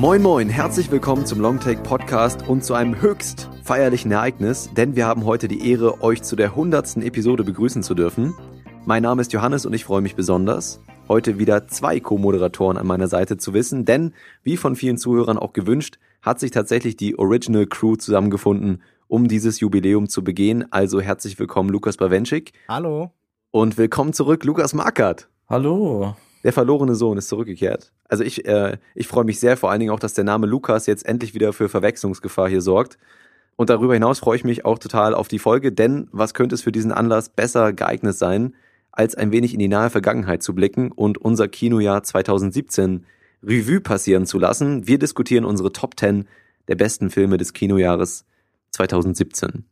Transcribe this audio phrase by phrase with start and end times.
[0.00, 5.04] Moin Moin, herzlich willkommen zum Longtake Podcast und zu einem höchst feierlichen Ereignis, denn wir
[5.04, 8.34] haben heute die Ehre, euch zu der hundertsten Episode begrüßen zu dürfen.
[8.86, 13.08] Mein Name ist Johannes und ich freue mich besonders, heute wieder zwei Co-Moderatoren an meiner
[13.08, 17.66] Seite zu wissen, denn wie von vielen Zuhörern auch gewünscht, hat sich tatsächlich die Original
[17.66, 20.64] Crew zusammengefunden, um dieses Jubiläum zu begehen.
[20.72, 22.54] Also herzlich willkommen Lukas Bawenschik.
[22.70, 23.10] Hallo.
[23.50, 25.28] Und willkommen zurück Lukas Markert.
[25.46, 26.14] Hallo.
[26.42, 27.92] Der verlorene Sohn ist zurückgekehrt.
[28.08, 30.86] Also ich, äh, ich freue mich sehr, vor allen Dingen auch, dass der Name Lukas
[30.86, 32.98] jetzt endlich wieder für Verwechslungsgefahr hier sorgt.
[33.56, 36.62] Und darüber hinaus freue ich mich auch total auf die Folge, denn was könnte es
[36.62, 38.54] für diesen Anlass besser geeignet sein,
[38.90, 43.04] als ein wenig in die nahe Vergangenheit zu blicken und unser Kinojahr 2017
[43.42, 44.86] Revue passieren zu lassen.
[44.86, 46.26] Wir diskutieren unsere Top 10
[46.68, 48.24] der besten Filme des Kinojahres
[48.70, 49.64] 2017.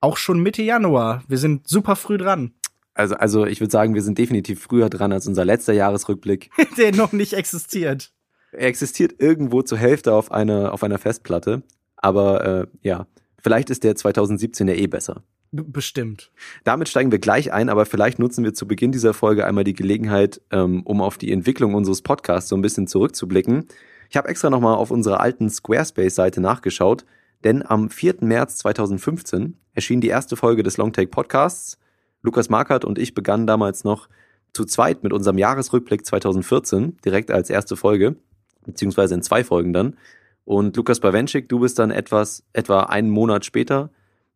[0.00, 1.22] Auch schon Mitte Januar.
[1.28, 2.52] Wir sind super früh dran.
[2.96, 6.50] Also, also ich würde sagen, wir sind definitiv früher dran als unser letzter Jahresrückblick.
[6.78, 8.10] Der noch nicht existiert.
[8.52, 11.62] Er existiert irgendwo zur Hälfte auf einer, auf einer Festplatte.
[11.96, 13.06] Aber äh, ja,
[13.38, 15.22] vielleicht ist der 2017 ja eh besser.
[15.52, 16.32] Bestimmt.
[16.64, 19.74] Damit steigen wir gleich ein, aber vielleicht nutzen wir zu Beginn dieser Folge einmal die
[19.74, 23.66] Gelegenheit, ähm, um auf die Entwicklung unseres Podcasts so ein bisschen zurückzublicken.
[24.08, 27.04] Ich habe extra nochmal auf unserer alten Squarespace-Seite nachgeschaut,
[27.44, 28.16] denn am 4.
[28.20, 31.78] März 2015 erschien die erste Folge des Longtake Podcasts
[32.26, 34.08] Lukas Markert und ich begannen damals noch
[34.52, 38.16] zu zweit mit unserem Jahresrückblick 2014, direkt als erste Folge,
[38.64, 39.96] beziehungsweise in zwei Folgen dann.
[40.44, 43.90] Und Lukas Bawenschik, du bist dann etwas, etwa einen Monat später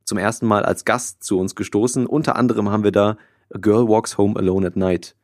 [0.04, 2.06] zum ersten Mal als Gast zu uns gestoßen.
[2.06, 3.16] Unter anderem haben wir da
[3.52, 5.14] A Girl Walks Home Alone at Night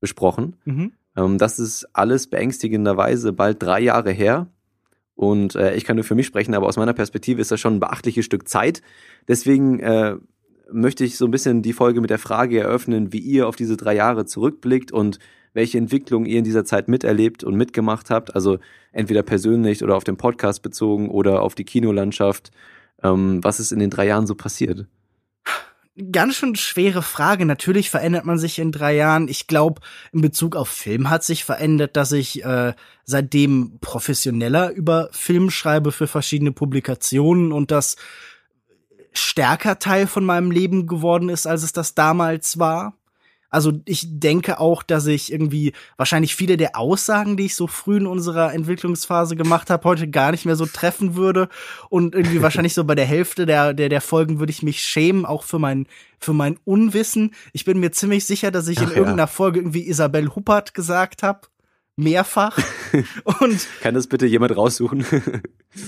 [0.00, 0.56] besprochen.
[0.64, 0.92] Mhm.
[1.16, 4.48] Ähm, das ist alles beängstigenderweise bald drei Jahre her.
[5.14, 7.76] Und äh, ich kann nur für mich sprechen, aber aus meiner Perspektive ist das schon
[7.76, 8.82] ein beachtliches Stück Zeit.
[9.28, 10.16] Deswegen äh,
[10.72, 13.76] möchte ich so ein bisschen die Folge mit der Frage eröffnen, wie ihr auf diese
[13.76, 15.18] drei Jahre zurückblickt und
[15.54, 18.34] welche Entwicklung ihr in dieser Zeit miterlebt und mitgemacht habt.
[18.34, 18.58] Also
[18.92, 22.50] entweder persönlich oder auf den Podcast bezogen oder auf die Kinolandschaft.
[23.02, 24.86] Ähm, was ist in den drei Jahren so passiert?
[26.10, 27.44] Ganz schön schwere Frage.
[27.44, 29.28] Natürlich verändert man sich in drei Jahren.
[29.28, 29.82] Ich glaube,
[30.12, 32.72] in Bezug auf Film hat sich verändert, dass ich äh,
[33.04, 37.96] seitdem professioneller über Film schreibe für verschiedene Publikationen und das
[39.12, 42.94] stärker Teil von meinem Leben geworden ist, als es das damals war.
[43.52, 47.98] Also ich denke auch, dass ich irgendwie wahrscheinlich viele der Aussagen, die ich so früh
[47.98, 51.50] in unserer Entwicklungsphase gemacht habe, heute gar nicht mehr so treffen würde.
[51.90, 55.26] Und irgendwie wahrscheinlich so bei der Hälfte der, der, der Folgen würde ich mich schämen,
[55.26, 55.86] auch für mein,
[56.18, 57.34] für mein Unwissen.
[57.52, 58.96] Ich bin mir ziemlich sicher, dass ich Ach, in ja.
[58.96, 61.40] irgendeiner Folge irgendwie Isabel Huppert gesagt habe.
[61.96, 62.58] Mehrfach.
[63.40, 65.04] Und kann das bitte jemand raussuchen?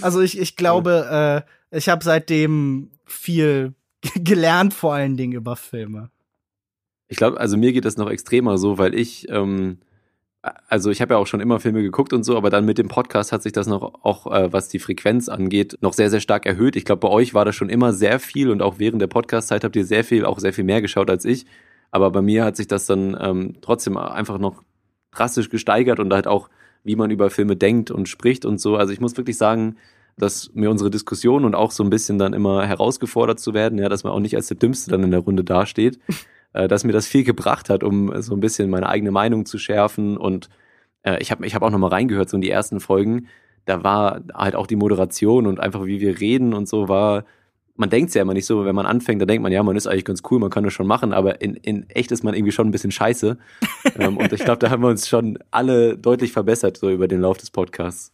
[0.03, 3.75] also ich, ich glaube, äh, ich habe seitdem viel
[4.15, 6.11] gelernt, vor allen Dingen über Filme.
[7.09, 9.79] Ich glaube, also mir geht das noch extremer so, weil ich, ähm,
[10.69, 12.89] also ich habe ja auch schon immer Filme geguckt und so, aber dann mit dem
[12.89, 16.47] Podcast hat sich das noch auch, äh, was die Frequenz angeht, noch sehr, sehr stark
[16.47, 16.77] erhöht.
[16.77, 19.65] Ich glaube, bei euch war das schon immer sehr viel und auch während der Podcast-Zeit
[19.65, 21.47] habt ihr sehr viel, auch sehr viel mehr geschaut als ich.
[21.91, 24.63] Aber bei mir hat sich das dann ähm, trotzdem einfach noch
[25.13, 26.51] drastisch gesteigert und halt auch,
[26.83, 28.77] wie man über Filme denkt und spricht und so.
[28.77, 29.77] Also ich muss wirklich sagen,
[30.17, 33.89] dass mir unsere Diskussion und auch so ein bisschen dann immer herausgefordert zu werden, ja,
[33.89, 35.99] dass man auch nicht als der Dümmste dann in der Runde dasteht,
[36.53, 39.59] äh, dass mir das viel gebracht hat, um so ein bisschen meine eigene Meinung zu
[39.59, 40.49] schärfen und
[41.03, 43.29] äh, ich habe ich hab auch nochmal reingehört, so in die ersten Folgen,
[43.65, 47.25] da war halt auch die Moderation und einfach wie wir reden und so war,
[47.77, 49.87] man denkt ja immer nicht so, wenn man anfängt, da denkt man, ja, man ist
[49.87, 52.53] eigentlich ganz cool, man kann das schon machen, aber in, in echt ist man irgendwie
[52.53, 53.37] schon ein bisschen scheiße.
[53.99, 57.21] ähm, und ich glaube, da haben wir uns schon alle deutlich verbessert, so über den
[57.21, 58.13] Lauf des Podcasts.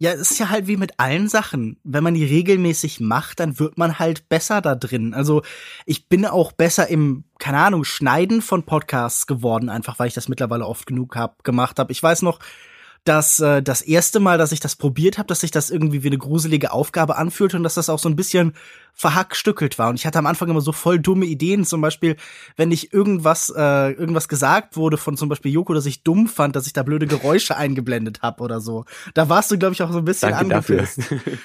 [0.00, 1.76] Ja, es ist ja halt wie mit allen Sachen.
[1.82, 5.12] Wenn man die regelmäßig macht, dann wird man halt besser da drin.
[5.12, 5.42] Also
[5.86, 10.28] ich bin auch besser im, keine Ahnung, Schneiden von Podcasts geworden, einfach weil ich das
[10.28, 11.90] mittlerweile oft genug hab, gemacht habe.
[11.90, 12.38] Ich weiß noch,
[13.04, 16.08] dass äh, das erste Mal, dass ich das probiert habe, dass sich das irgendwie wie
[16.08, 18.54] eine gruselige Aufgabe anfühlte und dass das auch so ein bisschen
[18.94, 19.90] verhackstückelt war.
[19.90, 21.64] Und ich hatte am Anfang immer so voll dumme Ideen.
[21.64, 22.16] Zum Beispiel,
[22.56, 26.56] wenn ich irgendwas, äh, irgendwas gesagt wurde von zum Beispiel Joko, dass ich dumm fand,
[26.56, 28.84] dass ich da blöde Geräusche eingeblendet habe oder so.
[29.14, 30.98] Da warst du, glaube ich, auch so ein bisschen angepisst.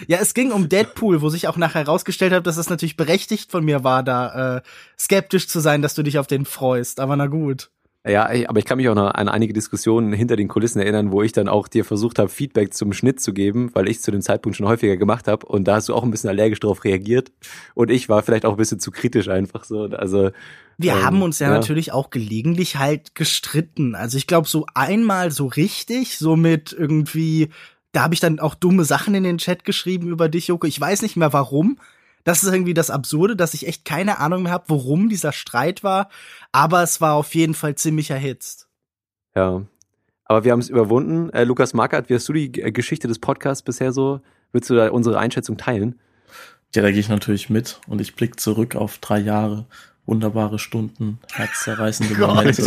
[0.08, 3.52] ja, es ging um Deadpool, wo sich auch nachher herausgestellt hat, dass es natürlich berechtigt
[3.52, 4.62] von mir war, da äh,
[4.98, 7.00] skeptisch zu sein, dass du dich auf den freust.
[7.00, 7.70] Aber na gut.
[8.06, 11.22] Ja, aber ich kann mich auch noch an einige Diskussionen hinter den Kulissen erinnern, wo
[11.22, 14.22] ich dann auch dir versucht habe, Feedback zum Schnitt zu geben, weil ich zu dem
[14.22, 17.32] Zeitpunkt schon häufiger gemacht habe und da hast du auch ein bisschen allergisch drauf reagiert
[17.76, 19.84] und ich war vielleicht auch ein bisschen zu kritisch einfach so.
[19.84, 20.32] Also
[20.78, 23.96] wir ähm, haben uns ja, ja, natürlich auch gelegentlich halt gestritten.
[23.96, 27.52] Also ich glaube so einmal so richtig, so mit irgendwie,
[27.94, 30.68] da habe ich dann auch dumme Sachen in den Chat geschrieben über dich, Joko.
[30.68, 31.78] Ich weiß nicht mehr warum,
[32.24, 35.84] das ist irgendwie das Absurde, dass ich echt keine Ahnung mehr habe, worum dieser Streit
[35.84, 36.10] war.
[36.52, 38.68] Aber es war auf jeden Fall ziemlich erhitzt.
[39.36, 39.64] Ja.
[40.26, 41.30] Aber wir haben es überwunden.
[41.32, 44.22] Äh, Lukas Markert, wie hast du die G- Geschichte des Podcasts bisher so?
[44.52, 46.00] Würdest du da unsere Einschätzung teilen?
[46.74, 49.66] Ja, da gehe ich natürlich mit und ich blicke zurück auf drei Jahre,
[50.06, 52.30] wunderbare Stunden, herzzerreißende Gott.
[52.36, 52.64] Momente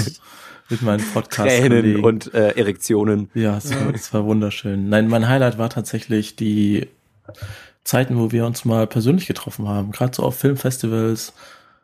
[0.68, 2.04] mit meinen Tränen Podcast-Kollegen.
[2.04, 3.30] und äh, Erektionen.
[3.34, 4.88] Ja, es war, es war wunderschön.
[4.88, 6.88] Nein, mein Highlight war tatsächlich die
[7.86, 11.32] Zeiten, wo wir uns mal persönlich getroffen haben, gerade so auf Filmfestivals,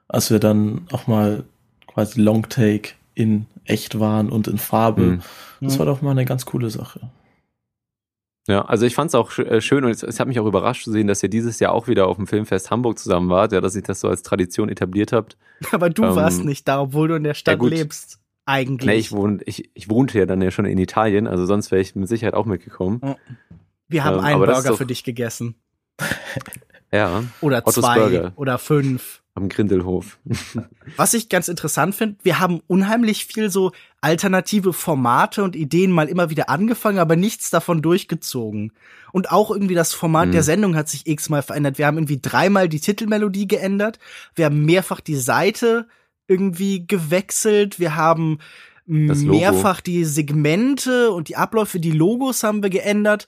[0.08, 1.44] als wir dann auch mal
[1.86, 5.02] quasi Longtake in echt waren und in Farbe.
[5.02, 5.22] Mhm.
[5.60, 7.10] Das war doch mal eine ganz coole Sache.
[8.48, 10.82] Ja, also ich fand es auch äh, schön und es, es hat mich auch überrascht
[10.82, 13.60] zu sehen, dass ihr dieses Jahr auch wieder auf dem Filmfest Hamburg zusammen wart, ja,
[13.60, 15.36] dass ich das so als Tradition etabliert habt.
[15.70, 17.70] Aber du Ähm, warst nicht da, obwohl du in der Stadt gut.
[17.70, 18.18] lebst.
[18.44, 18.86] Eigentlich.
[18.88, 21.80] Nee, ich, wohn, ich, ich wohnte ja dann ja schon in Italien, also sonst wäre
[21.80, 23.00] ich mit Sicherheit auch mitgekommen.
[23.86, 25.54] Wir haben ähm, einen Burger doch- für dich gegessen.
[26.92, 28.32] Ja, Oder Ottos zwei Burger.
[28.36, 29.22] oder fünf.
[29.34, 30.18] am Grindelhof.
[30.96, 33.72] Was ich ganz interessant finde, wir haben unheimlich viel so
[34.02, 38.72] alternative Formate und Ideen mal immer wieder angefangen, aber nichts davon durchgezogen.
[39.10, 40.32] Und auch irgendwie das Format Mhm.
[40.32, 41.78] der Sendung hat sich x-mal verändert.
[41.78, 43.98] Wir haben irgendwie dreimal die Titelmelodie geändert.
[44.34, 45.86] Wir haben mehrfach die Seite
[46.28, 47.78] irgendwie gewechselt.
[47.80, 48.38] Wir haben
[48.84, 53.26] mehrfach die Segmente und die Abläufe, die Logos haben wir geändert.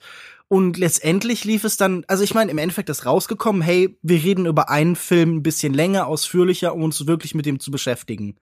[0.55, 4.45] Und letztendlich lief es dann, also ich meine, im Endeffekt ist rausgekommen, hey, wir reden
[4.45, 8.37] über einen Film ein bisschen länger, ausführlicher, um uns wirklich mit dem zu beschäftigen.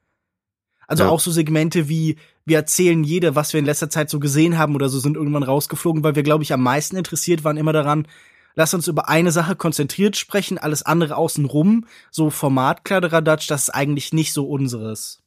[0.87, 1.09] Also Ja.
[1.09, 4.75] auch so Segmente wie, wir erzählen jede, was wir in letzter Zeit so gesehen haben
[4.75, 8.07] oder so, sind irgendwann rausgeflogen, weil wir, glaube ich, am meisten interessiert waren immer daran,
[8.53, 14.13] lass uns über eine Sache konzentriert sprechen, alles andere außenrum, so Formatkladderadatsch, das ist eigentlich
[14.13, 15.22] nicht so unseres.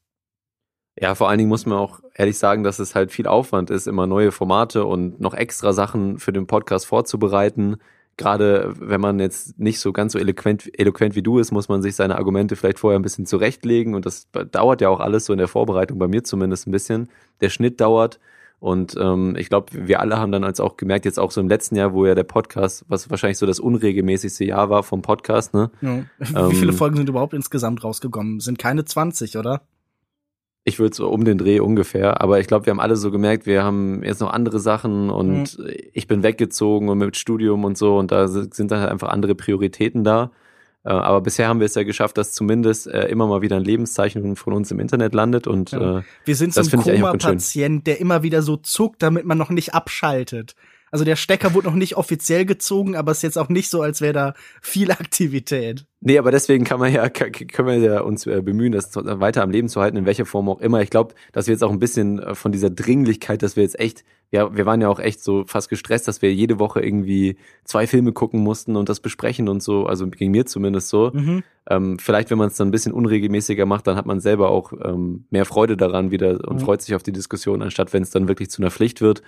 [0.99, 3.87] Ja, vor allen Dingen muss man auch ehrlich sagen, dass es halt viel Aufwand ist,
[3.87, 7.77] immer neue Formate und noch extra Sachen für den Podcast vorzubereiten.
[8.17, 11.83] Gerade wenn man jetzt nicht so ganz so eloquent, eloquent wie du ist, muss man
[11.83, 15.35] sich seine Argumente vielleicht vorher ein bisschen zurechtlegen und das dauert ja auch alles so
[15.35, 17.11] in der Vorbereitung, bei mir zumindest ein bisschen.
[17.43, 18.19] Der Schnitt dauert
[18.59, 21.49] und ähm, ich glaube, wir alle haben dann als auch gemerkt, jetzt auch so im
[21.49, 25.53] letzten Jahr, wo ja der Podcast, was wahrscheinlich so das unregelmäßigste Jahr war vom Podcast,
[25.53, 25.71] ne?
[25.83, 26.05] Ja.
[26.19, 28.41] Wie Ähm, viele Folgen sind überhaupt insgesamt rausgekommen?
[28.41, 29.61] Sind keine 20, oder?
[30.69, 33.47] Ich würde so um den Dreh ungefähr, aber ich glaube, wir haben alle so gemerkt,
[33.47, 35.59] wir haben jetzt noch andere Sachen und
[35.93, 39.37] ich bin weggezogen und mit Studium und so und da sind dann halt einfach andere
[39.37, 40.33] Prioritäten da.
[40.85, 43.65] Äh, Aber bisher haben wir es ja geschafft, dass zumindest äh, immer mal wieder ein
[43.65, 45.99] Lebenszeichen von uns im Internet landet und Ja.
[45.99, 46.83] äh, Wir sind so ein.
[46.83, 50.55] Koma-Patient, der immer wieder so zuckt, damit man noch nicht abschaltet.
[50.97, 53.83] Also der Stecker wurde noch nicht offiziell gezogen, aber es ist jetzt auch nicht so,
[53.83, 55.85] als wäre da viel Aktivität.
[56.01, 59.51] Nee, aber deswegen kann man ja, können wir ja uns äh, bemühen, das weiter am
[59.51, 60.81] Leben zu halten, in welcher Form auch immer.
[60.81, 63.79] Ich glaube, dass wir jetzt auch ein bisschen äh, von dieser Dringlichkeit, dass wir jetzt
[63.79, 67.37] echt, ja, wir waren ja auch echt so fast gestresst, dass wir jede Woche irgendwie
[67.65, 71.11] zwei Filme gucken mussten und das besprechen und so, also ging mir zumindest so.
[71.13, 71.43] Mhm.
[71.69, 74.73] Ähm, vielleicht, wenn man es dann ein bisschen unregelmäßiger macht, dann hat man selber auch
[74.83, 76.61] ähm, mehr Freude daran wieder und Mhm.
[76.61, 79.21] freut sich auf die Diskussion, anstatt wenn es dann wirklich zu einer Pflicht wird.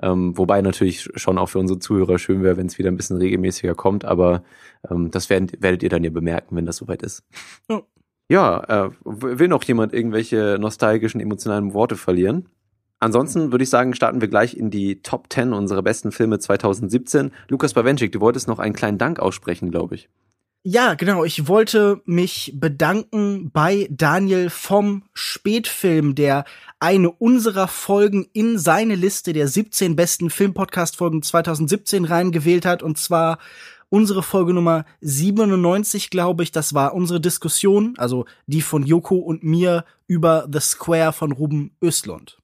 [0.00, 3.16] Ähm, wobei natürlich schon auch für unsere Zuhörer schön wäre, wenn es wieder ein bisschen
[3.16, 4.42] regelmäßiger kommt, aber
[4.90, 7.24] ähm, das werdet, werdet ihr dann ja bemerken, wenn das soweit ist.
[7.70, 7.82] Ja.
[8.28, 12.48] Ja, äh, will noch jemand irgendwelche nostalgischen, emotionalen Worte verlieren?
[12.98, 17.30] Ansonsten würde ich sagen, starten wir gleich in die Top 10 unserer besten Filme 2017.
[17.48, 20.08] Lukas Bawenschik, du wolltest noch einen kleinen Dank aussprechen, glaube ich.
[20.68, 21.24] Ja, genau.
[21.24, 26.44] Ich wollte mich bedanken bei Daniel vom Spätfilm, der
[26.80, 32.82] eine unserer Folgen in seine Liste der 17 besten Filmpodcast-Folgen 2017 reingewählt hat.
[32.82, 33.38] Und zwar
[33.90, 36.50] unsere Folge Nummer 97, glaube ich.
[36.50, 41.76] Das war unsere Diskussion, also die von Joko und mir über The Square von Ruben
[41.80, 42.38] Östlund.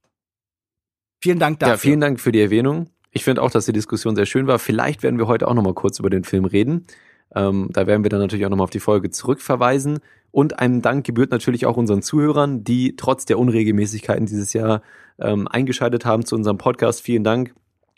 [1.20, 1.74] Vielen Dank dafür.
[1.74, 2.88] Ja, vielen Dank für die Erwähnung.
[3.10, 4.60] Ich finde auch, dass die Diskussion sehr schön war.
[4.60, 6.86] Vielleicht werden wir heute auch noch mal kurz über den Film reden.
[7.34, 10.00] Ähm, da werden wir dann natürlich auch noch mal auf die Folge zurückverweisen.
[10.30, 14.82] Und einem Dank gebührt natürlich auch unseren Zuhörern, die trotz der Unregelmäßigkeiten dieses Jahr
[15.18, 17.02] ähm, eingeschaltet haben zu unserem Podcast.
[17.02, 17.54] Vielen Dank.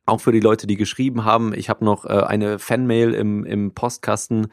[0.07, 1.55] Auch für die Leute, die geschrieben haben.
[1.55, 4.49] Ich habe noch äh, eine Fanmail im, im Postkasten,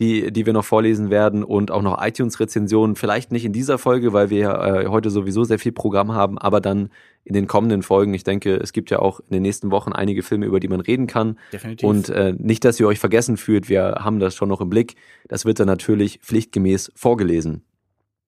[0.00, 2.96] die, die wir noch vorlesen werden und auch noch iTunes-Rezensionen.
[2.96, 6.60] Vielleicht nicht in dieser Folge, weil wir äh, heute sowieso sehr viel Programm haben, aber
[6.60, 6.90] dann
[7.22, 8.12] in den kommenden Folgen.
[8.12, 10.80] Ich denke, es gibt ja auch in den nächsten Wochen einige Filme, über die man
[10.80, 11.38] reden kann.
[11.52, 11.88] Definitiv.
[11.88, 14.96] Und äh, nicht, dass ihr euch vergessen fühlt, wir haben das schon noch im Blick.
[15.28, 17.62] Das wird dann natürlich pflichtgemäß vorgelesen.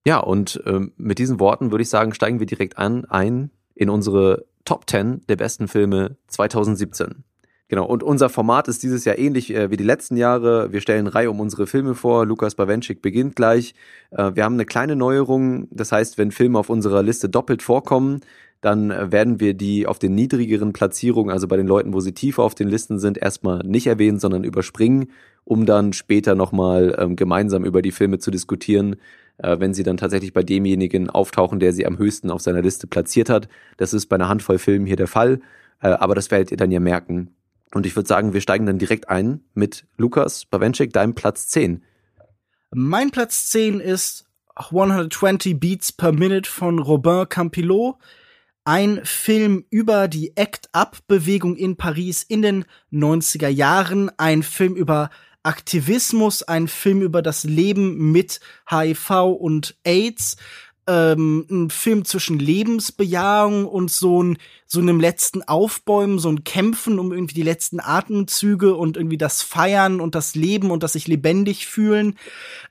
[0.05, 3.89] Ja, und ähm, mit diesen Worten würde ich sagen, steigen wir direkt an ein in
[3.89, 7.25] unsere Top 10 der besten Filme 2017.
[7.69, 10.71] Genau, und unser Format ist dieses Jahr ähnlich äh, wie die letzten Jahre.
[10.71, 12.25] Wir stellen Reihe um unsere Filme vor.
[12.25, 13.73] Lukas Bawenschik beginnt gleich.
[14.11, 15.67] Äh, wir haben eine kleine Neuerung.
[15.71, 18.21] Das heißt, wenn Filme auf unserer Liste doppelt vorkommen,
[18.61, 22.13] dann äh, werden wir die auf den niedrigeren Platzierungen, also bei den Leuten, wo sie
[22.13, 25.11] tiefer auf den Listen sind, erstmal nicht erwähnen, sondern überspringen,
[25.43, 28.95] um dann später nochmal ähm, gemeinsam über die Filme zu diskutieren.
[29.37, 32.87] äh, wenn sie dann tatsächlich bei demjenigen auftauchen, der sie am höchsten auf seiner Liste
[32.87, 33.47] platziert hat.
[33.77, 35.41] Das ist bei einer Handvoll Filmen hier der Fall,
[35.81, 37.36] äh, aber das werdet ihr dann ja merken.
[37.73, 41.83] Und ich würde sagen, wir steigen dann direkt ein mit Lukas Bawenschik, deinem Platz 10.
[42.71, 47.97] Mein Platz 10 ist 120 Beats per Minute von Robin Campilot.
[48.63, 54.11] Ein Film über die Act-Up-Bewegung in Paris in den 90er Jahren.
[54.17, 55.09] Ein Film über
[55.43, 60.35] Aktivismus, ein Film über das Leben mit HIV und AIDS
[60.87, 66.97] ähm, ein Film zwischen Lebensbejahung und so, ein, so einem letzten Aufbäumen, so ein Kämpfen
[66.97, 71.07] um irgendwie die letzten Atemzüge und irgendwie das Feiern und das Leben und das sich
[71.07, 72.17] lebendig fühlen.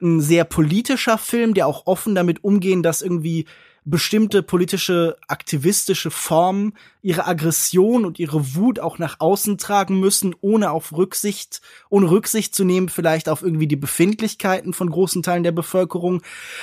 [0.01, 3.47] Ein sehr politischer Film, der auch offen damit umgehen, dass irgendwie
[3.89, 10.73] bestimmte politische, aktivistische Formen ihre Aggression und ihre Wut auch nach außen tragen müssen, ohne
[10.73, 15.53] auf Rücksicht, ohne Rücksicht zu nehmen, vielleicht auf irgendwie die Befindlichkeiten von großen Teilen der
[15.53, 16.23] Bevölkerung.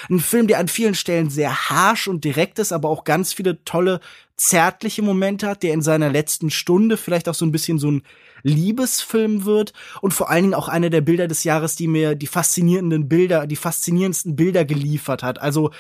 [0.10, 3.64] Ein Film, der an vielen Stellen sehr harsh und direkt ist, aber auch ganz viele
[3.64, 4.02] tolle,
[4.36, 8.04] zärtliche Momente hat, der in seiner letzten Stunde vielleicht auch so ein bisschen so ein
[8.44, 12.28] Liebesfilm wird und vor allen Dingen auch einer der Bilder des Jahres, die mir die
[12.28, 15.42] faszinierenden Bilder, die faszinierendsten Bilder geliefert hat.
[15.42, 15.72] Also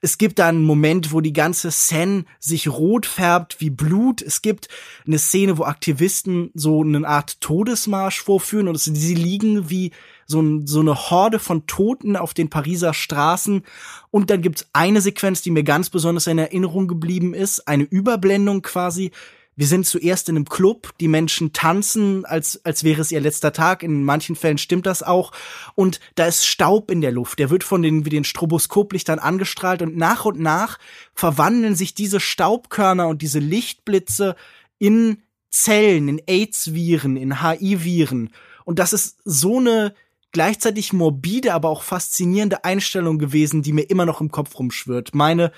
[0.00, 4.22] es gibt da einen Moment, wo die ganze Seine sich rot färbt wie Blut.
[4.22, 4.68] Es gibt
[5.06, 9.92] eine Szene, wo Aktivisten so eine Art Todesmarsch vorführen und sie liegen wie
[10.26, 13.62] so, so eine Horde von Toten auf den Pariser Straßen.
[14.10, 18.62] Und dann gibt's eine Sequenz, die mir ganz besonders in Erinnerung geblieben ist, eine Überblendung
[18.62, 19.10] quasi
[19.54, 23.52] wir sind zuerst in einem Club, die Menschen tanzen, als, als wäre es ihr letzter
[23.52, 23.82] Tag.
[23.82, 25.32] In manchen Fällen stimmt das auch.
[25.74, 27.38] Und da ist Staub in der Luft.
[27.38, 30.78] Der wird von den, wie den Stroboskoplichtern angestrahlt und nach und nach
[31.14, 34.36] verwandeln sich diese Staubkörner und diese Lichtblitze
[34.78, 35.18] in
[35.50, 38.30] Zellen, in AIDS-Viren, in HIV-Viren.
[38.64, 39.94] Und das ist so eine
[40.32, 45.14] gleichzeitig morbide, aber auch faszinierende Einstellung gewesen, die mir immer noch im Kopf rumschwirrt.
[45.14, 45.52] Meine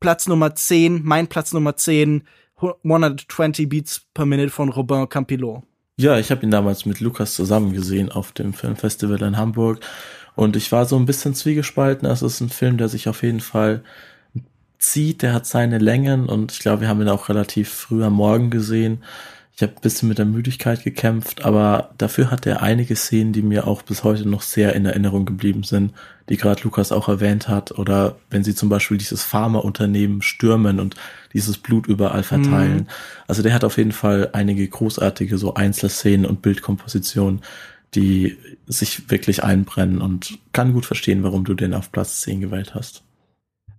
[0.00, 2.24] Platz Nummer 10, mein Platz Nummer 10
[2.60, 5.62] 120 Beats per Minute von Robin Campilot.
[5.96, 9.80] Ja, ich habe ihn damals mit Lukas zusammen gesehen auf dem Filmfestival in Hamburg
[10.36, 12.08] und ich war so ein bisschen zwiegespalten.
[12.08, 13.82] Es ist ein Film, der sich auf jeden Fall
[14.78, 18.12] zieht, der hat seine Längen und ich glaube, wir haben ihn auch relativ früh am
[18.12, 19.02] Morgen gesehen.
[19.56, 23.42] Ich habe ein bisschen mit der Müdigkeit gekämpft, aber dafür hat er einige Szenen, die
[23.42, 25.94] mir auch bis heute noch sehr in Erinnerung geblieben sind,
[26.28, 27.78] die gerade Lukas auch erwähnt hat.
[27.78, 30.94] Oder wenn sie zum Beispiel dieses Pharmaunternehmen stürmen und
[31.32, 32.76] dieses Blut überall verteilen.
[32.76, 32.86] Mhm.
[33.26, 37.42] Also der hat auf jeden Fall einige großartige so Einzelszenen und Bildkompositionen,
[37.94, 42.74] die sich wirklich einbrennen und kann gut verstehen, warum du den auf Platz 10 gewählt
[42.74, 43.02] hast.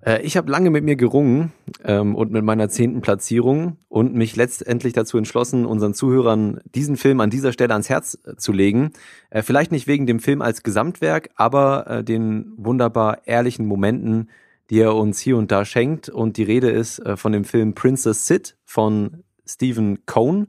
[0.05, 1.51] Äh, ich habe lange mit mir gerungen
[1.83, 7.19] ähm, und mit meiner zehnten Platzierung und mich letztendlich dazu entschlossen, unseren Zuhörern diesen Film
[7.19, 8.91] an dieser Stelle ans Herz äh, zu legen.
[9.29, 14.29] Äh, vielleicht nicht wegen dem Film als Gesamtwerk, aber äh, den wunderbar ehrlichen Momenten,
[14.69, 16.09] die er uns hier und da schenkt.
[16.09, 20.45] Und die Rede ist von dem Film Princess Sid von Stephen Cohn.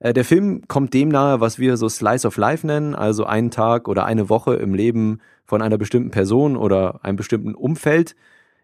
[0.00, 3.86] Der Film kommt dem nahe, was wir so Slice of Life nennen, also einen Tag
[3.86, 8.16] oder eine Woche im Leben von einer bestimmten Person oder einem bestimmten Umfeld.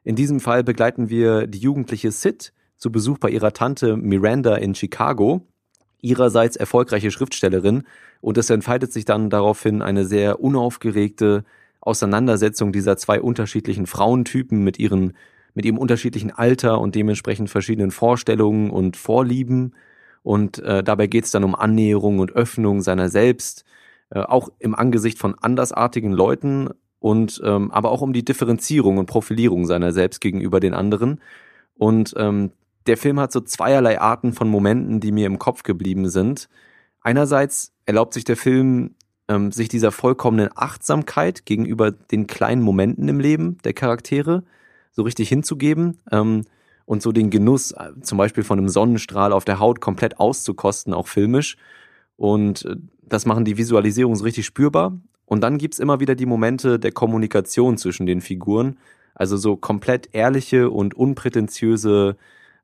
[0.02, 4.75] In diesem Fall begleiten wir die jugendliche Sid zu Besuch bei ihrer Tante Miranda in
[4.75, 5.47] Chicago,
[6.00, 7.85] ihrerseits erfolgreiche Schriftstellerin,
[8.23, 11.45] und es entfaltet sich dann daraufhin eine sehr unaufgeregte
[11.80, 15.14] Auseinandersetzung dieser zwei unterschiedlichen Frauentypen mit ihren
[15.54, 19.75] mit ihrem unterschiedlichen Alter und dementsprechend verschiedenen Vorstellungen und Vorlieben.
[20.23, 23.64] Und äh, dabei geht es dann um Annäherung und Öffnung seiner selbst,
[24.11, 29.07] äh, auch im Angesicht von andersartigen Leuten, und ähm, aber auch um die Differenzierung und
[29.07, 31.21] Profilierung seiner selbst gegenüber den anderen.
[31.75, 32.52] Und ähm,
[32.87, 36.49] der Film hat so zweierlei Arten von Momenten, die mir im Kopf geblieben sind.
[37.00, 38.95] Einerseits erlaubt sich der Film,
[39.28, 44.45] ähm, sich dieser vollkommenen Achtsamkeit gegenüber den kleinen Momenten im Leben der Charaktere
[44.92, 46.45] so richtig hinzugeben ähm,
[46.85, 50.92] und so den Genuss äh, zum Beispiel von einem Sonnenstrahl auf der Haut komplett auszukosten,
[50.92, 51.57] auch filmisch.
[52.16, 54.99] Und äh, das machen die Visualisierungen so richtig spürbar.
[55.30, 58.78] Und dann gibt's immer wieder die Momente der Kommunikation zwischen den Figuren.
[59.14, 62.16] Also so komplett ehrliche und unprätentiöse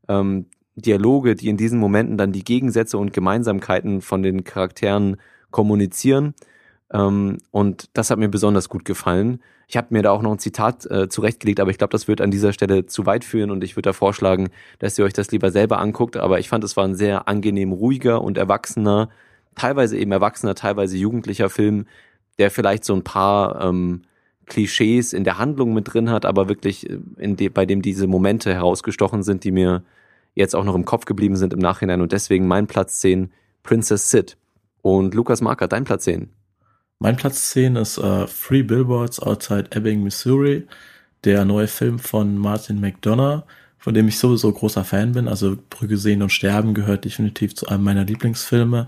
[0.09, 5.19] ähm, Dialoge, die in diesen Momenten dann die Gegensätze und Gemeinsamkeiten von den Charakteren
[5.53, 6.35] kommunizieren.
[6.93, 9.41] Ähm, und das hat mir besonders gut gefallen.
[9.69, 12.21] Ich habe mir da auch noch ein Zitat äh, zurechtgelegt, aber ich glaube, das wird
[12.21, 14.49] an dieser Stelle zu weit führen und ich würde da vorschlagen,
[14.81, 16.17] dass ihr euch das lieber selber anguckt.
[16.17, 19.09] Aber ich fand, es war ein sehr angenehm ruhiger und erwachsener,
[19.55, 21.87] teilweise eben erwachsener, teilweise jugendlicher Film,
[22.39, 24.03] der vielleicht so ein paar ähm,
[24.47, 28.07] Klischees in der Handlung mit drin hat, aber wirklich äh, in de, bei dem diese
[28.07, 29.83] Momente herausgestochen sind, die mir
[30.35, 34.11] jetzt auch noch im Kopf geblieben sind im Nachhinein und deswegen mein Platz 10, Princess
[34.11, 34.37] Sid.
[34.83, 36.29] Und Lukas Marker, dein Platz 10.
[37.01, 40.67] Mein Platz 10 ist uh, Three Billboards Outside Ebbing, Missouri.
[41.25, 43.43] der neue Film von Martin McDonough,
[43.79, 45.27] von dem ich sowieso großer Fan bin.
[45.27, 48.87] Also Brügge sehen und sterben gehört definitiv zu einem meiner Lieblingsfilme.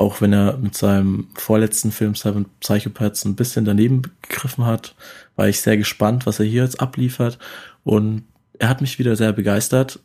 [0.00, 4.94] Auch wenn er mit seinem vorletzten Film Seven Psychopaths ein bisschen daneben gegriffen hat,
[5.36, 7.38] war ich sehr gespannt, was er hier jetzt abliefert.
[7.84, 8.22] Und
[8.58, 10.00] er hat mich wieder sehr begeistert.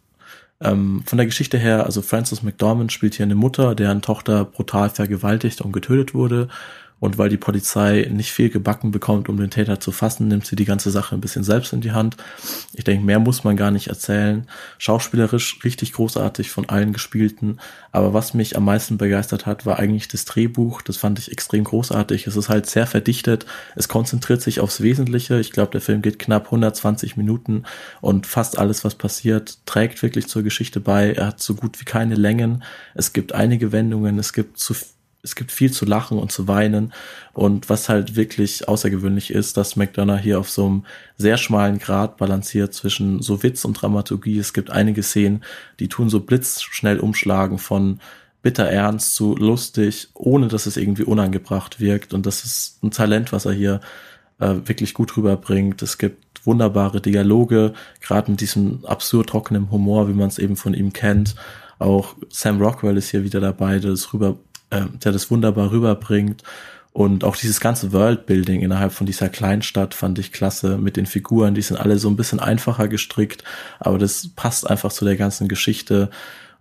[0.59, 4.89] Ähm, von der Geschichte her, also Frances McDormand spielt hier eine Mutter, deren Tochter brutal
[4.89, 6.49] vergewaltigt und getötet wurde.
[6.99, 10.55] Und weil die Polizei nicht viel gebacken bekommt, um den Täter zu fassen, nimmt sie
[10.55, 12.15] die ganze Sache ein bisschen selbst in die Hand.
[12.73, 14.47] Ich denke, mehr muss man gar nicht erzählen.
[14.77, 17.59] Schauspielerisch richtig großartig von allen gespielten.
[17.91, 20.81] Aber was mich am meisten begeistert hat, war eigentlich das Drehbuch.
[20.81, 22.27] Das fand ich extrem großartig.
[22.27, 23.45] Es ist halt sehr verdichtet.
[23.75, 25.39] Es konzentriert sich aufs Wesentliche.
[25.39, 27.63] Ich glaube, der Film geht knapp 120 Minuten
[27.99, 31.11] und fast alles, was passiert, trägt wirklich zur Geschichte bei.
[31.11, 32.63] Er hat so gut wie keine Längen.
[32.93, 34.17] Es gibt einige Wendungen.
[34.17, 34.73] Es gibt zu
[35.25, 36.93] es gibt viel zu lachen und zu weinen.
[37.33, 40.85] Und was halt wirklich außergewöhnlich ist, dass McDonough hier auf so einem
[41.17, 44.39] sehr schmalen Grad balanciert zwischen so Witz und Dramaturgie.
[44.39, 45.43] Es gibt einige Szenen,
[45.79, 47.99] die tun so blitzschnell umschlagen von
[48.41, 52.13] bitter ernst zu lustig, ohne dass es irgendwie unangebracht wirkt.
[52.13, 53.81] Und das ist ein Talent, was er hier
[54.39, 55.81] äh, wirklich gut rüberbringt.
[55.81, 60.75] Es gibt wunderbare Dialoge, gerade mit diesem absurd trockenen Humor, wie man es eben von
[60.75, 61.35] ihm kennt.
[61.79, 64.37] Auch Sam Rockwell ist hier wieder dabei, der das rüber
[64.69, 66.43] äh, der das wunderbar rüberbringt.
[66.95, 71.53] Und auch dieses ganze Worldbuilding innerhalb von dieser Kleinstadt fand ich klasse mit den Figuren.
[71.53, 73.43] Die sind alle so ein bisschen einfacher gestrickt,
[73.79, 76.09] aber das passt einfach zu der ganzen Geschichte.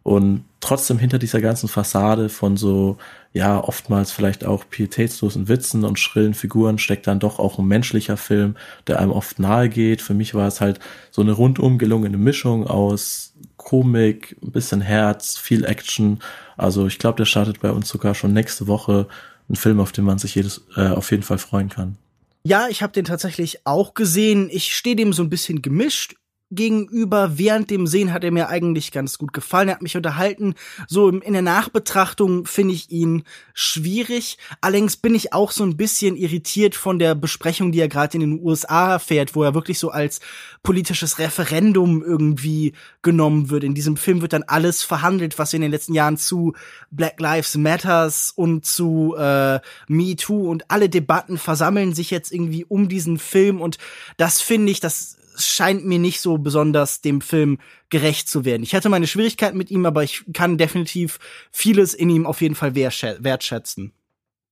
[0.02, 2.99] Und trotzdem hinter dieser ganzen Fassade von so,
[3.32, 8.17] ja, oftmals vielleicht auch pietätslosen Witzen und schrillen Figuren steckt dann doch auch ein menschlicher
[8.17, 8.56] Film,
[8.88, 10.02] der einem oft nahe geht.
[10.02, 10.80] Für mich war es halt
[11.12, 13.33] so eine rundum gelungene Mischung aus
[13.65, 16.21] Komik, ein bisschen Herz, viel Action
[16.57, 19.09] also ich glaube, der startet bei uns sogar schon nächste Woche.
[19.49, 21.97] Ein Film, auf den man sich jedes, äh, auf jeden Fall freuen kann.
[22.45, 24.49] Ja, ich habe den tatsächlich auch gesehen.
[24.50, 26.15] Ich stehe dem so ein bisschen gemischt
[26.54, 27.38] gegenüber.
[27.38, 29.69] Während dem Sehen hat er mir eigentlich ganz gut gefallen.
[29.69, 30.54] Er hat mich unterhalten.
[30.88, 34.38] So in der Nachbetrachtung finde ich ihn schwierig.
[34.60, 38.21] Allerdings bin ich auch so ein bisschen irritiert von der Besprechung, die er gerade in
[38.21, 40.21] den USA fährt, wo er wirklich so als
[40.62, 43.64] politisches Referendum irgendwie genommen wird.
[43.64, 46.54] In diesem Film wird dann alles verhandelt, was in den letzten Jahren zu
[46.90, 52.64] Black Lives Matters und zu äh, Me Too und alle Debatten versammeln sich jetzt irgendwie
[52.64, 53.78] um diesen Film und
[54.17, 57.58] das finde ich, das scheint mir nicht so besonders dem Film
[57.90, 58.62] gerecht zu werden.
[58.62, 61.18] Ich hatte meine Schwierigkeiten mit ihm, aber ich kann definitiv
[61.50, 63.92] vieles in ihm auf jeden Fall wertschätzen.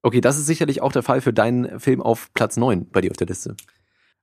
[0.03, 3.11] Okay, das ist sicherlich auch der Fall für deinen Film auf Platz 9 bei dir
[3.11, 3.57] auf der Liste.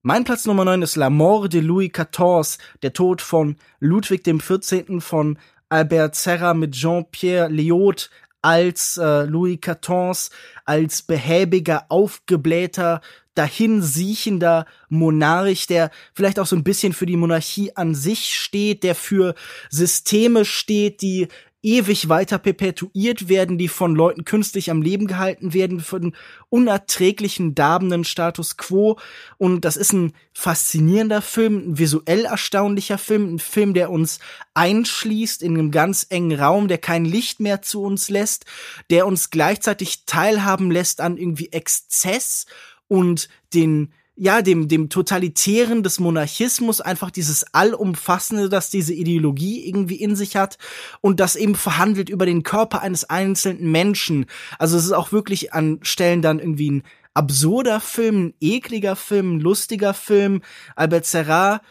[0.02, 5.04] Mein Platz Nummer 9 ist La Mort de Louis XIV, der Tod von Ludwig XIV.
[5.04, 5.38] von
[5.70, 8.10] Albert Serra mit Jean-Pierre Léaud
[8.42, 10.30] als äh, Louis XIV,
[10.66, 13.02] als behäbiger, aufgeblähter
[13.36, 18.96] dahinsiechender Monarch, der vielleicht auch so ein bisschen für die Monarchie an sich steht, der
[18.96, 19.36] für
[19.70, 21.28] Systeme steht, die
[21.62, 26.16] ewig weiter perpetuiert werden, die von Leuten künstlich am Leben gehalten werden, für einen
[26.48, 28.98] unerträglichen, darbenden Status quo.
[29.38, 34.20] Und das ist ein faszinierender Film, ein visuell erstaunlicher Film, ein Film, der uns
[34.54, 38.46] einschließt in einem ganz engen Raum, der kein Licht mehr zu uns lässt,
[38.90, 42.46] der uns gleichzeitig teilhaben lässt an irgendwie Exzess
[42.90, 49.96] und den ja, dem, dem Totalitären des Monarchismus, einfach dieses Allumfassende, das diese Ideologie irgendwie
[49.96, 50.58] in sich hat
[51.00, 54.26] und das eben verhandelt über den Körper eines einzelnen Menschen.
[54.58, 59.38] Also es ist auch wirklich an Stellen dann irgendwie ein absurder Film, ein ekliger Film,
[59.38, 60.42] ein lustiger Film.
[60.76, 61.62] Albert Serra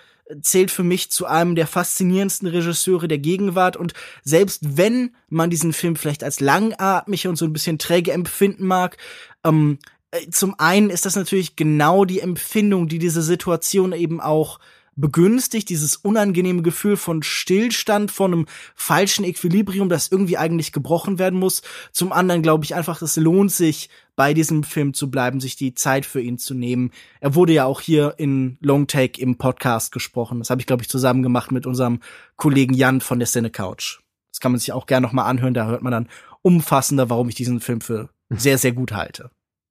[0.41, 3.93] zählt für mich zu einem der faszinierendsten Regisseure der Gegenwart und
[4.25, 8.97] selbst wenn man diesen Film vielleicht als langatmig und so ein bisschen träge empfinden mag,
[9.45, 9.98] ähm, äh,
[10.31, 14.59] zum einen ist das natürlich genau die Empfindung, die diese Situation eben auch
[14.99, 21.38] begünstigt, dieses unangenehme Gefühl von Stillstand, von einem falschen Equilibrium, das irgendwie eigentlich gebrochen werden
[21.38, 21.62] muss.
[21.92, 25.75] Zum anderen glaube ich einfach, es lohnt sich, bei diesem Film zu bleiben, sich die
[25.75, 26.90] Zeit für ihn zu nehmen.
[27.21, 30.40] Er wurde ja auch hier in Long Take im Podcast gesprochen.
[30.40, 32.01] Das habe ich, glaube ich, zusammen gemacht mit unserem
[32.35, 34.01] Kollegen Jan von der Cine Couch.
[34.33, 36.09] Das kann man sich auch gerne noch mal anhören, da hört man dann
[36.42, 39.31] umfassender, warum ich diesen Film für sehr, sehr gut halte.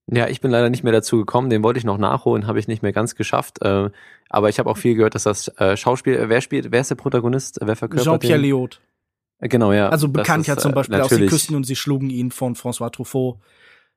[0.09, 1.49] Ja, ich bin leider nicht mehr dazu gekommen.
[1.49, 3.61] Den wollte ich noch nachholen, habe ich nicht mehr ganz geschafft.
[3.61, 3.89] Äh,
[4.29, 6.95] aber ich habe auch viel gehört, dass das äh, Schauspiel, wer spielt, wer ist der
[6.95, 8.77] Protagonist, wer verkörpert Jean-Pierre Léaud.
[9.39, 9.89] Äh, genau, ja.
[9.89, 13.37] Also bekannt ja zum Beispiel aus Die Küsten und sie schlugen ihn von François Truffaut.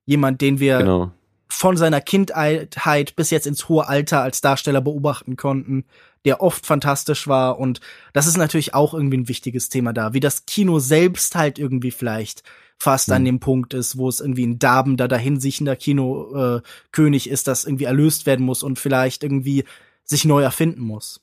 [0.04, 1.12] Jemand, den wir genau.
[1.48, 5.84] von seiner Kindheit bis jetzt ins hohe Alter als Darsteller beobachten konnten,
[6.24, 7.58] der oft fantastisch war.
[7.58, 7.80] Und
[8.12, 11.92] das ist natürlich auch irgendwie ein wichtiges Thema da, wie das Kino selbst halt irgendwie
[11.92, 12.42] vielleicht
[12.80, 13.14] fast mhm.
[13.14, 17.84] an dem Punkt ist, wo es irgendwie ein darbender, dahinsiechender Kinokönig äh, ist, das irgendwie
[17.84, 19.64] erlöst werden muss und vielleicht irgendwie
[20.04, 21.20] sich neu erfinden muss.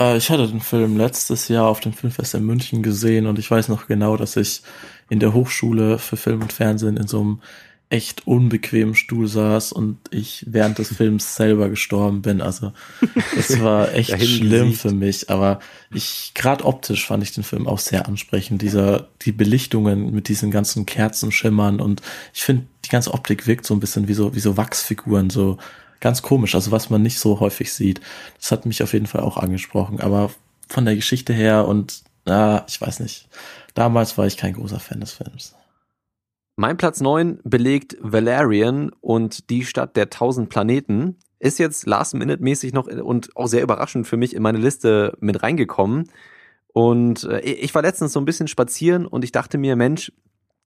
[0.00, 3.50] Äh, ich hatte den Film letztes Jahr auf dem Filmfest in München gesehen und ich
[3.50, 4.62] weiß noch genau, dass ich
[5.10, 7.42] in der Hochschule für Film und Fernsehen in so einem
[7.90, 12.40] echt unbequemen Stuhl saß und ich während des Films selber gestorben bin.
[12.40, 12.72] Also
[13.34, 15.28] das war echt schlimm für mich.
[15.28, 15.58] Aber
[15.92, 18.62] ich, gerade optisch fand ich den Film auch sehr ansprechend.
[18.62, 22.00] Dieser, die Belichtungen mit diesen ganzen Kerzenschimmern und
[22.32, 25.58] ich finde, die ganze Optik wirkt so ein bisschen wie so, wie so Wachsfiguren, so
[25.98, 28.00] ganz komisch, also was man nicht so häufig sieht.
[28.38, 30.00] Das hat mich auf jeden Fall auch angesprochen.
[30.00, 30.30] Aber
[30.68, 33.28] von der Geschichte her und, na, ich weiß nicht.
[33.74, 35.56] Damals war ich kein großer Fan des Films.
[36.60, 41.16] Mein Platz 9 belegt Valerian und die Stadt der tausend Planeten.
[41.38, 46.10] Ist jetzt last-minute-mäßig noch und auch sehr überraschend für mich in meine Liste mit reingekommen.
[46.74, 50.12] Und äh, ich war letztens so ein bisschen spazieren und ich dachte mir, Mensch,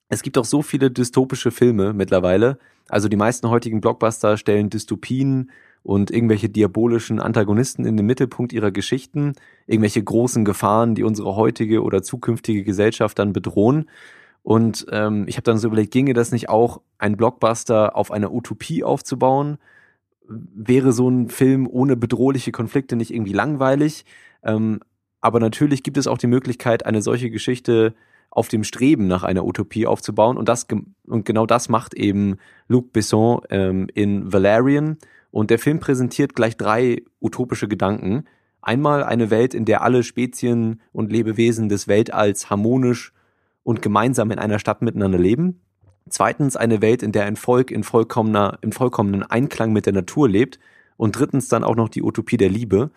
[0.09, 2.59] es gibt auch so viele dystopische Filme mittlerweile.
[2.89, 5.53] Also die meisten heutigen Blockbuster stellen Dystopien
[5.85, 9.35] und irgendwelche diabolischen Antagonisten in den Mittelpunkt ihrer Geschichten,
[9.69, 13.89] irgendwelche großen Gefahren, die unsere heutige oder zukünftige Gesellschaft dann bedrohen.
[14.45, 18.31] Und ähm, ich habe dann so überlegt, ginge das nicht auch, ein Blockbuster auf einer
[18.31, 19.57] Utopie aufzubauen?
[20.29, 24.05] Wäre so ein Film ohne bedrohliche Konflikte nicht irgendwie langweilig?
[24.43, 24.81] Ähm,
[25.23, 27.95] aber natürlich gibt es auch die Möglichkeit, eine solche Geschichte
[28.29, 30.37] auf dem Streben nach einer Utopie aufzubauen.
[30.37, 30.67] Und das
[31.07, 32.37] und genau das macht eben
[32.69, 34.99] Luc Besson ähm, in Valerian.
[35.31, 38.25] Und der Film präsentiert gleich drei utopische Gedanken.
[38.61, 43.15] Einmal eine Welt, in der alle Spezien und Lebewesen des Weltalls harmonisch
[43.65, 45.61] und gemeinsam in einer Stadt miteinander leben.
[46.09, 50.29] Zweitens eine Welt, in der ein Volk in vollkommener, im vollkommenen Einklang mit der Natur
[50.29, 50.61] lebt.
[50.97, 52.91] Und drittens dann auch noch die Utopie der Liebe.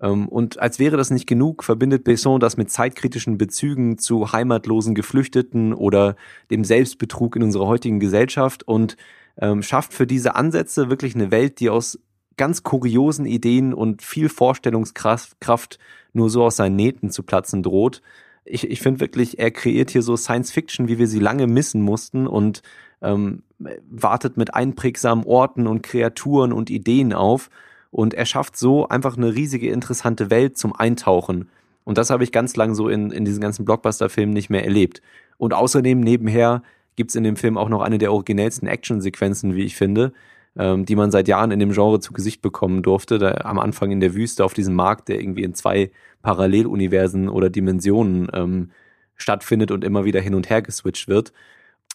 [0.00, 4.94] Ähm, und als wäre das nicht genug, verbindet Besson das mit zeitkritischen Bezügen zu heimatlosen
[4.94, 6.16] Geflüchteten oder
[6.50, 8.96] dem Selbstbetrug in unserer heutigen Gesellschaft und
[9.36, 11.98] ähm, schafft für diese Ansätze wirklich eine Welt, die aus
[12.36, 15.78] ganz kuriosen Ideen und viel Vorstellungskraft
[16.12, 18.00] nur so aus seinen Nähten zu platzen droht
[18.44, 21.80] ich, ich finde wirklich, er kreiert hier so Science Fiction, wie wir sie lange missen
[21.80, 22.62] mussten und
[23.02, 23.42] ähm,
[23.90, 27.50] wartet mit einprägsamen Orten und Kreaturen und Ideen auf.
[27.90, 31.48] Und er schafft so einfach eine riesige, interessante Welt zum Eintauchen.
[31.84, 35.00] Und das habe ich ganz lang so in, in diesen ganzen Blockbuster-Filmen nicht mehr erlebt.
[35.36, 36.62] Und außerdem nebenher
[36.96, 40.12] gibt's in dem Film auch noch eine der originellsten Action-Sequenzen, wie ich finde,
[40.58, 43.18] ähm, die man seit Jahren in dem Genre zu Gesicht bekommen durfte.
[43.18, 45.90] Da am Anfang in der Wüste auf diesem Markt, der irgendwie in zwei
[46.22, 48.70] Paralleluniversen oder Dimensionen ähm,
[49.16, 51.32] stattfindet und immer wieder hin und her geswitcht wird.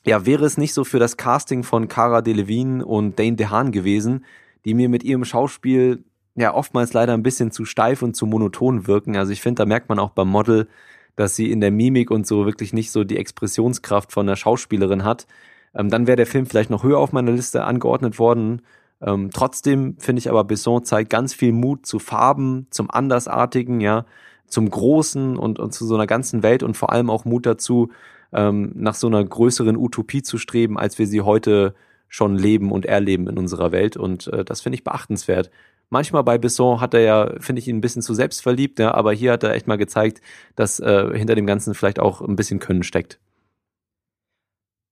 [0.05, 4.25] Ja, wäre es nicht so für das Casting von Cara Delevingne und Dane DeHaan gewesen,
[4.65, 6.03] die mir mit ihrem Schauspiel
[6.35, 9.17] ja oftmals leider ein bisschen zu steif und zu monoton wirken.
[9.17, 10.67] Also ich finde, da merkt man auch beim Model,
[11.15, 15.03] dass sie in der Mimik und so wirklich nicht so die Expressionskraft von der Schauspielerin
[15.03, 15.27] hat.
[15.75, 18.61] Ähm, dann wäre der Film vielleicht noch höher auf meiner Liste angeordnet worden.
[19.01, 24.05] Ähm, trotzdem finde ich aber, Besson zeigt ganz viel Mut zu Farben, zum Andersartigen, ja,
[24.47, 27.89] zum Großen und, und zu so einer ganzen Welt und vor allem auch Mut dazu,
[28.33, 31.75] ähm, nach so einer größeren Utopie zu streben, als wir sie heute
[32.07, 33.95] schon leben und erleben in unserer Welt.
[33.95, 35.51] Und äh, das finde ich beachtenswert.
[35.89, 39.11] Manchmal bei Besson hat er ja, finde ich ihn ein bisschen zu selbstverliebt, ja, aber
[39.13, 40.21] hier hat er echt mal gezeigt,
[40.55, 43.19] dass äh, hinter dem Ganzen vielleicht auch ein bisschen Können steckt.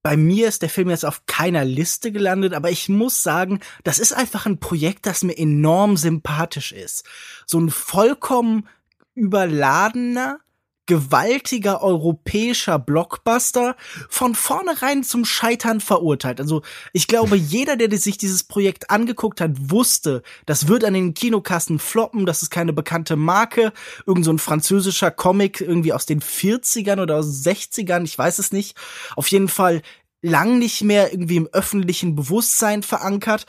[0.08, 4.00] Bei mir ist der Film jetzt auf keiner Liste gelandet, aber ich muss sagen, das
[4.00, 7.04] ist einfach ein Projekt, das mir enorm sympathisch ist.
[7.46, 8.70] So ein vollkommen
[9.16, 10.40] überladener,
[10.88, 13.76] gewaltiger europäischer Blockbuster
[14.10, 16.42] von vornherein zum Scheitern verurteilt.
[16.42, 21.14] Also ich glaube, jeder, der sich dieses Projekt angeguckt hat, wusste, das wird an den
[21.14, 23.72] Kinokassen floppen, das ist keine bekannte Marke,
[24.06, 28.52] irgend so ein französischer Comic irgendwie aus den 40ern oder aus 60ern, ich weiß es
[28.52, 28.76] nicht.
[29.16, 29.82] Auf jeden Fall
[30.22, 33.46] lang nicht mehr irgendwie im öffentlichen Bewusstsein verankert.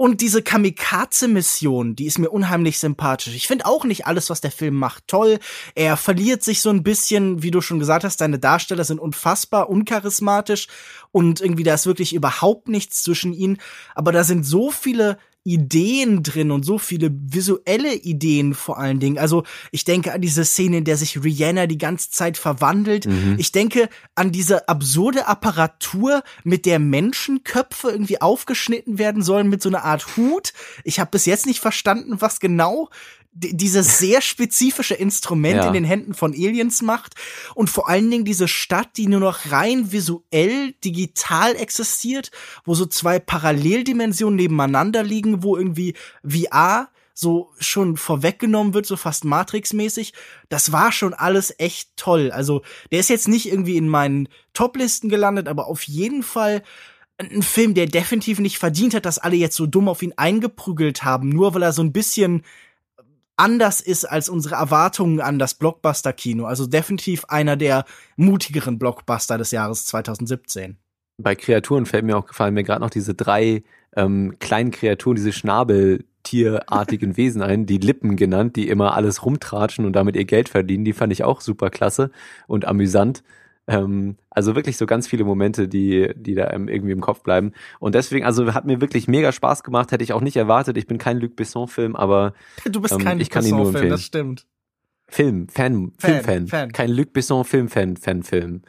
[0.00, 3.34] Und diese Kamikaze-Mission, die ist mir unheimlich sympathisch.
[3.34, 5.38] Ich finde auch nicht alles, was der Film macht, toll.
[5.74, 9.68] Er verliert sich so ein bisschen, wie du schon gesagt hast, deine Darsteller sind unfassbar
[9.68, 10.68] uncharismatisch
[11.12, 13.58] und irgendwie da ist wirklich überhaupt nichts zwischen ihnen.
[13.94, 19.18] Aber da sind so viele Ideen drin und so viele visuelle Ideen vor allen Dingen.
[19.18, 23.06] Also ich denke an diese Szene, in der sich Rihanna die ganze Zeit verwandelt.
[23.06, 23.36] Mhm.
[23.38, 29.70] Ich denke an diese absurde Apparatur, mit der Menschenköpfe irgendwie aufgeschnitten werden sollen mit so
[29.70, 30.52] einer Art Hut.
[30.84, 32.90] Ich habe bis jetzt nicht verstanden, was genau
[33.32, 35.66] dieses sehr spezifische Instrument ja.
[35.66, 37.14] in den Händen von Aliens macht
[37.54, 42.30] und vor allen Dingen diese Stadt, die nur noch rein visuell, digital existiert,
[42.64, 45.94] wo so zwei Paralleldimensionen nebeneinander liegen, wo irgendwie
[46.26, 46.88] VR
[47.20, 50.14] so schon vorweggenommen wird, so fast Matrix-mäßig.
[50.48, 52.30] Das war schon alles echt toll.
[52.32, 56.62] Also, der ist jetzt nicht irgendwie in meinen Top-Listen gelandet, aber auf jeden Fall
[57.18, 61.04] ein Film, der definitiv nicht verdient hat, dass alle jetzt so dumm auf ihn eingeprügelt
[61.04, 62.42] haben, nur weil er so ein bisschen
[63.40, 66.44] anders ist als unsere Erwartungen an das Blockbuster-Kino.
[66.44, 67.84] Also definitiv einer der
[68.16, 70.76] mutigeren Blockbuster des Jahres 2017.
[71.18, 73.62] Bei Kreaturen fällt mir auch gefallen mir gerade noch diese drei
[73.96, 79.94] ähm, kleinen Kreaturen, diese Schnabeltierartigen Wesen ein, die Lippen genannt, die immer alles rumtratschen und
[79.94, 80.84] damit ihr Geld verdienen.
[80.84, 82.10] Die fand ich auch super klasse
[82.46, 83.22] und amüsant.
[83.66, 87.52] Ähm, also wirklich so ganz viele Momente, die, die da irgendwie im Kopf bleiben.
[87.78, 90.76] Und deswegen, also hat mir wirklich mega Spaß gemacht, hätte ich auch nicht erwartet.
[90.76, 93.76] Ich bin kein Luc Besson-Film, aber du bist ähm, kein ich kann ihn nur Besson-Fan,
[93.76, 93.90] empfehlen.
[93.90, 94.46] das stimmt.
[95.10, 96.46] Film, Fan, Fan, Filmfan.
[96.46, 96.72] Fan.
[96.72, 98.62] Kein Luc Besson Filmfan, Fan-Film.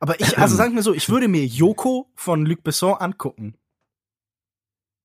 [0.00, 3.54] Aber ich, also sagen wir so, ich würde mir Yoko von Luc Besson angucken.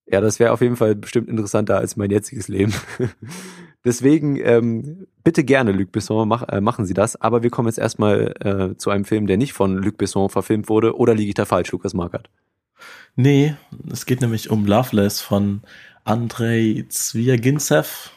[0.06, 2.73] Ja, das wäre auf jeden Fall bestimmt interessanter als mein jetziges Leben.
[3.86, 7.15] Deswegen ähm, bitte gerne, Luc Besson, mach, äh, machen Sie das.
[7.22, 8.34] Aber wir kommen jetzt erstmal
[8.74, 10.98] äh, zu einem Film, der nicht von Luc Besson verfilmt wurde.
[10.98, 12.30] Oder liege ich da falsch, Lukas Markert?
[13.15, 13.56] Nee,
[13.91, 15.62] es geht nämlich um Loveless von
[16.04, 18.12] Andrei Zwiagintsev.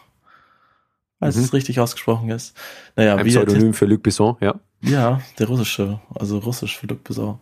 [1.19, 1.43] Falls Mhm.
[1.45, 2.57] es richtig ausgesprochen ist.
[2.95, 4.61] Naja, Ein Pseudonym für Luc Besson, ja.
[4.83, 7.39] Ja, der russische, also russisch für Luc Besson.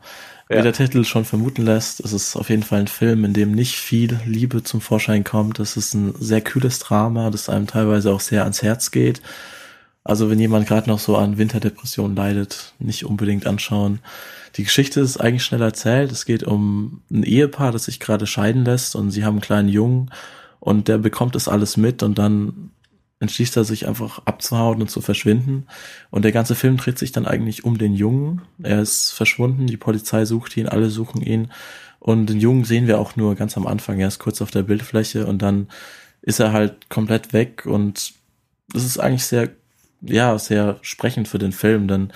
[0.49, 0.59] Ja.
[0.59, 3.53] Wie der Titel schon vermuten lässt, ist es auf jeden Fall ein Film, in dem
[3.53, 5.59] nicht viel Liebe zum Vorschein kommt.
[5.59, 9.23] Es ist ein sehr kühles Drama, das einem teilweise auch sehr ans Herz geht.
[10.05, 14.01] Also wenn jemand gerade noch so an Winterdepression leidet, nicht unbedingt anschauen.
[14.57, 16.13] Die Geschichte ist eigentlich schnell erzählt.
[16.13, 19.69] Es geht um ein Ehepaar, das sich gerade scheiden lässt und sie haben einen kleinen
[19.69, 20.11] Jungen
[20.61, 22.71] und der bekommt das alles mit und dann
[23.25, 25.67] entschließt er sich einfach abzuhauen und zu verschwinden.
[26.11, 28.43] Und der ganze Film dreht sich dann eigentlich um den Jungen.
[28.63, 31.51] Er ist verschwunden, die Polizei sucht ihn, alle suchen ihn.
[31.99, 33.99] Und den Jungen sehen wir auch nur ganz am Anfang.
[33.99, 35.69] Er ist kurz auf der Bildfläche und dann
[36.23, 37.67] ist er halt komplett weg.
[37.67, 38.13] Und
[38.73, 39.51] das ist eigentlich sehr,
[40.03, 42.13] ja, sehr sprechend für den Film, denn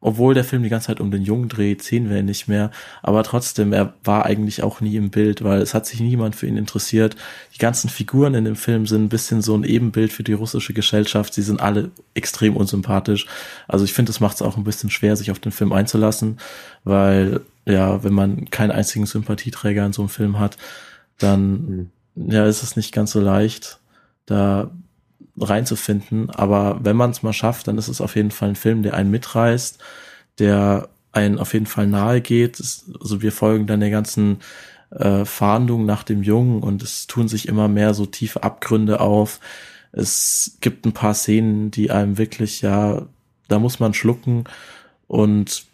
[0.00, 2.70] obwohl der Film die ganze Zeit um den Jungen dreht, sehen wir ihn nicht mehr.
[3.02, 6.46] Aber trotzdem, er war eigentlich auch nie im Bild, weil es hat sich niemand für
[6.46, 7.16] ihn interessiert.
[7.54, 10.72] Die ganzen Figuren in dem Film sind ein bisschen so ein Ebenbild für die russische
[10.72, 11.34] Gesellschaft.
[11.34, 13.26] Sie sind alle extrem unsympathisch.
[13.68, 16.38] Also ich finde, es macht es auch ein bisschen schwer, sich auf den Film einzulassen,
[16.84, 20.56] weil ja, wenn man keinen einzigen Sympathieträger in so einem Film hat,
[21.18, 23.80] dann ja, ist es nicht ganz so leicht,
[24.24, 24.70] da
[25.38, 26.30] reinzufinden.
[26.30, 28.94] Aber wenn man es mal schafft, dann ist es auf jeden Fall ein Film, der
[28.94, 29.78] einen mitreißt,
[30.38, 32.60] der einen auf jeden Fall nahe geht.
[32.60, 34.38] Es- Also wir folgen dann der ganzen
[34.90, 39.40] äh, Fahndung nach dem Jungen und es tun sich immer mehr so tiefe Abgründe auf.
[39.92, 43.02] Es gibt ein paar Szenen, die einem wirklich, ja,
[43.48, 44.44] da muss man schlucken
[45.08, 45.64] und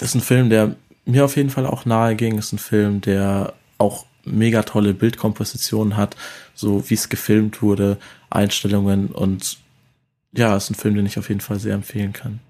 [0.00, 2.38] ist ein Film, der mir auf jeden Fall auch nahe ging.
[2.38, 6.16] Ist ein Film, der auch mega tolle Bildkompositionen hat,
[6.54, 7.98] so wie es gefilmt wurde,
[8.30, 9.58] Einstellungen und
[10.32, 12.40] ja, ist ein Film, den ich auf jeden Fall sehr empfehlen kann.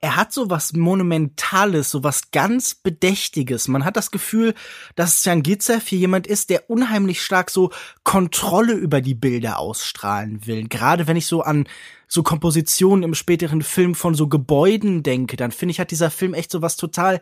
[0.00, 3.66] er hat so was Monumentales, so was ganz Bedächtiges.
[3.66, 4.54] Man hat das Gefühl,
[4.94, 7.72] dass Jan Gitzev hier jemand ist, der unheimlich stark so
[8.04, 10.68] Kontrolle über die Bilder ausstrahlen will.
[10.68, 11.66] Gerade wenn ich so an
[12.06, 16.32] so Kompositionen im späteren Film von so Gebäuden denke, dann finde ich, hat dieser Film
[16.32, 17.20] echt so was total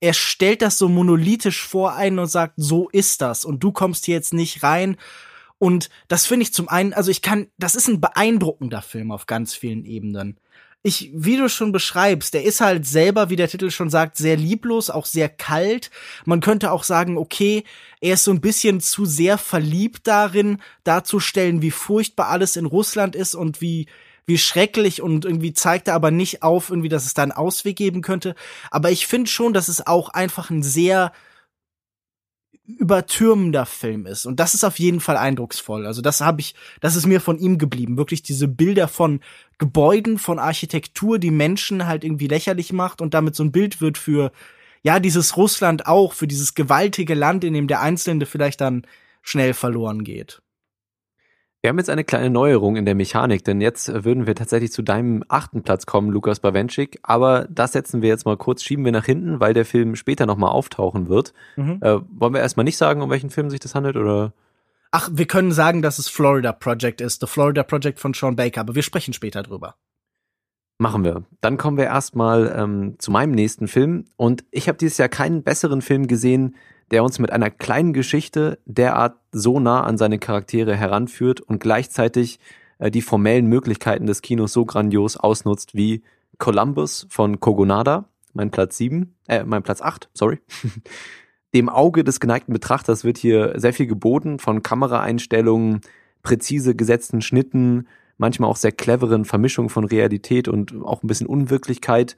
[0.00, 4.06] er stellt das so monolithisch vor einen und sagt, so ist das und du kommst
[4.06, 4.96] hier jetzt nicht rein.
[5.60, 9.26] Und das finde ich zum einen, also ich kann, das ist ein beeindruckender Film auf
[9.26, 10.40] ganz vielen Ebenen
[10.82, 14.36] ich, wie du schon beschreibst, der ist halt selber, wie der Titel schon sagt, sehr
[14.36, 15.90] lieblos, auch sehr kalt.
[16.24, 17.64] Man könnte auch sagen, okay,
[18.00, 23.14] er ist so ein bisschen zu sehr verliebt darin, darzustellen, wie furchtbar alles in Russland
[23.14, 23.88] ist und wie,
[24.24, 27.76] wie schrecklich und irgendwie zeigt er aber nicht auf, irgendwie, dass es da einen Ausweg
[27.76, 28.34] geben könnte.
[28.70, 31.12] Aber ich finde schon, dass es auch einfach ein sehr
[32.70, 34.26] übertürmender Film ist.
[34.26, 35.86] Und das ist auf jeden Fall eindrucksvoll.
[35.86, 37.96] Also das habe ich, das ist mir von ihm geblieben.
[37.96, 39.20] Wirklich diese Bilder von
[39.58, 43.98] Gebäuden, von Architektur, die Menschen halt irgendwie lächerlich macht und damit so ein Bild wird
[43.98, 44.32] für,
[44.82, 48.86] ja, dieses Russland auch, für dieses gewaltige Land, in dem der Einzelne vielleicht dann
[49.22, 50.40] schnell verloren geht.
[51.62, 54.72] Wir haben jetzt eine kleine Neuerung in der Mechanik, denn jetzt äh, würden wir tatsächlich
[54.72, 56.98] zu deinem achten Platz kommen, Lukas Bawenschik.
[57.02, 60.24] Aber das setzen wir jetzt mal kurz, schieben wir nach hinten, weil der Film später
[60.24, 61.34] nochmal auftauchen wird.
[61.56, 61.78] Mhm.
[61.82, 64.32] Äh, wollen wir erstmal nicht sagen, um welchen Film sich das handelt, oder?
[64.90, 68.62] Ach, wir können sagen, dass es Florida Project ist, The Florida Project von Sean Baker,
[68.62, 69.76] aber wir sprechen später drüber.
[70.78, 71.24] Machen wir.
[71.42, 74.06] Dann kommen wir erstmal ähm, zu meinem nächsten Film.
[74.16, 76.56] Und ich habe dieses Jahr keinen besseren Film gesehen,
[76.90, 82.40] der uns mit einer kleinen Geschichte derart so nah an seine Charaktere heranführt und gleichzeitig
[82.78, 86.02] äh, die formellen Möglichkeiten des Kinos so grandios ausnutzt wie
[86.38, 90.38] Columbus von Kogonada, mein Platz 7, äh, mein Platz 8, sorry.
[91.54, 95.80] Dem Auge des geneigten Betrachters wird hier sehr viel geboten von Kameraeinstellungen,
[96.22, 102.16] präzise gesetzten Schnitten, manchmal auch sehr cleveren Vermischungen von Realität und auch ein bisschen Unwirklichkeit,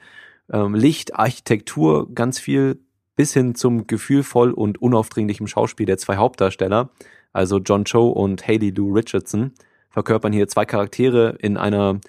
[0.52, 2.80] ähm, Licht, Architektur, ganz viel
[3.16, 6.90] bis hin zum gefühlvoll und unaufdringlichen Schauspiel der zwei Hauptdarsteller,
[7.32, 9.52] also John Cho und Haley Lou Richardson,
[9.90, 12.00] verkörpern hier zwei Charaktere in einer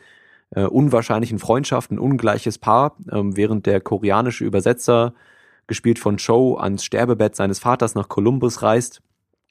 [0.51, 5.13] äh, unwahrscheinlichen Freundschaft, ein ungleiches Paar, ähm, während der koreanische Übersetzer,
[5.67, 9.01] gespielt von Cho, ans Sterbebett seines Vaters nach Columbus reist,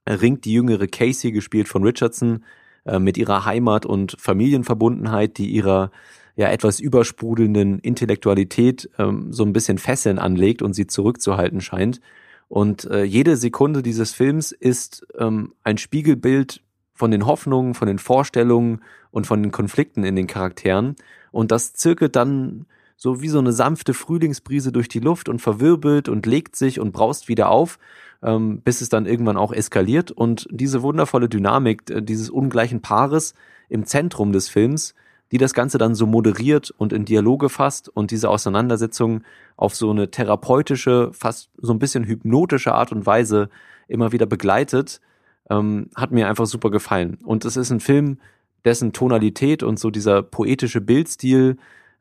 [0.08, 2.44] ringt die jüngere Casey, gespielt von Richardson,
[2.84, 5.90] äh, mit ihrer Heimat und Familienverbundenheit, die ihrer
[6.36, 12.00] ja etwas übersprudelnden Intellektualität ähm, so ein bisschen Fesseln anlegt und sie zurückzuhalten scheint.
[12.48, 16.62] Und äh, jede Sekunde dieses Films ist ähm, ein Spiegelbild
[16.94, 20.96] von den Hoffnungen, von den Vorstellungen und von den Konflikten in den Charakteren.
[21.30, 22.66] Und das zirkelt dann
[22.96, 26.92] so wie so eine sanfte Frühlingsbrise durch die Luft und verwirbelt und legt sich und
[26.92, 27.78] braust wieder auf,
[28.22, 30.10] ähm, bis es dann irgendwann auch eskaliert.
[30.10, 33.34] Und diese wundervolle Dynamik äh, dieses ungleichen Paares
[33.68, 34.94] im Zentrum des Films,
[35.32, 39.22] die das Ganze dann so moderiert und in Dialoge fasst und diese Auseinandersetzung
[39.56, 43.48] auf so eine therapeutische, fast so ein bisschen hypnotische Art und Weise
[43.88, 45.00] immer wieder begleitet,
[45.48, 47.18] ähm, hat mir einfach super gefallen.
[47.24, 48.18] Und es ist ein Film,
[48.64, 51.56] dessen Tonalität und so dieser poetische Bildstil,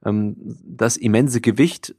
[0.06, 1.96] ähm, das immense Gewicht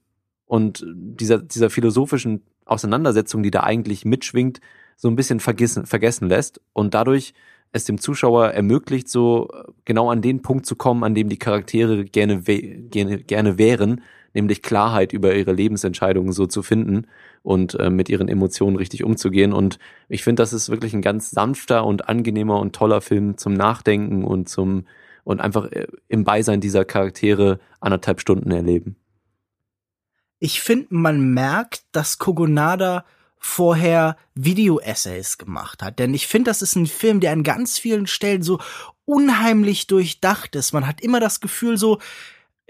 [0.46, 4.60] und dieser, dieser philosophischen Auseinandersetzung, die da eigentlich mitschwingt,
[4.96, 7.32] so ein bisschen vergessen, vergessen lässt und dadurch
[7.72, 9.48] es dem Zuschauer ermöglicht, so
[9.84, 14.02] genau an den Punkt zu kommen, an dem die Charaktere gerne, gerne, gerne wären,
[14.34, 17.06] nämlich Klarheit über ihre Lebensentscheidungen so zu finden
[17.42, 19.52] und äh, mit ihren Emotionen richtig umzugehen.
[19.52, 23.54] Und ich finde, das ist wirklich ein ganz sanfter und angenehmer und toller Film zum
[23.54, 24.84] Nachdenken und zum
[25.24, 28.96] und einfach äh, im Beisein dieser Charaktere anderthalb Stunden erleben.
[30.38, 33.04] Ich finde, man merkt, dass Kogonada
[33.44, 35.98] vorher Video-Essays gemacht hat.
[35.98, 38.60] Denn ich finde, das ist ein Film, der an ganz vielen Stellen so
[39.04, 40.72] unheimlich durchdacht ist.
[40.72, 41.98] Man hat immer das Gefühl so,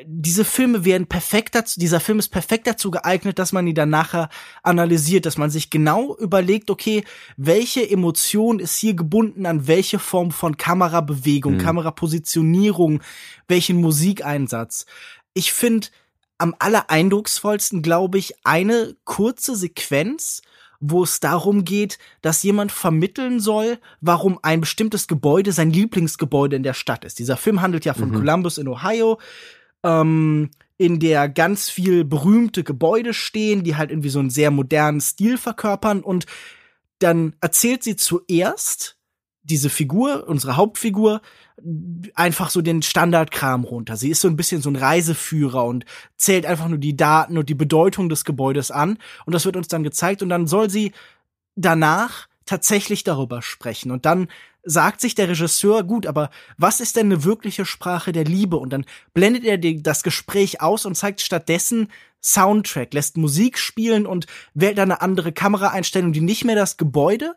[0.02, 3.90] diese Filme werden perfekt dazu, dieser Film ist perfekt dazu geeignet, dass man ihn dann
[3.90, 4.30] nachher
[4.62, 7.04] analysiert, dass man sich genau überlegt, okay,
[7.36, 11.58] welche Emotion ist hier gebunden an welche Form von Kamerabewegung, mhm.
[11.58, 13.02] Kamerapositionierung,
[13.46, 14.86] welchen Musikeinsatz.
[15.34, 15.88] Ich finde
[16.42, 20.42] am allereindrucksvollsten, glaube ich, eine kurze Sequenz,
[20.80, 26.64] wo es darum geht, dass jemand vermitteln soll, warum ein bestimmtes Gebäude sein Lieblingsgebäude in
[26.64, 27.20] der Stadt ist.
[27.20, 28.14] Dieser Film handelt ja von mhm.
[28.14, 29.20] Columbus in Ohio
[29.84, 35.00] ähm, in der ganz viel berühmte Gebäude stehen, die halt irgendwie so einen sehr modernen
[35.00, 36.26] Stil verkörpern und
[36.98, 38.96] dann erzählt sie zuerst
[39.42, 41.20] diese Figur, unsere Hauptfigur,
[42.14, 43.96] einfach so den Standardkram runter.
[43.96, 45.84] Sie ist so ein bisschen so ein Reiseführer und
[46.16, 49.68] zählt einfach nur die Daten und die Bedeutung des Gebäudes an und das wird uns
[49.68, 50.92] dann gezeigt und dann soll sie
[51.54, 54.28] danach tatsächlich darüber sprechen und dann
[54.64, 58.56] sagt sich der Regisseur, gut, aber was ist denn eine wirkliche Sprache der Liebe?
[58.56, 61.88] Und dann blendet er das Gespräch aus und zeigt stattdessen
[62.22, 67.34] Soundtrack, lässt Musik spielen und wählt dann eine andere Kameraeinstellung, die nicht mehr das Gebäude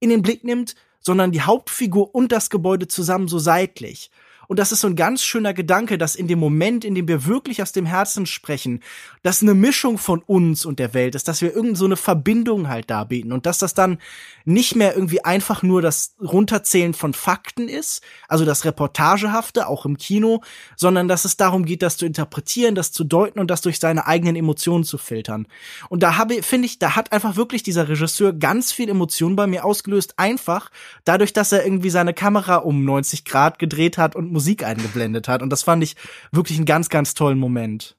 [0.00, 4.10] in den Blick nimmt, sondern die Hauptfigur und das Gebäude zusammen so seitlich.
[4.48, 7.26] Und das ist so ein ganz schöner Gedanke, dass in dem Moment, in dem wir
[7.26, 8.80] wirklich aus dem Herzen sprechen,
[9.22, 12.68] dass eine Mischung von uns und der Welt ist, dass wir irgend so eine Verbindung
[12.68, 13.98] halt darbieten und dass das dann
[14.46, 19.98] nicht mehr irgendwie einfach nur das Runterzählen von Fakten ist, also das Reportagehafte, auch im
[19.98, 20.40] Kino,
[20.76, 24.06] sondern dass es darum geht, das zu interpretieren, das zu deuten und das durch seine
[24.06, 25.46] eigenen Emotionen zu filtern.
[25.90, 29.46] Und da habe, finde ich, da hat einfach wirklich dieser Regisseur ganz viel Emotion bei
[29.46, 30.70] mir ausgelöst, einfach
[31.04, 35.42] dadurch, dass er irgendwie seine Kamera um 90 Grad gedreht hat und Musik eingeblendet hat.
[35.42, 35.96] Und das fand ich
[36.30, 37.96] wirklich einen ganz, ganz tollen Moment.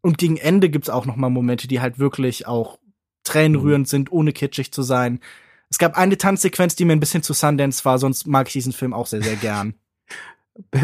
[0.00, 2.78] Und gegen Ende gibt's auch noch mal Momente, die halt wirklich auch
[3.22, 3.90] tränenrührend mhm.
[3.90, 5.20] sind, ohne kitschig zu sein.
[5.68, 8.72] Es gab eine Tanzsequenz, die mir ein bisschen zu Sundance war, sonst mag ich diesen
[8.72, 9.74] Film auch sehr, sehr gern.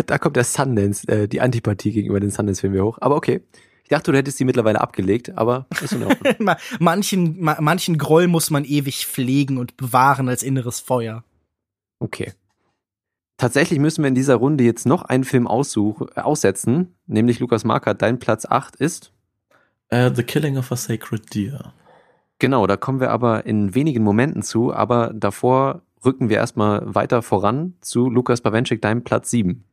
[0.07, 2.99] Da kommt der Sundance, äh, die Antipathie gegenüber den Sundance-Filmen hoch.
[3.01, 3.41] Aber okay.
[3.83, 6.55] Ich dachte, du hättest die mittlerweile abgelegt, aber ist in Ordnung.
[6.79, 11.25] manchen, manchen Groll muss man ewig pflegen und bewahren als inneres Feuer.
[11.99, 12.33] Okay.
[13.37, 17.65] Tatsächlich müssen wir in dieser Runde jetzt noch einen Film aussuchen, äh, aussetzen, nämlich Lukas
[17.65, 19.13] Marker, dein Platz 8 ist
[19.93, 21.73] uh, The Killing of a Sacred Deer.
[22.39, 27.23] Genau, da kommen wir aber in wenigen Momenten zu, aber davor rücken wir erstmal weiter
[27.23, 29.65] voran zu Lukas Bawenschik, deinem Platz 7.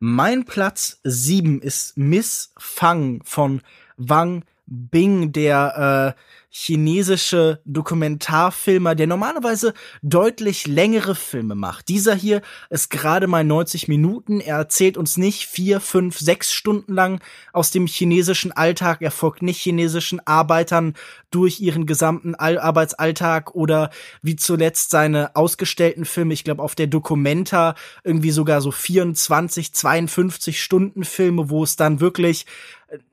[0.00, 3.60] Mein Platz 7 ist Miss Fang von
[3.96, 6.20] Wang Bing, der äh,
[6.56, 11.88] chinesische Dokumentarfilmer, der normalerweise deutlich längere Filme macht.
[11.88, 14.38] Dieser hier ist gerade mal 90 Minuten.
[14.38, 17.20] Er erzählt uns nicht vier, fünf, sechs Stunden lang
[17.52, 19.02] aus dem chinesischen Alltag.
[19.02, 20.94] Er folgt nicht chinesischen Arbeitern
[21.32, 23.90] durch ihren gesamten Arbeitsalltag oder
[24.22, 26.34] wie zuletzt seine ausgestellten Filme.
[26.34, 31.98] Ich glaube, auf der Documenta irgendwie sogar so 24, 52 Stunden Filme, wo es dann
[31.98, 32.46] wirklich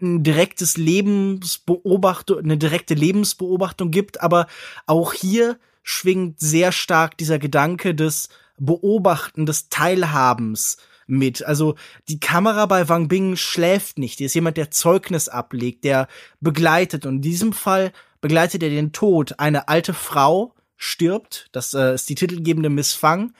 [0.01, 4.47] ein direktes Lebensbeobachtung, eine direkte Lebensbeobachtung gibt, aber
[4.85, 10.77] auch hier schwingt sehr stark dieser Gedanke des Beobachten, des Teilhabens
[11.07, 11.43] mit.
[11.43, 11.75] Also
[12.07, 14.19] die Kamera bei Wang Bing schläft nicht.
[14.19, 16.07] Die ist jemand, der Zeugnis ablegt, der
[16.39, 17.05] begleitet.
[17.05, 19.39] Und in diesem Fall begleitet er den Tod.
[19.39, 21.49] Eine alte Frau stirbt.
[21.51, 23.33] Das äh, ist die titelgebende Miss Fang.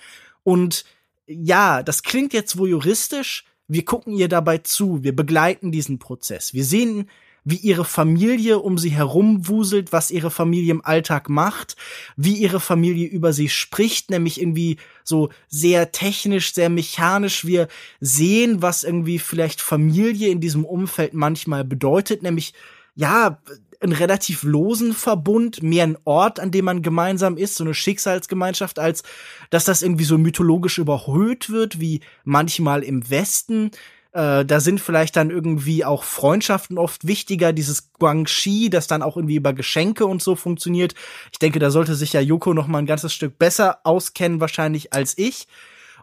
[0.44, 0.86] Und
[1.28, 6.54] ja, das klingt jetzt wohl juristisch, wir gucken ihr dabei zu, wir begleiten diesen Prozess.
[6.54, 7.10] Wir sehen,
[7.46, 11.78] wie ihre Familie um sie herum wuselt, was ihre Familie im Alltag macht,
[12.18, 17.46] wie ihre Familie über sie spricht, nämlich irgendwie so sehr technisch, sehr mechanisch.
[17.46, 17.70] Wir
[18.02, 22.54] sehen, was irgendwie vielleicht Familie in diesem Umfeld manchmal bedeutet, nämlich
[22.94, 23.40] ja,
[23.82, 28.80] einen relativ losen Verbund, mehr ein Ort, an dem man gemeinsam ist, so eine Schicksalsgemeinschaft,
[28.80, 29.04] als
[29.50, 33.72] dass das irgendwie so mythologisch überhöht wird, wie manchmal im Westen.
[34.14, 39.16] Äh, da sind vielleicht dann irgendwie auch Freundschaften oft wichtiger, dieses Guangxi, das dann auch
[39.16, 40.94] irgendwie über Geschenke und so funktioniert.
[41.32, 44.94] Ich denke, da sollte sich ja Yoko noch mal ein ganzes Stück besser auskennen wahrscheinlich
[44.94, 45.48] als ich.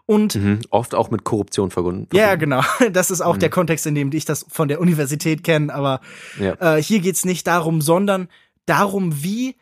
[0.05, 2.07] Und mhm, oft auch mit Korruption verbunden.
[2.13, 2.61] Ja, genau.
[2.91, 3.39] Das ist auch mhm.
[3.39, 5.73] der Kontext, in dem ich das von der Universität kenne.
[5.73, 6.01] Aber
[6.39, 6.77] ja.
[6.77, 8.27] äh, hier geht's nicht darum, sondern
[8.65, 9.55] darum, wie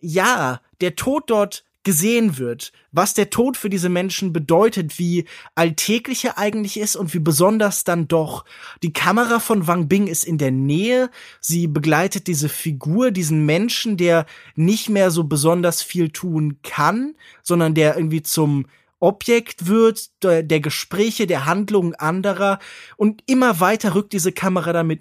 [0.00, 5.24] ja der Tod dort gesehen wird, was der Tod für diese Menschen bedeutet, wie
[5.54, 8.44] alltäglich er eigentlich ist und wie besonders dann doch.
[8.82, 11.10] Die Kamera von Wang Bing ist in der Nähe,
[11.40, 14.26] sie begleitet diese Figur, diesen Menschen, der
[14.56, 18.66] nicht mehr so besonders viel tun kann, sondern der irgendwie zum
[19.00, 22.58] Objekt wird, der, der Gespräche, der Handlungen anderer
[22.96, 25.00] und immer weiter rückt diese Kamera damit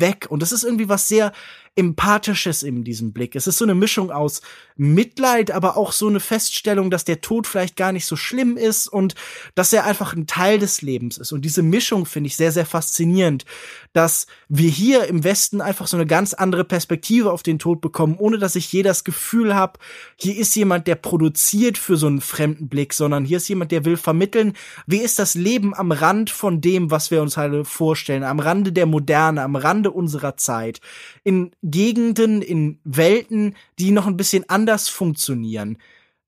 [0.00, 0.26] weg.
[0.28, 1.32] Und das ist irgendwie was sehr
[1.78, 3.36] Empathisches in diesem Blick.
[3.36, 4.42] Es ist so eine Mischung aus
[4.74, 8.88] Mitleid, aber auch so eine Feststellung, dass der Tod vielleicht gar nicht so schlimm ist
[8.88, 9.14] und
[9.54, 11.30] dass er einfach ein Teil des Lebens ist.
[11.30, 13.44] Und diese Mischung finde ich sehr, sehr faszinierend,
[13.92, 18.16] dass wir hier im Westen einfach so eine ganz andere Perspektive auf den Tod bekommen,
[18.18, 19.78] ohne dass ich je das Gefühl habe,
[20.16, 23.84] hier ist jemand, der produziert für so einen fremden Blick, sondern hier ist jemand, der
[23.84, 24.54] will vermitteln,
[24.88, 28.72] wie ist das Leben am Rand von dem, was wir uns halt vorstellen, am Rande
[28.72, 30.80] der Moderne, am Rande unserer Zeit.
[31.24, 35.78] In Gegenden, in Welten, die noch ein bisschen anders funktionieren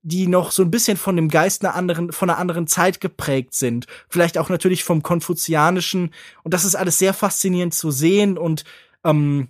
[0.02, 3.54] die noch so ein bisschen von dem Geist einer anderen, von einer anderen Zeit geprägt
[3.54, 3.86] sind.
[4.08, 6.12] Vielleicht auch natürlich vom Konfuzianischen.
[6.42, 8.38] Und das ist alles sehr faszinierend zu sehen.
[8.38, 8.64] Und
[9.04, 9.48] ähm,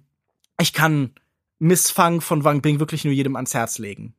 [0.61, 1.13] ich kann
[1.59, 4.15] Missfang von Wang Bing wirklich nur jedem ans Herz legen.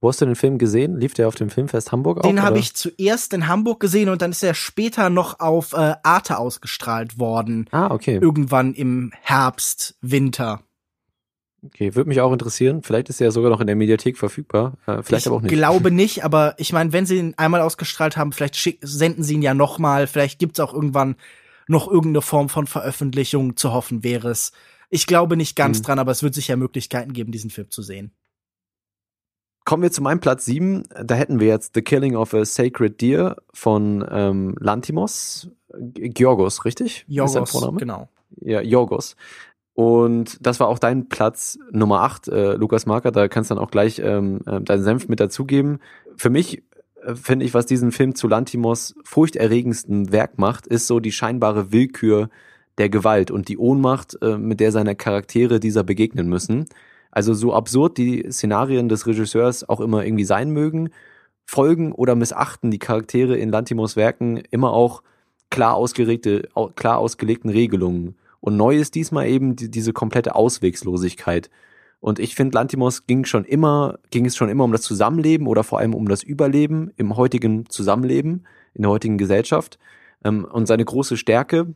[0.00, 0.98] Wo hast du den Film gesehen?
[0.98, 2.22] Lief der auf dem Filmfest Hamburg auch?
[2.22, 5.94] Den habe ich zuerst in Hamburg gesehen und dann ist er später noch auf äh,
[6.02, 7.66] Arte ausgestrahlt worden.
[7.70, 8.18] Ah, okay.
[8.20, 10.62] Irgendwann im Herbst, Winter.
[11.64, 12.82] Okay, würde mich auch interessieren.
[12.82, 14.74] Vielleicht ist er ja sogar noch in der Mediathek verfügbar.
[14.86, 15.52] Äh, vielleicht ich aber auch nicht.
[15.52, 19.34] Ich glaube nicht, aber ich meine, wenn sie ihn einmal ausgestrahlt haben, vielleicht senden sie
[19.34, 20.06] ihn ja noch mal.
[20.06, 21.16] Vielleicht gibt's auch irgendwann
[21.68, 24.52] noch irgendeine Form von Veröffentlichung zu hoffen wäre es.
[24.88, 25.84] Ich glaube nicht ganz hm.
[25.84, 28.12] dran, aber es wird sicher Möglichkeiten geben, diesen Film zu sehen.
[29.66, 30.84] Kommen wir zu meinem Platz 7.
[31.04, 35.50] Da hätten wir jetzt The Killing of a Sacred Deer von ähm, Lantimos.
[35.74, 37.04] Georgos, richtig?
[37.08, 38.08] Georgos, genau.
[38.40, 39.16] Ja, Georgos.
[39.74, 43.10] Und das war auch dein Platz Nummer 8, äh, Lukas Marker.
[43.10, 45.80] Da kannst du dann auch gleich ähm, äh, deinen Senf mit dazugeben.
[46.16, 46.62] Für mich
[47.02, 51.72] äh, finde ich, was diesen Film zu Lantimos furchterregendsten Werk macht, ist so die scheinbare
[51.72, 52.30] Willkür
[52.78, 56.68] der Gewalt und die Ohnmacht, äh, mit der seine Charaktere dieser begegnen müssen.
[57.16, 60.90] Also so absurd die Szenarien des Regisseurs auch immer irgendwie sein mögen,
[61.46, 65.02] folgen oder missachten die Charaktere in Lantimos Werken immer auch
[65.48, 68.16] klar ausgeregte, klar ausgelegten Regelungen.
[68.40, 71.48] Und neu ist diesmal eben die, diese komplette Auswegslosigkeit.
[72.00, 75.64] Und ich finde, Lantimos ging schon immer, ging es schon immer um das Zusammenleben oder
[75.64, 79.78] vor allem um das Überleben im heutigen Zusammenleben, in der heutigen Gesellschaft.
[80.22, 81.74] Ähm, und seine große Stärke,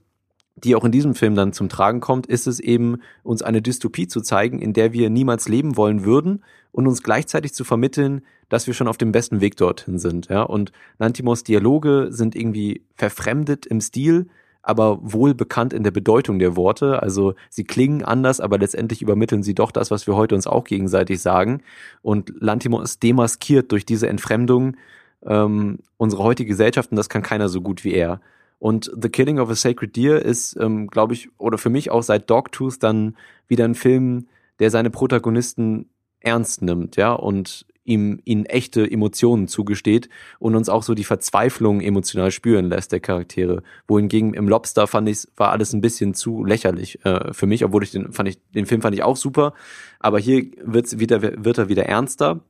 [0.56, 4.08] die auch in diesem Film dann zum Tragen kommt, ist es eben, uns eine Dystopie
[4.08, 6.42] zu zeigen, in der wir niemals leben wollen würden
[6.72, 10.28] und uns gleichzeitig zu vermitteln, dass wir schon auf dem besten Weg dorthin sind.
[10.28, 10.42] Ja?
[10.42, 14.26] Und Lantimos Dialoge sind irgendwie verfremdet im Stil,
[14.62, 17.02] aber wohl bekannt in der Bedeutung der Worte.
[17.02, 20.64] Also sie klingen anders, aber letztendlich übermitteln sie doch das, was wir heute uns auch
[20.64, 21.62] gegenseitig sagen.
[22.02, 24.76] Und Lantimos demaskiert durch diese Entfremdung
[25.24, 28.20] ähm, unsere heutige Gesellschaft und das kann keiner so gut wie er.
[28.60, 32.02] Und The Killing of a Sacred Deer ist, ähm, glaube ich, oder für mich auch
[32.02, 33.16] seit Dogtooth dann
[33.48, 34.28] wieder ein Film,
[34.60, 35.88] der seine Protagonisten
[36.20, 41.80] ernst nimmt, ja, und ihm ihnen echte Emotionen zugesteht und uns auch so die Verzweiflung
[41.80, 43.62] emotional spüren lässt der Charaktere.
[43.88, 47.82] Wohingegen im Lobster fand ich war alles ein bisschen zu lächerlich äh, für mich, obwohl
[47.82, 49.54] ich den fand ich den Film fand ich auch super,
[49.98, 52.40] aber hier wird's wieder wird er wieder ernster.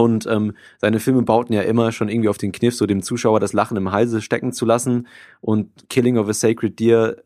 [0.00, 3.38] Und ähm, seine Filme bauten ja immer schon irgendwie auf den Kniff, so dem Zuschauer
[3.38, 5.06] das Lachen im Halse stecken zu lassen.
[5.40, 7.16] Und Killing of a Sacred Deer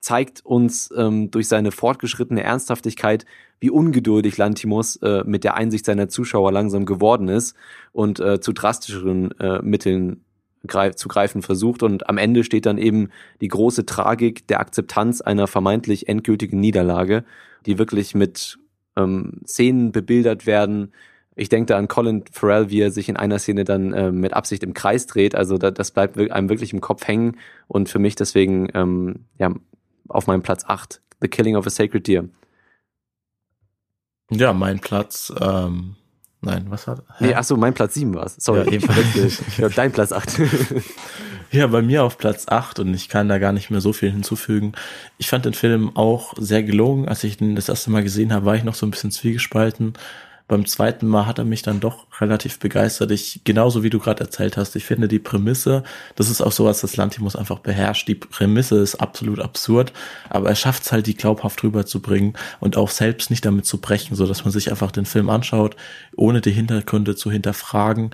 [0.00, 3.24] zeigt uns ähm, durch seine fortgeschrittene Ernsthaftigkeit,
[3.58, 7.54] wie ungeduldig Lantimos äh, mit der Einsicht seiner Zuschauer langsam geworden ist
[7.92, 10.24] und äh, zu drastischeren äh, Mitteln
[10.66, 11.82] greif zu greifen versucht.
[11.82, 13.08] Und am Ende steht dann eben
[13.40, 17.24] die große Tragik der Akzeptanz einer vermeintlich endgültigen Niederlage,
[17.64, 18.58] die wirklich mit
[18.96, 20.92] ähm, Szenen bebildert werden.
[21.36, 24.34] Ich denke da an Colin Farrell, wie er sich in einer Szene dann äh, mit
[24.34, 25.34] Absicht im Kreis dreht.
[25.34, 27.36] Also da, das bleibt einem wirklich im Kopf hängen
[27.68, 29.52] und für mich deswegen ähm, ja,
[30.08, 32.24] auf meinem Platz 8, The Killing of a Sacred Deer.
[34.30, 35.96] Ja, mein Platz, ähm,
[36.40, 37.02] nein, was hat?
[37.18, 37.26] Hä?
[37.26, 38.36] Nee, ach so, mein Platz 7 war es.
[38.36, 38.86] Sorry, ja, eben
[39.58, 40.40] ja, dein Platz 8.
[41.52, 44.10] ja, bei mir auf Platz 8 und ich kann da gar nicht mehr so viel
[44.10, 44.72] hinzufügen.
[45.18, 47.08] Ich fand den Film auch sehr gelungen.
[47.08, 49.94] Als ich ihn das erste Mal gesehen habe, war ich noch so ein bisschen zwiegespalten
[50.50, 53.12] beim zweiten Mal hat er mich dann doch relativ begeistert.
[53.12, 55.84] Ich, genauso wie du gerade erzählt hast, ich finde die Prämisse,
[56.16, 58.08] das ist auch sowas, das Lantimos einfach beherrscht.
[58.08, 59.92] Die Prämisse ist absolut absurd,
[60.28, 64.16] aber er schafft es halt, die glaubhaft rüberzubringen und auch selbst nicht damit zu brechen,
[64.16, 65.76] so dass man sich einfach den Film anschaut,
[66.16, 68.10] ohne die Hintergründe zu hinterfragen.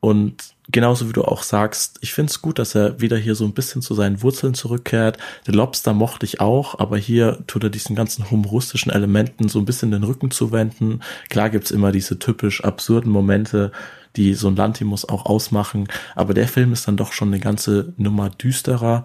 [0.00, 3.44] Und genauso wie du auch sagst, ich finde es gut, dass er wieder hier so
[3.44, 5.18] ein bisschen zu seinen Wurzeln zurückkehrt.
[5.46, 9.64] Den Lobster mochte ich auch, aber hier tut er diesen ganzen humoristischen Elementen so ein
[9.64, 11.00] bisschen den Rücken zu wenden.
[11.30, 13.72] Klar gibt's immer diese typisch absurden Momente,
[14.14, 17.92] die so ein Lantimus auch ausmachen, aber der Film ist dann doch schon eine ganze
[17.96, 19.04] Nummer düsterer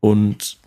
[0.00, 0.58] und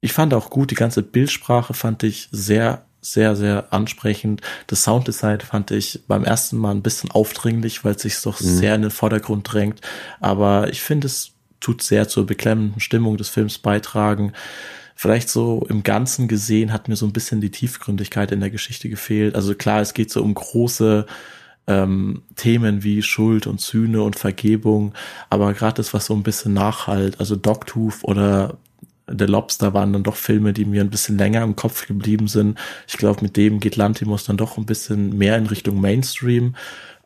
[0.00, 4.40] ich fand auch gut, die ganze Bildsprache fand ich sehr sehr, sehr ansprechend.
[4.68, 8.44] Das Sounddesign fand ich beim ersten Mal ein bisschen aufdringlich, weil es sich doch mhm.
[8.44, 9.80] sehr in den Vordergrund drängt.
[10.20, 14.32] Aber ich finde, es tut sehr zur beklemmenden Stimmung des Films beitragen.
[14.94, 18.88] Vielleicht so im Ganzen gesehen hat mir so ein bisschen die Tiefgründigkeit in der Geschichte
[18.88, 19.34] gefehlt.
[19.34, 21.06] Also klar, es geht so um große
[21.66, 24.94] ähm, Themen wie Schuld und Sühne und Vergebung,
[25.30, 28.58] aber gerade das, was so ein bisschen nachhalt, also Dogtooth oder
[29.16, 32.58] The Lobster waren dann doch Filme, die mir ein bisschen länger im Kopf geblieben sind.
[32.86, 36.54] Ich glaube, mit dem geht Lantimos dann doch ein bisschen mehr in Richtung Mainstream,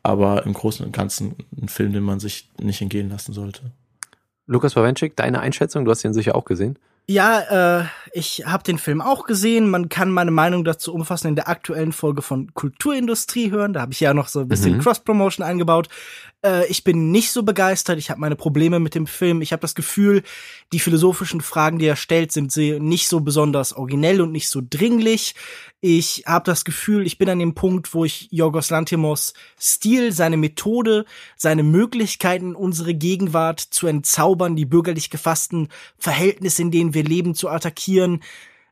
[0.02, 3.72] aber im Großen und Ganzen ein Film, den man sich nicht entgehen lassen sollte.
[4.46, 6.78] Lukas Pawenschik, deine Einschätzung, du hast ihn sicher auch gesehen.
[7.08, 9.70] Ja, äh, ich habe den Film auch gesehen.
[9.70, 13.72] Man kann meine Meinung dazu umfassen in der aktuellen Folge von Kulturindustrie hören.
[13.72, 14.80] Da habe ich ja noch so ein bisschen mhm.
[14.80, 15.88] Cross-Promotion eingebaut.
[16.44, 17.98] Äh, ich bin nicht so begeistert.
[17.98, 19.40] Ich habe meine Probleme mit dem Film.
[19.40, 20.24] Ich habe das Gefühl,
[20.72, 25.36] die philosophischen Fragen, die er stellt, sind nicht so besonders originell und nicht so dringlich.
[25.80, 30.38] Ich habe das Gefühl, ich bin an dem Punkt, wo ich Jorgos Lantimos Stil, seine
[30.38, 31.04] Methode,
[31.36, 35.68] seine Möglichkeiten, unsere Gegenwart zu entzaubern, die bürgerlich gefassten
[35.98, 38.22] Verhältnisse, in denen wir leben, zu attackieren,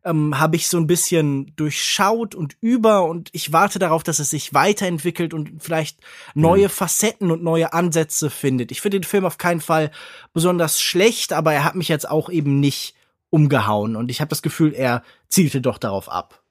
[0.05, 4.31] ähm, habe ich so ein bisschen durchschaut und über und ich warte darauf, dass es
[4.31, 6.01] sich weiterentwickelt und vielleicht
[6.35, 6.71] neue mhm.
[6.71, 8.71] Facetten und neue Ansätze findet.
[8.71, 9.91] Ich finde den Film auf keinen Fall
[10.33, 12.95] besonders schlecht, aber er hat mich jetzt auch eben nicht
[13.31, 16.44] umgehauen und ich habe das Gefühl, er zielte doch darauf ab.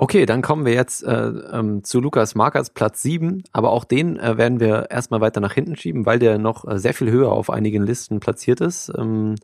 [0.00, 4.16] Okay, dann kommen wir jetzt äh, ähm, zu Lukas Markers Platz 7, aber auch den
[4.16, 7.32] äh, werden wir erstmal weiter nach hinten schieben, weil der noch äh, sehr viel höher
[7.32, 8.92] auf einigen Listen platziert ist.
[8.96, 9.34] Ähm,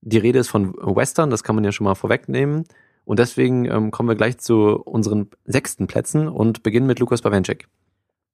[0.00, 2.64] die Rede ist von Western, das kann man ja schon mal vorwegnehmen.
[3.04, 7.68] Und deswegen ähm, kommen wir gleich zu unseren sechsten Plätzen und beginnen mit Lukas Bawenschek.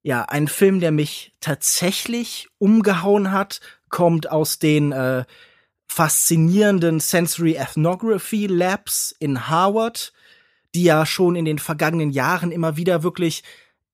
[0.05, 5.25] Ja, ein Film, der mich tatsächlich umgehauen hat, kommt aus den äh,
[5.89, 10.13] faszinierenden Sensory Ethnography Labs in Harvard,
[10.77, 13.43] die ja schon in den vergangenen Jahren immer wieder wirklich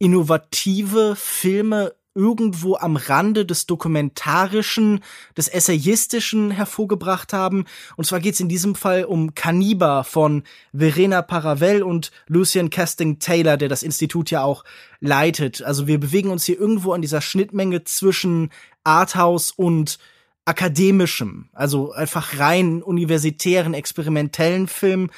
[0.00, 5.00] innovative Filme irgendwo am Rande des Dokumentarischen,
[5.36, 7.64] des Essayistischen hervorgebracht haben.
[7.96, 10.42] Und zwar geht es in diesem Fall um Cannibal von
[10.74, 14.64] Verena Paravel und Lucian Casting Taylor, der das Institut ja auch
[15.00, 15.62] leitet.
[15.62, 18.50] Also wir bewegen uns hier irgendwo an dieser Schnittmenge zwischen
[18.84, 19.98] Arthouse und
[20.44, 25.10] akademischem, also einfach rein universitären, experimentellen Film.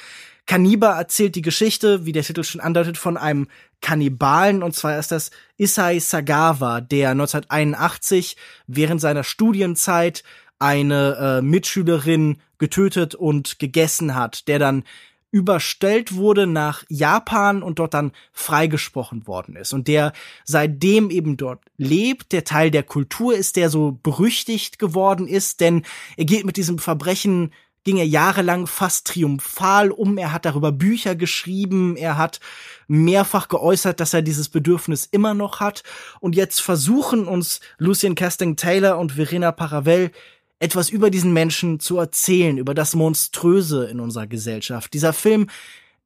[0.45, 3.47] Kanniba erzählt die Geschichte, wie der Titel schon andeutet, von einem
[3.81, 4.63] Kannibalen.
[4.63, 8.37] Und zwar ist das Isai Sagawa, der 1981
[8.67, 10.23] während seiner Studienzeit
[10.59, 14.83] eine äh, Mitschülerin getötet und gegessen hat, der dann
[15.31, 20.13] überstellt wurde nach Japan und dort dann freigesprochen worden ist und der
[20.45, 25.83] seitdem eben dort lebt, der Teil der Kultur ist, der so berüchtigt geworden ist, denn
[26.15, 27.51] er geht mit diesem Verbrechen
[27.85, 30.17] ging er jahrelang fast triumphal um.
[30.17, 31.95] Er hat darüber Bücher geschrieben.
[31.95, 32.41] Er hat
[32.87, 35.83] mehrfach geäußert, dass er dieses Bedürfnis immer noch hat.
[36.19, 40.11] Und jetzt versuchen uns Lucien Casting Taylor und Verena Paravel
[40.59, 44.93] etwas über diesen Menschen zu erzählen, über das Monströse in unserer Gesellschaft.
[44.93, 45.47] Dieser Film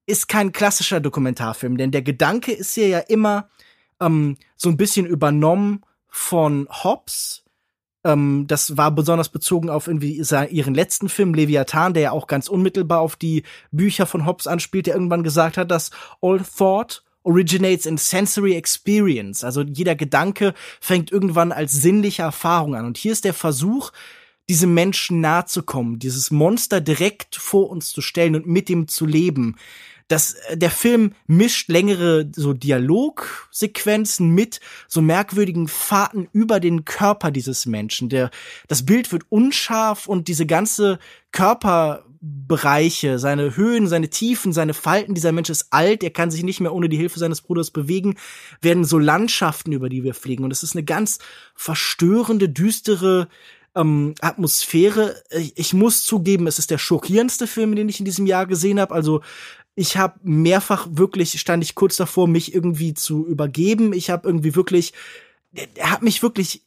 [0.06, 3.50] ist kein klassischer Dokumentarfilm, denn der Gedanke ist hier ja immer
[4.02, 7.44] ähm, so ein bisschen übernommen von Hobbes.
[8.04, 12.48] Ähm, das war besonders bezogen auf irgendwie ihren letzten Film Leviathan, der ja auch ganz
[12.48, 15.92] unmittelbar auf die Bücher von Hobbes anspielt, der irgendwann gesagt hat, dass
[16.22, 19.44] all thought originates in sensory experience.
[19.44, 22.86] Also jeder Gedanke fängt irgendwann als sinnliche Erfahrung an.
[22.86, 23.92] Und hier ist der Versuch,
[24.48, 28.88] diesem Menschen nahe zu kommen, dieses Monster direkt vor uns zu stellen und mit ihm
[28.88, 29.58] zu leben.
[30.10, 37.32] Das, äh, der Film mischt längere so Dialogsequenzen mit so merkwürdigen Fahrten über den Körper
[37.32, 38.10] dieses Menschen.
[38.10, 38.30] Der,
[38.68, 41.00] das Bild wird unscharf und diese ganze
[41.32, 46.60] Körperbereiche, seine Höhen, seine Tiefen, seine Falten, dieser Mensch ist alt, er kann sich nicht
[46.60, 48.18] mehr ohne die Hilfe seines Bruders bewegen,
[48.62, 50.44] werden so Landschaften, über die wir fliegen.
[50.44, 51.20] Und es ist eine ganz
[51.56, 53.30] verstörende, düstere
[53.76, 55.22] ähm, Atmosphäre.
[55.32, 58.80] Ich, ich, muss zugeben, es ist der schockierendste Film, den ich in diesem Jahr gesehen
[58.80, 58.94] habe.
[58.94, 59.22] Also
[59.80, 63.94] ich habe mehrfach wirklich stand ich kurz davor, mich irgendwie zu übergeben.
[63.94, 64.92] Ich habe irgendwie wirklich,
[65.54, 66.66] er hat mich wirklich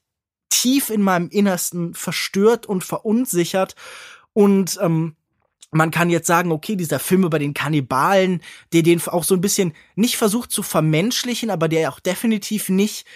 [0.48, 3.76] tief in meinem Innersten verstört und verunsichert
[4.32, 5.14] und ähm,
[5.72, 8.40] man kann jetzt sagen, okay, dieser Film über den Kannibalen,
[8.72, 13.06] der den auch so ein bisschen nicht versucht zu vermenschlichen, aber der auch definitiv nicht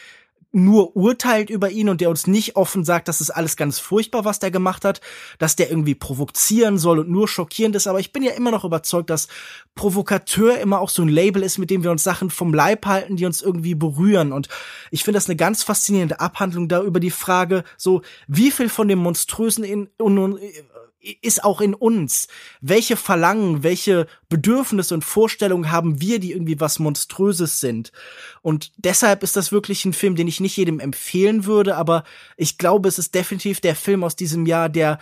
[0.52, 4.24] nur urteilt über ihn und der uns nicht offen sagt, das ist alles ganz furchtbar,
[4.24, 5.00] was der gemacht hat,
[5.38, 7.86] dass der irgendwie provozieren soll und nur schockierend ist.
[7.86, 9.28] Aber ich bin ja immer noch überzeugt, dass
[9.74, 13.16] Provokateur immer auch so ein Label ist, mit dem wir uns Sachen vom Leib halten,
[13.16, 14.32] die uns irgendwie berühren.
[14.32, 14.48] Und
[14.90, 18.88] ich finde das eine ganz faszinierende Abhandlung da über die Frage, so, wie viel von
[18.88, 20.38] dem Monströsen in, in,
[21.22, 22.28] ist auch in uns.
[22.60, 27.92] Welche Verlangen, welche Bedürfnisse und Vorstellungen haben wir, die irgendwie was Monströses sind?
[28.42, 32.04] Und deshalb ist das wirklich ein Film, den ich nicht jedem empfehlen würde, aber
[32.36, 34.98] ich glaube, es ist definitiv der Film aus diesem Jahr, der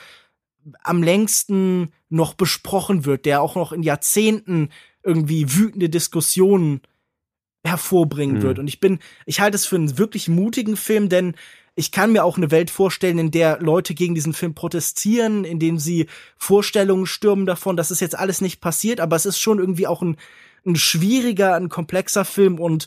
[0.83, 4.71] am längsten noch besprochen wird, der auch noch in Jahrzehnten
[5.03, 6.81] irgendwie wütende Diskussionen
[7.65, 8.43] hervorbringen mhm.
[8.43, 8.59] wird.
[8.59, 11.35] Und ich bin, ich halte es für einen wirklich mutigen Film, denn
[11.77, 15.59] ich kann mir auch eine Welt vorstellen, in der Leute gegen diesen Film protestieren, in
[15.59, 16.07] dem sie
[16.37, 17.77] Vorstellungen stürmen davon.
[17.77, 20.17] Das ist jetzt alles nicht passiert, aber es ist schon irgendwie auch ein,
[20.65, 22.87] ein schwieriger, ein komplexer Film und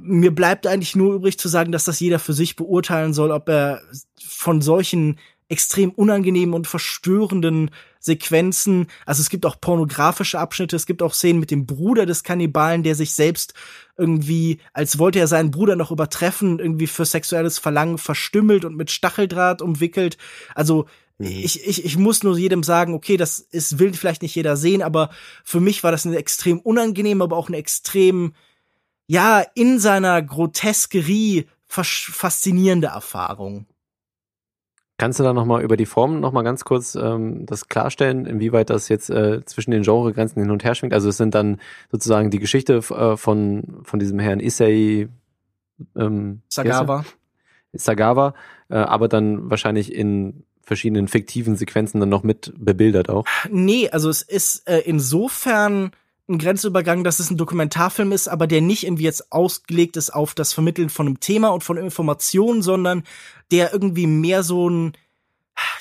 [0.00, 3.48] mir bleibt eigentlich nur übrig zu sagen, dass das jeder für sich beurteilen soll, ob
[3.48, 3.82] er
[4.18, 5.18] von solchen
[5.48, 7.70] extrem unangenehmen und verstörenden
[8.04, 8.88] Sequenzen.
[9.06, 12.82] Also es gibt auch pornografische Abschnitte, es gibt auch Szenen mit dem Bruder des Kannibalen,
[12.82, 13.54] der sich selbst
[13.96, 18.90] irgendwie, als wollte er seinen Bruder noch übertreffen, irgendwie für sexuelles Verlangen verstümmelt und mit
[18.90, 20.18] Stacheldraht umwickelt.
[20.54, 20.86] Also
[21.18, 24.82] ich, ich, ich muss nur jedem sagen, okay, das ist, will vielleicht nicht jeder sehen,
[24.82, 25.10] aber
[25.42, 28.34] für mich war das eine extrem unangenehme, aber auch eine extrem,
[29.06, 33.66] ja, in seiner Groteskerie faszinierende Erfahrung.
[34.96, 38.88] Kannst du da nochmal über die Form nochmal ganz kurz ähm, das klarstellen, inwieweit das
[38.88, 40.94] jetzt äh, zwischen den Genregrenzen hin und her schwingt?
[40.94, 45.08] Also es sind dann sozusagen die Geschichte äh, von, von diesem Herrn Issei
[45.96, 47.04] ähm, Sagawa.
[47.72, 48.34] Sagawa,
[48.68, 53.26] äh, aber dann wahrscheinlich in verschiedenen fiktiven Sequenzen dann noch mit bebildert auch.
[53.50, 55.90] Nee, also es ist äh, insofern
[56.28, 60.34] ein Grenzübergang, dass es ein Dokumentarfilm ist, aber der nicht irgendwie jetzt ausgelegt ist auf
[60.34, 63.04] das Vermitteln von einem Thema und von Informationen, sondern
[63.50, 64.92] der irgendwie mehr so ein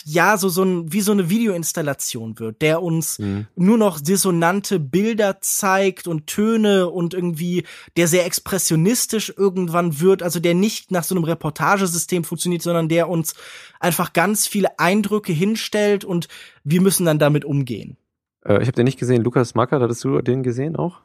[0.06, 3.48] ja, so, so ein, wie so eine Videoinstallation wird, der uns mhm.
[3.56, 7.64] nur noch dissonante Bilder zeigt und Töne und irgendwie,
[7.98, 13.10] der sehr expressionistisch irgendwann wird, also der nicht nach so einem Reportagesystem funktioniert, sondern der
[13.10, 13.34] uns
[13.80, 16.28] einfach ganz viele Eindrücke hinstellt und
[16.64, 17.98] wir müssen dann damit umgehen.
[18.46, 19.24] Äh, ich habe den nicht gesehen.
[19.24, 21.02] Lukas Macker, hattest du den gesehen auch?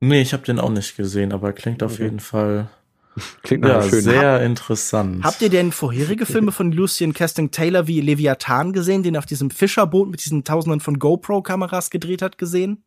[0.00, 2.04] Nee, ich habe den auch nicht gesehen, aber klingt auf okay.
[2.04, 2.68] jeden Fall
[3.42, 4.02] Klingt ja, schön.
[4.02, 5.24] sehr interessant.
[5.24, 9.50] Habt ihr denn vorherige Filme von Lucien Casting Taylor wie Leviathan gesehen, den auf diesem
[9.50, 12.82] Fischerboot mit diesen Tausenden von GoPro-Kameras gedreht hat, gesehen?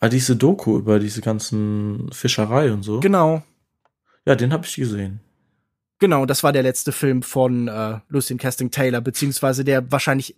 [0.00, 3.00] Ah, diese Doku über diese ganzen Fischerei und so.
[3.00, 3.42] Genau.
[4.26, 5.20] Ja, den habe ich gesehen.
[5.98, 10.36] Genau, das war der letzte Film von äh, Lucien Casting Taylor, beziehungsweise der wahrscheinlich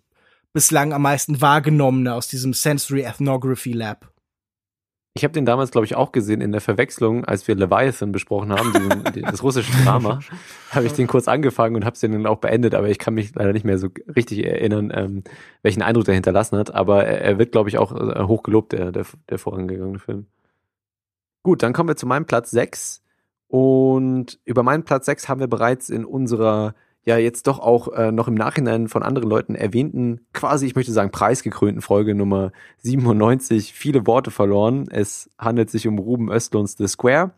[0.53, 4.12] bislang am meisten wahrgenommene aus diesem Sensory Ethnography Lab.
[5.14, 8.50] Ich habe den damals, glaube ich, auch gesehen in der Verwechslung, als wir Leviathan besprochen
[8.50, 10.20] haben, diesen, das russische Drama.
[10.70, 13.34] habe ich den kurz angefangen und habe den dann auch beendet, aber ich kann mich
[13.34, 15.22] leider nicht mehr so richtig erinnern, ähm,
[15.62, 16.74] welchen Eindruck der hinterlassen hat.
[16.74, 20.26] Aber er, er wird, glaube ich, auch äh, hoch gelobt, der, der, der vorangegangene Film.
[21.42, 23.03] Gut, dann kommen wir zu meinem Platz 6.
[23.48, 26.74] Und über meinen Platz 6 haben wir bereits in unserer
[27.05, 30.92] ja jetzt doch auch äh, noch im Nachhinein von anderen Leuten erwähnten, quasi, ich möchte
[30.92, 34.86] sagen, preisgekrönten Folge Nummer 97 viele Worte verloren.
[34.90, 37.32] Es handelt sich um Ruben Östlunds The Square.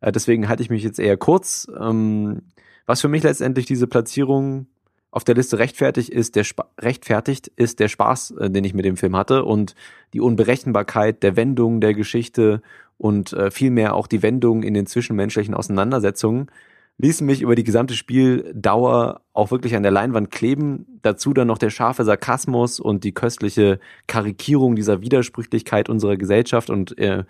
[0.00, 1.68] Äh, deswegen halte ich mich jetzt eher kurz.
[1.78, 2.42] Ähm,
[2.86, 4.66] was für mich letztendlich diese Platzierung
[5.12, 8.84] auf der Liste rechtfertigt ist, der Sp rechtfertigt ist der Spaß, äh, den ich mit
[8.84, 9.76] dem Film hatte und
[10.12, 12.62] die Unberechenbarkeit der Wendung der Geschichte
[12.98, 16.50] und äh, vielmehr auch die Wendung in den zwischenmenschlichen Auseinandersetzungen
[16.98, 21.00] ließen mich über die gesamte Spieldauer auch wirklich an der Leinwand kleben.
[21.02, 26.96] Dazu dann noch der scharfe Sarkasmus und die köstliche Karikierung dieser Widersprüchlichkeit unserer Gesellschaft und
[26.98, 27.24] äh,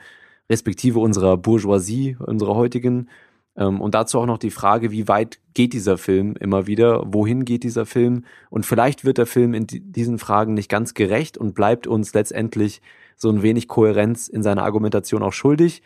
[0.51, 3.09] respektive unserer Bourgeoisie, unserer heutigen.
[3.57, 7.03] Ähm, und dazu auch noch die Frage, wie weit geht dieser Film immer wieder?
[7.07, 8.25] Wohin geht dieser Film?
[8.51, 12.83] Und vielleicht wird der Film in diesen Fragen nicht ganz gerecht und bleibt uns letztendlich
[13.17, 15.83] so ein wenig Kohärenz in seiner Argumentation auch schuldig.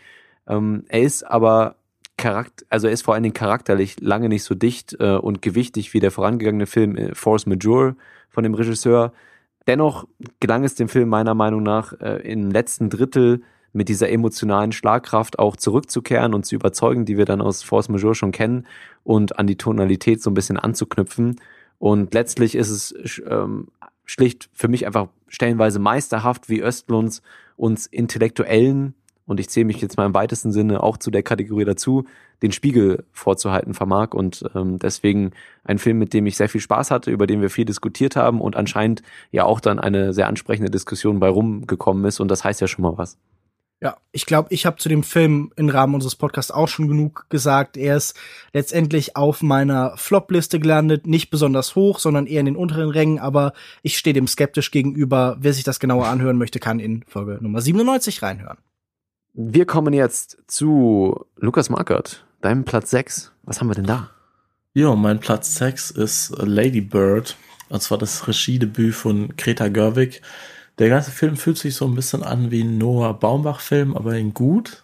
[0.48, 1.76] Ähm, er ist aber
[2.18, 5.94] Charakter, also er ist vor allen Dingen charakterlich lange nicht so dicht äh, und gewichtig
[5.94, 7.96] wie der vorangegangene Film äh, Force Majeure
[8.28, 9.12] von dem Regisseur.
[9.66, 10.06] Dennoch
[10.40, 13.42] gelang es dem Film meiner Meinung nach äh, im letzten Drittel
[13.72, 18.14] mit dieser emotionalen Schlagkraft auch zurückzukehren und zu überzeugen, die wir dann aus Force Majeure
[18.14, 18.66] schon kennen
[19.04, 21.40] und an die Tonalität so ein bisschen anzuknüpfen.
[21.78, 23.68] Und letztlich ist es ähm,
[24.04, 27.22] schlicht für mich einfach stellenweise meisterhaft, wie Östlunds
[27.56, 28.94] uns Intellektuellen
[29.28, 32.06] und ich zähle mich jetzt mal im weitesten Sinne auch zu der Kategorie dazu,
[32.42, 34.14] den Spiegel vorzuhalten vermag.
[34.14, 35.32] Und ähm, deswegen
[35.64, 38.40] ein Film, mit dem ich sehr viel Spaß hatte, über den wir viel diskutiert haben
[38.40, 42.20] und anscheinend ja auch dann eine sehr ansprechende Diskussion bei rumgekommen ist.
[42.20, 43.18] Und das heißt ja schon mal was.
[43.82, 47.26] Ja, ich glaube, ich habe zu dem Film im Rahmen unseres Podcasts auch schon genug
[47.28, 47.76] gesagt.
[47.76, 48.18] Er ist
[48.54, 53.52] letztendlich auf meiner Flop-Liste gelandet, nicht besonders hoch, sondern eher in den unteren Rängen, aber
[53.82, 55.36] ich stehe dem skeptisch gegenüber.
[55.38, 58.58] Wer sich das genauer anhören möchte, kann in Folge Nummer 97 reinhören.
[59.40, 63.30] Wir kommen jetzt zu Lukas Markert, deinem Platz 6.
[63.44, 64.10] Was haben wir denn da?
[64.74, 67.36] Ja, mein Platz 6 ist Lady Bird.
[67.68, 70.22] Und zwar das Regiedebüt von Greta Gerwig.
[70.80, 74.34] Der ganze Film fühlt sich so ein bisschen an wie ein Noah Baumbach-Film, aber in
[74.34, 74.82] gut.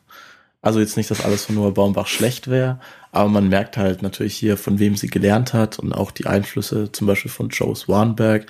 [0.62, 2.78] Also jetzt nicht, dass alles von Noah Baumbach schlecht wäre,
[3.10, 6.92] aber man merkt halt natürlich hier, von wem sie gelernt hat und auch die Einflüsse
[6.92, 8.46] zum Beispiel von Joe Swanberg.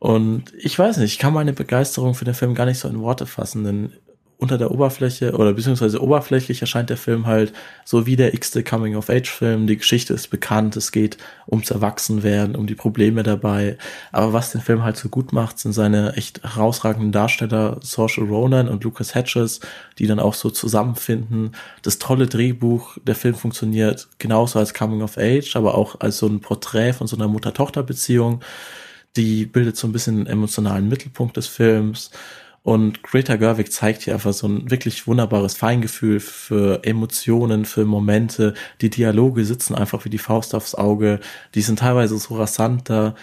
[0.00, 2.98] Und ich weiß nicht, ich kann meine Begeisterung für den Film gar nicht so in
[2.98, 3.92] Worte fassen, denn
[4.38, 7.52] unter der Oberfläche oder beziehungsweise oberflächlich erscheint der Film halt
[7.84, 9.66] so wie der x-te Coming-of-Age-Film.
[9.66, 11.18] Die Geschichte ist bekannt, es geht
[11.50, 13.76] ums Erwachsenwerden, um die Probleme dabei.
[14.12, 18.68] Aber was den Film halt so gut macht, sind seine echt herausragenden Darsteller, Saoirse Ronan
[18.68, 19.58] und Lucas Hedges,
[19.98, 21.56] die dann auch so zusammenfinden.
[21.82, 26.92] Das tolle Drehbuch, der Film funktioniert genauso als Coming-of-Age, aber auch als so ein Porträt
[26.92, 28.40] von so einer Mutter-Tochter-Beziehung.
[29.16, 32.12] Die bildet so ein bisschen den emotionalen Mittelpunkt des Films
[32.62, 38.54] und Greta Gerwig zeigt hier einfach so ein wirklich wunderbares Feingefühl für Emotionen, für Momente.
[38.80, 41.20] Die Dialoge sitzen einfach wie die Faust aufs Auge.
[41.54, 43.14] Die sind teilweise so rasant, da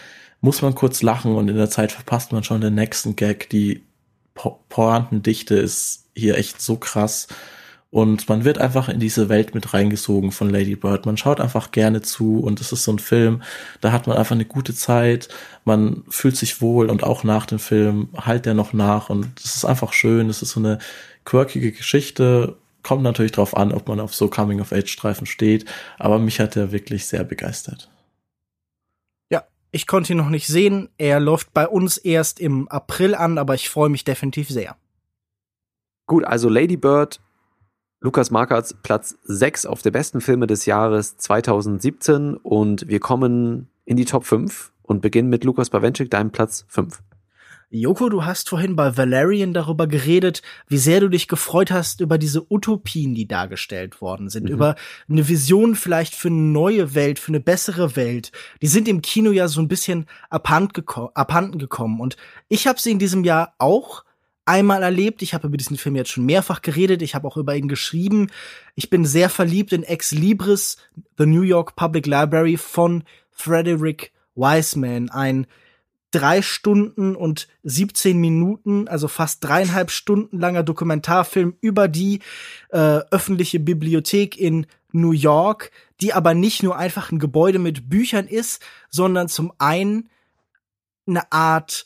[0.42, 3.50] muss man kurz lachen und in der Zeit verpasst man schon den nächsten Gag.
[3.50, 3.84] Die
[4.34, 7.28] po Pointendichte ist hier echt so krass.
[7.96, 11.06] Und man wird einfach in diese Welt mit reingesogen von Lady Bird.
[11.06, 13.42] Man schaut einfach gerne zu und es ist so ein Film,
[13.80, 15.30] da hat man einfach eine gute Zeit,
[15.64, 19.56] man fühlt sich wohl und auch nach dem Film halt der noch nach und es
[19.56, 20.80] ist einfach schön, es ist so eine
[21.24, 25.64] quirkige Geschichte, kommt natürlich drauf an, ob man auf so Coming-of-Age-Streifen steht,
[25.98, 27.90] aber mich hat er wirklich sehr begeistert.
[29.32, 33.38] Ja, ich konnte ihn noch nicht sehen, er läuft bei uns erst im April an,
[33.38, 34.76] aber ich freue mich definitiv sehr.
[36.08, 37.22] Gut, also Lady Bird
[38.06, 43.98] Lukas Markerts Platz 6 auf der besten Filme des Jahres 2017 und wir kommen in
[43.98, 47.00] die Top 5 und beginnen mit Lukas Bawenschik, deinem Platz 5.
[47.72, 52.20] Joko, du hast vorhin bei Valerian darüber geredet, wie sehr du dich gefreut hast über
[52.20, 54.52] diese Utopien, die dargestellt worden sind, mhm.
[54.52, 54.76] über
[55.10, 58.32] eine Vision vielleicht für eine neue Welt, für eine bessere Welt.
[58.62, 62.18] Die sind im Kino ja so ein bisschen abhanden gekommen und
[62.50, 64.06] ich habe sie in diesem Jahr auch
[64.46, 65.22] einmal erlebt.
[65.22, 67.02] Ich habe über diesen Film jetzt schon mehrfach geredet.
[67.02, 68.32] Ich habe auch über ihn geschrieben.
[68.76, 70.78] Ich bin sehr verliebt in Ex Libris,
[71.18, 75.10] The New York Public Library von Frederick Wiseman.
[75.10, 75.48] Ein
[76.12, 82.20] drei Stunden und 17 Minuten, also fast dreieinhalb Stunden langer Dokumentarfilm über die
[82.70, 88.28] äh, öffentliche Bibliothek in New York, die aber nicht nur einfach ein Gebäude mit Büchern
[88.28, 90.10] ist, sondern zum einen
[91.06, 91.86] eine Art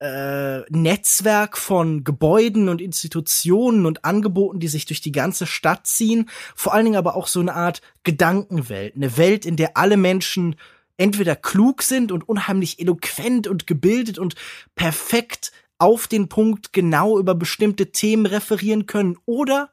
[0.00, 6.28] äh, Netzwerk von Gebäuden und Institutionen und Angeboten, die sich durch die ganze Stadt ziehen.
[6.56, 8.96] Vor allen Dingen aber auch so eine Art Gedankenwelt.
[8.96, 10.56] Eine Welt, in der alle Menschen
[10.96, 14.34] entweder klug sind und unheimlich eloquent und gebildet und
[14.74, 19.70] perfekt auf den Punkt genau über bestimmte Themen referieren können oder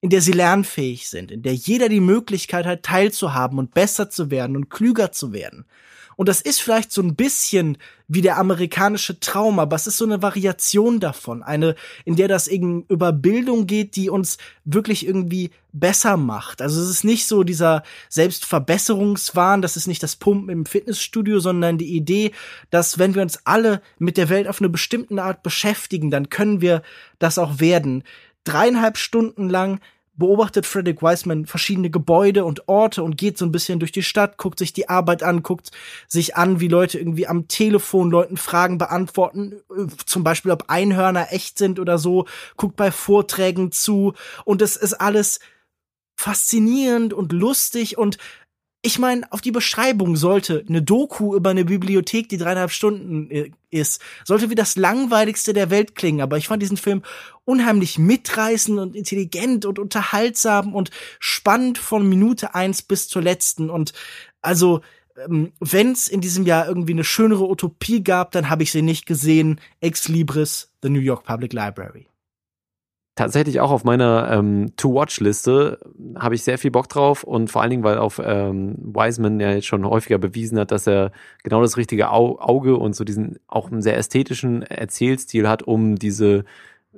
[0.00, 4.30] in der sie lernfähig sind, in der jeder die Möglichkeit hat, teilzuhaben und besser zu
[4.30, 5.66] werden und klüger zu werden.
[6.16, 7.78] Und das ist vielleicht so ein bisschen
[8.14, 11.42] wie der amerikanische Traum, aber es ist so eine Variation davon.
[11.42, 14.36] Eine, in der das eben über Bildung geht, die uns
[14.66, 16.60] wirklich irgendwie besser macht.
[16.60, 21.78] Also es ist nicht so dieser Selbstverbesserungswahn, das ist nicht das Pumpen im Fitnessstudio, sondern
[21.78, 22.32] die Idee,
[22.68, 26.60] dass wenn wir uns alle mit der Welt auf eine bestimmte Art beschäftigen, dann können
[26.60, 26.82] wir
[27.18, 28.04] das auch werden.
[28.44, 29.80] Dreieinhalb Stunden lang
[30.14, 34.36] beobachtet Frederick Wiseman verschiedene Gebäude und Orte und geht so ein bisschen durch die Stadt,
[34.36, 35.70] guckt sich die Arbeit an, guckt
[36.06, 41.32] sich an, wie Leute irgendwie am Telefon Leuten Fragen beantworten, äh, zum Beispiel ob Einhörner
[41.32, 44.12] echt sind oder so, guckt bei Vorträgen zu.
[44.44, 45.40] Und es ist alles
[46.14, 48.18] faszinierend und lustig und
[48.84, 53.50] ich meine, auf die Beschreibung sollte eine Doku über eine Bibliothek, die dreieinhalb Stunden äh,
[53.70, 56.20] ist, sollte wie das langweiligste der Welt klingen.
[56.20, 57.02] Aber ich fand diesen Film
[57.44, 63.70] unheimlich mitreißend und intelligent und unterhaltsam und spannend von Minute eins bis zur letzten.
[63.70, 63.92] Und
[64.40, 64.80] also,
[65.16, 68.82] ähm, wenn es in diesem Jahr irgendwie eine schönere Utopie gab, dann habe ich sie
[68.82, 69.60] nicht gesehen.
[69.80, 72.08] Ex Libris, The New York Public Library
[73.14, 75.78] tatsächlich auch auf meiner ähm, To-Watch-Liste
[76.16, 79.52] habe ich sehr viel Bock drauf und vor allen Dingen, weil auf ähm, Wiseman ja
[79.52, 83.38] jetzt schon häufiger bewiesen hat, dass er genau das richtige Au Auge und so diesen
[83.46, 86.44] auch einen sehr ästhetischen Erzählstil hat, um diese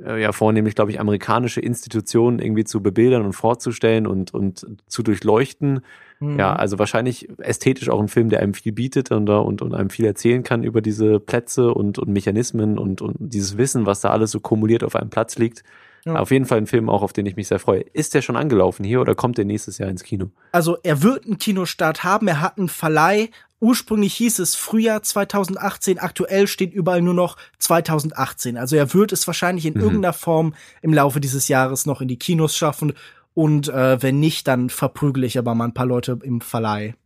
[0.03, 5.03] äh, ja vornehmlich, glaube ich, amerikanische Institutionen irgendwie zu bebildern und vorzustellen und, und zu
[5.03, 5.81] durchleuchten.
[6.21, 6.39] Mhm.
[6.39, 9.91] Ja, also wahrscheinlich ästhetisch auch ein Film, der einem viel bietet und, und, und einem
[9.91, 14.11] viel erzählen kann über diese Plätze und, und Mechanismen und, und dieses Wissen, was da
[14.11, 15.65] alles so kumuliert auf einem Platz liegt.
[16.05, 16.17] Ja.
[16.17, 17.81] Auf jeden Fall ein Film auch, auf den ich mich sehr freue.
[17.81, 20.31] Ist der schon angelaufen hier oder kommt der nächstes Jahr ins Kino?
[20.53, 22.29] Also er wird einen Kinostart haben.
[22.29, 23.31] Er hat einen Verleih.
[23.59, 25.99] Ursprünglich hieß es Frühjahr 2018.
[25.99, 28.59] Aktuell steht überall nur noch 2018.
[28.59, 29.81] Also er wird es wahrscheinlich in mhm.
[29.81, 32.93] irgendeiner Form im Laufe dieses Jahres noch in die Kinos schaffen.
[33.33, 36.95] Und äh, wenn nicht, dann verprügel ich aber mal ein paar Leute im Verleih.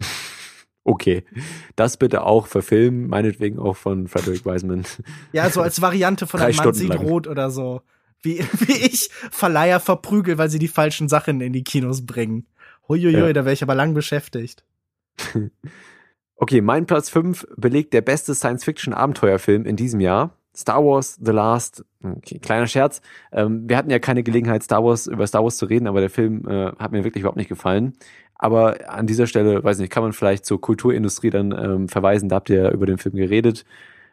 [0.84, 1.22] Okay,
[1.76, 4.86] das bitte auch verfilmen, meinetwegen auch von Frederick Wiseman.
[5.34, 7.82] Ja, so als Variante von einem Mann sieht rot oder so
[8.22, 12.46] wie, wie ich Verleiher verprügel, weil sie die falschen Sachen in die Kinos bringen.
[12.88, 13.32] Huiuiui, ja.
[13.32, 14.64] da wäre ich aber lang beschäftigt.
[16.36, 20.34] okay, mein Platz 5 belegt der beste Science-Fiction-Abenteuerfilm in diesem Jahr.
[20.56, 23.00] Star Wars The Last, okay, kleiner Scherz.
[23.30, 26.10] Ähm, wir hatten ja keine Gelegenheit, Star Wars über Star Wars zu reden, aber der
[26.10, 27.92] Film äh, hat mir wirklich überhaupt nicht gefallen.
[28.34, 32.28] Aber an dieser Stelle, weiß nicht, kann man vielleicht zur Kulturindustrie dann ähm, verweisen.
[32.28, 33.64] Da habt ihr ja über den Film geredet.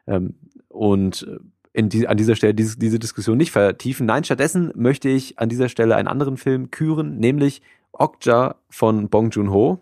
[0.08, 0.36] Ähm,
[0.68, 1.40] und äh,
[1.76, 4.06] in die, an dieser Stelle diese, diese Diskussion nicht vertiefen.
[4.06, 7.62] Nein, stattdessen möchte ich an dieser Stelle einen anderen Film küren, nämlich
[7.92, 9.80] Okja von Bong Joon-ho.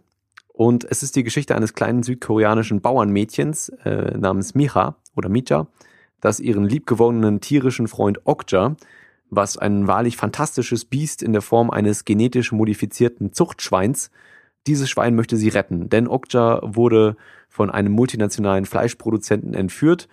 [0.48, 5.68] Und es ist die Geschichte eines kleinen südkoreanischen Bauernmädchens äh, namens Micha oder Micha,
[6.20, 8.76] das ihren liebgewonnenen tierischen Freund Okja,
[9.30, 14.10] was ein wahrlich fantastisches Biest in der Form eines genetisch modifizierten Zuchtschweins,
[14.66, 17.18] dieses Schwein möchte sie retten, denn Okja wurde
[17.50, 20.08] von einem multinationalen Fleischproduzenten entführt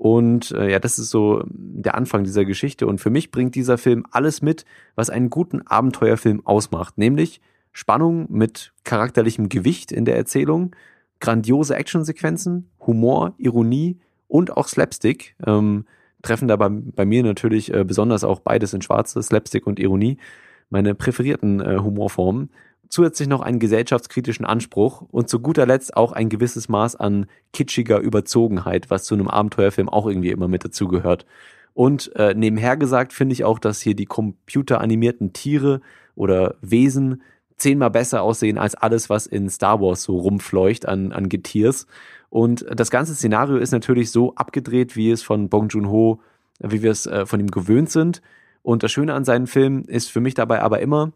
[0.00, 2.86] und äh, ja, das ist so der Anfang dieser Geschichte.
[2.86, 6.96] Und für mich bringt dieser Film alles mit, was einen guten Abenteuerfilm ausmacht.
[6.96, 7.42] Nämlich
[7.72, 10.74] Spannung mit charakterlichem Gewicht in der Erzählung,
[11.20, 15.36] grandiose Actionsequenzen, Humor, Ironie und auch Slapstick.
[15.46, 15.84] Ähm,
[16.22, 20.16] treffen da bei, bei mir natürlich äh, besonders auch beides in Schwarze, Slapstick und Ironie,
[20.70, 22.48] meine präferierten äh, Humorformen
[22.90, 28.00] zusätzlich noch einen gesellschaftskritischen Anspruch und zu guter Letzt auch ein gewisses Maß an kitschiger
[28.00, 31.24] Überzogenheit, was zu einem Abenteuerfilm auch irgendwie immer mit dazugehört.
[31.72, 35.80] Und äh, nebenher gesagt finde ich auch, dass hier die computeranimierten Tiere
[36.16, 37.22] oder Wesen
[37.56, 41.86] zehnmal besser aussehen als alles, was in Star Wars so rumfleucht an, an Getiers.
[42.28, 46.20] Und das ganze Szenario ist natürlich so abgedreht, wie es von Bong Joon-ho,
[46.58, 48.20] wie wir es äh, von ihm gewöhnt sind.
[48.62, 51.12] Und das Schöne an seinen Filmen ist für mich dabei aber immer,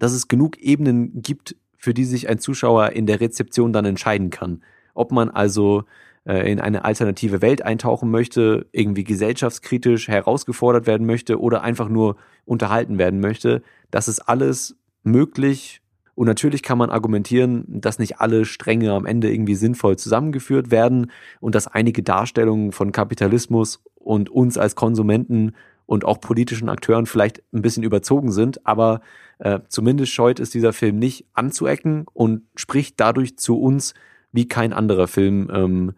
[0.00, 4.30] dass es genug Ebenen gibt, für die sich ein Zuschauer in der Rezeption dann entscheiden
[4.30, 4.62] kann.
[4.94, 5.84] Ob man also
[6.26, 12.16] äh, in eine alternative Welt eintauchen möchte, irgendwie gesellschaftskritisch herausgefordert werden möchte oder einfach nur
[12.44, 13.62] unterhalten werden möchte.
[13.90, 15.80] Das ist alles möglich.
[16.14, 21.10] Und natürlich kann man argumentieren, dass nicht alle Stränge am Ende irgendwie sinnvoll zusammengeführt werden
[21.40, 25.54] und dass einige Darstellungen von Kapitalismus und uns als Konsumenten
[25.90, 29.00] und auch politischen Akteuren vielleicht ein bisschen überzogen sind, aber
[29.40, 33.94] äh, zumindest scheut es dieser Film nicht anzuecken und spricht dadurch zu uns
[34.30, 35.94] wie kein anderer Film ähm,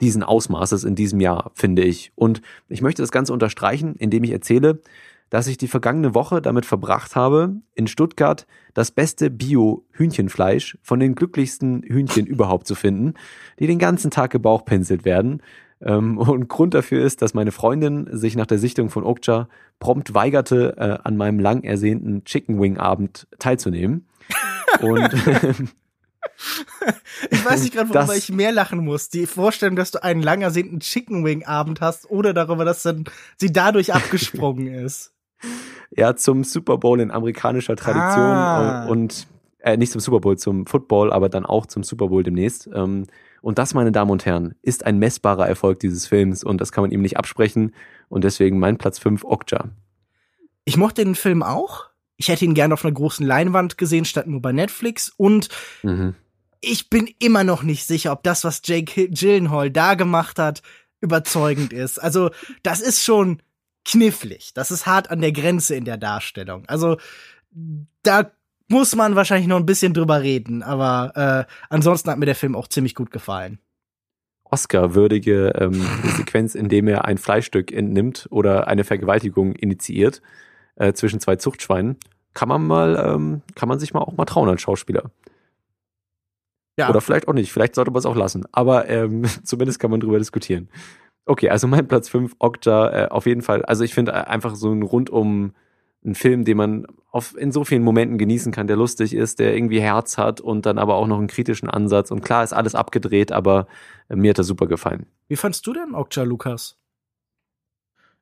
[0.00, 2.12] diesen Ausmaßes in diesem Jahr, finde ich.
[2.14, 4.80] Und ich möchte das Ganze unterstreichen, indem ich erzähle,
[5.28, 11.16] dass ich die vergangene Woche damit verbracht habe, in Stuttgart das beste Bio-Hühnchenfleisch von den
[11.16, 13.14] glücklichsten Hühnchen überhaupt zu finden,
[13.58, 15.42] die den ganzen Tag gebauchpinselt werden
[15.84, 20.14] Ähm, und Grund dafür ist, dass meine Freundin sich nach der Sichtung von Okja prompt
[20.14, 24.06] weigerte, äh, an meinem lang ersehnten Chicken Wing Abend teilzunehmen.
[24.80, 25.12] und
[27.30, 29.08] ich weiß nicht gerade, worüber das, ich mehr lachen muss.
[29.08, 33.04] Die Vorstellung, dass du einen lang ersehnten Chicken Wing Abend hast oder darüber, dass dann
[33.36, 35.12] sie dadurch abgesprungen ist.
[35.90, 38.86] Ja, zum Super Bowl in amerikanischer Tradition ah.
[38.86, 39.26] und
[39.58, 42.68] äh, nicht zum Super Bowl, zum Football, aber dann auch zum Super Bowl demnächst.
[42.72, 43.06] Ähm,
[43.42, 46.82] und das, meine Damen und Herren, ist ein messbarer Erfolg dieses Films und das kann
[46.82, 47.74] man ihm nicht absprechen.
[48.08, 49.68] Und deswegen mein Platz 5, Okja.
[50.64, 51.86] Ich mochte den Film auch.
[52.16, 55.12] Ich hätte ihn gerne auf einer großen Leinwand gesehen, statt nur bei Netflix.
[55.16, 55.48] Und
[55.82, 56.14] mhm.
[56.60, 60.62] ich bin immer noch nicht sicher, ob das, was Jake Gyllenhaal da gemacht hat,
[61.00, 62.00] überzeugend ist.
[62.00, 62.30] Also,
[62.62, 63.42] das ist schon
[63.84, 64.54] knifflig.
[64.54, 66.64] Das ist hart an der Grenze in der Darstellung.
[66.66, 66.98] Also,
[68.04, 68.30] da
[68.72, 72.56] muss man wahrscheinlich noch ein bisschen drüber reden, aber äh, ansonsten hat mir der Film
[72.56, 73.58] auch ziemlich gut gefallen.
[74.44, 80.22] Oscar-würdige ähm, Sequenz, in dem er ein Fleischstück entnimmt oder eine Vergewaltigung initiiert
[80.76, 81.96] äh, zwischen zwei Zuchtschweinen,
[82.32, 85.10] kann man mal, ähm, kann man sich mal auch mal trauen als Schauspieler.
[86.78, 86.88] Ja.
[86.88, 88.46] Oder vielleicht auch nicht, vielleicht sollte man es auch lassen.
[88.52, 90.70] Aber ähm, zumindest kann man drüber diskutieren.
[91.26, 93.62] Okay, also mein Platz 5, Okja, äh, auf jeden Fall.
[93.66, 95.52] Also ich finde äh, einfach so ein rundum
[96.04, 99.54] ein Film, den man auf, in so vielen Momenten genießen kann, der lustig ist, der
[99.54, 102.10] irgendwie Herz hat und dann aber auch noch einen kritischen Ansatz.
[102.10, 103.66] Und klar ist alles abgedreht, aber
[104.08, 105.06] äh, mir hat er super gefallen.
[105.28, 106.78] Wie fandst du denn Okja, Lukas?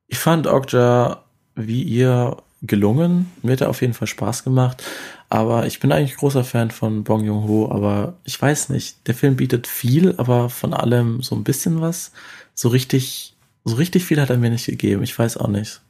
[0.07, 1.23] Ich fand Okja
[1.55, 3.31] wie ihr gelungen.
[3.41, 4.83] Mir hat er auf jeden Fall Spaß gemacht.
[5.29, 9.07] Aber ich bin eigentlich großer Fan von Bong Joon-ho, aber ich weiß nicht.
[9.07, 12.11] Der Film bietet viel, aber von allem so ein bisschen was.
[12.53, 15.01] So richtig, so richtig viel hat er mir nicht gegeben.
[15.03, 15.81] Ich weiß auch nicht.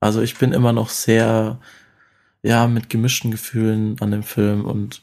[0.00, 1.58] Also ich bin immer noch sehr,
[2.42, 5.02] ja, mit gemischten Gefühlen an dem Film und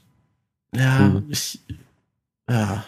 [0.76, 1.26] ja, mhm.
[1.30, 1.60] ich,
[2.50, 2.86] ja.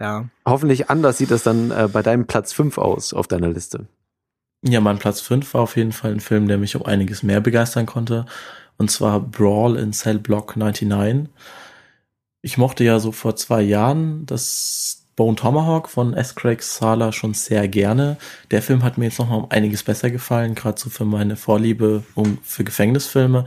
[0.00, 0.28] Ja.
[0.46, 3.86] Hoffentlich anders sieht das dann äh, bei deinem Platz 5 aus auf deiner Liste.
[4.62, 7.40] Ja, mein Platz 5 war auf jeden Fall ein Film, der mich um einiges mehr
[7.40, 8.26] begeistern konnte.
[8.76, 11.28] Und zwar Brawl in Cell Block 99.
[12.42, 16.36] Ich mochte ja so vor zwei Jahren das Bone Tomahawk von S.
[16.36, 18.18] Craig Sala schon sehr gerne.
[18.52, 21.34] Der Film hat mir jetzt noch mal um einiges besser gefallen, gerade so für meine
[21.34, 23.44] Vorliebe um, für Gefängnisfilme.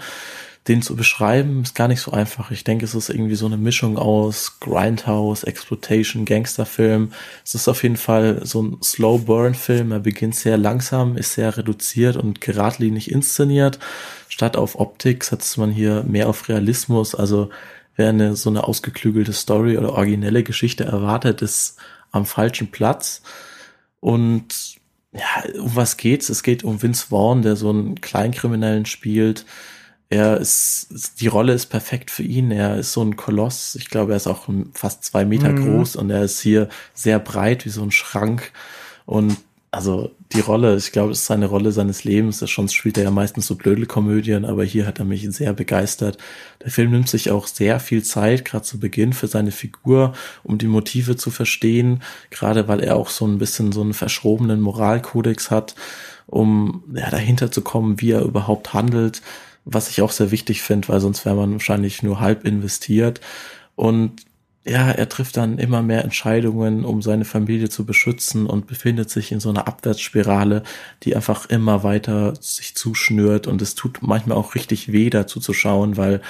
[0.67, 2.51] Den zu beschreiben ist gar nicht so einfach.
[2.51, 7.13] Ich denke, es ist irgendwie so eine Mischung aus Grindhouse, Exploitation, Gangsterfilm.
[7.45, 9.93] Es ist auf jeden Fall so ein Slow Burn Film.
[9.93, 13.79] Er beginnt sehr langsam, ist sehr reduziert und geradlinig inszeniert.
[14.27, 17.15] Statt auf Optik setzt man hier mehr auf Realismus.
[17.15, 17.49] Also
[17.95, 21.77] wer eine so eine ausgeklügelte Story oder originelle Geschichte erwartet, ist
[22.11, 23.21] am falschen Platz.
[23.99, 24.79] Und
[25.13, 26.29] ja, um was geht's?
[26.29, 29.45] Es geht um Vince Vaughn, der so einen Kleinkriminellen spielt.
[30.09, 32.51] Er ist, die Rolle ist perfekt für ihn.
[32.51, 33.75] Er ist so ein Koloss.
[33.75, 35.63] Ich glaube, er ist auch fast zwei Meter mhm.
[35.63, 38.51] groß und er ist hier sehr breit wie so ein Schrank.
[39.05, 39.37] Und
[39.73, 42.39] also die Rolle, ich glaube, es ist seine Rolle seines Lebens.
[42.39, 46.17] Sonst spielt er ja meistens so Blödelkomödien, aber hier hat er mich sehr begeistert.
[46.61, 50.13] Der Film nimmt sich auch sehr viel Zeit, gerade zu Beginn, für seine Figur,
[50.43, 54.59] um die Motive zu verstehen, gerade weil er auch so ein bisschen so einen verschrobenen
[54.59, 55.75] Moralkodex hat,
[56.27, 59.21] um ja, dahinter zu kommen, wie er überhaupt handelt,
[59.63, 63.21] was ich auch sehr wichtig finde, weil sonst wäre man wahrscheinlich nur halb investiert.
[63.75, 64.25] Und
[64.63, 69.31] ja, er trifft dann immer mehr Entscheidungen, um seine Familie zu beschützen und befindet sich
[69.31, 70.63] in so einer Abwärtsspirale,
[71.03, 75.53] die einfach immer weiter sich zuschnürt und es tut manchmal auch richtig weh dazu zu
[75.53, 76.21] schauen, weil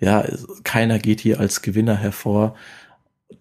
[0.00, 0.24] ja,
[0.64, 2.54] keiner geht hier als Gewinner hervor.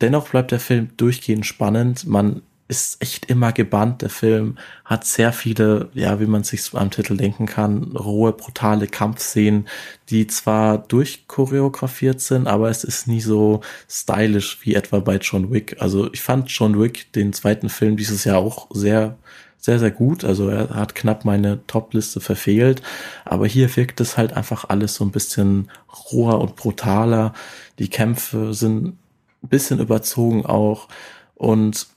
[0.01, 2.05] Dennoch bleibt der Film durchgehend spannend.
[2.05, 2.41] Man
[2.74, 4.01] ist echt immer gebannt.
[4.01, 8.88] Der Film hat sehr viele, ja, wie man sich am Titel denken kann, rohe, brutale
[8.88, 9.67] Kampfszenen,
[10.09, 15.78] die zwar durchchoreografiert sind, aber es ist nie so stylisch wie etwa bei John Wick.
[15.80, 19.17] Also ich fand John Wick, den zweiten Film dieses Jahr auch sehr
[19.59, 20.26] sehr, sehr gut.
[20.26, 22.82] Also er hat knapp meine Top-Liste verfehlt.
[23.24, 25.71] Aber hier wirkt es halt einfach alles so ein bisschen
[26.11, 27.32] roher und brutaler.
[27.80, 28.97] Die Kämpfe sind ein
[29.41, 30.89] bisschen überzogen auch.
[31.36, 31.88] Und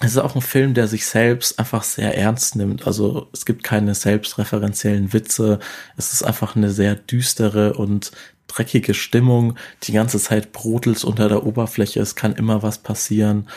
[0.00, 2.86] es ist auch ein Film, der sich selbst einfach sehr ernst nimmt.
[2.86, 5.58] Also es gibt keine selbstreferenziellen Witze.
[5.96, 8.10] Es ist einfach eine sehr düstere und
[8.46, 9.56] dreckige Stimmung.
[9.82, 12.00] Die ganze Zeit brodelt unter der Oberfläche.
[12.00, 13.48] Es kann immer was passieren.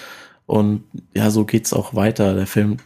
[0.46, 0.84] Und
[1.16, 2.36] ja, so geht's auch weiter.
[2.36, 2.78] Der Film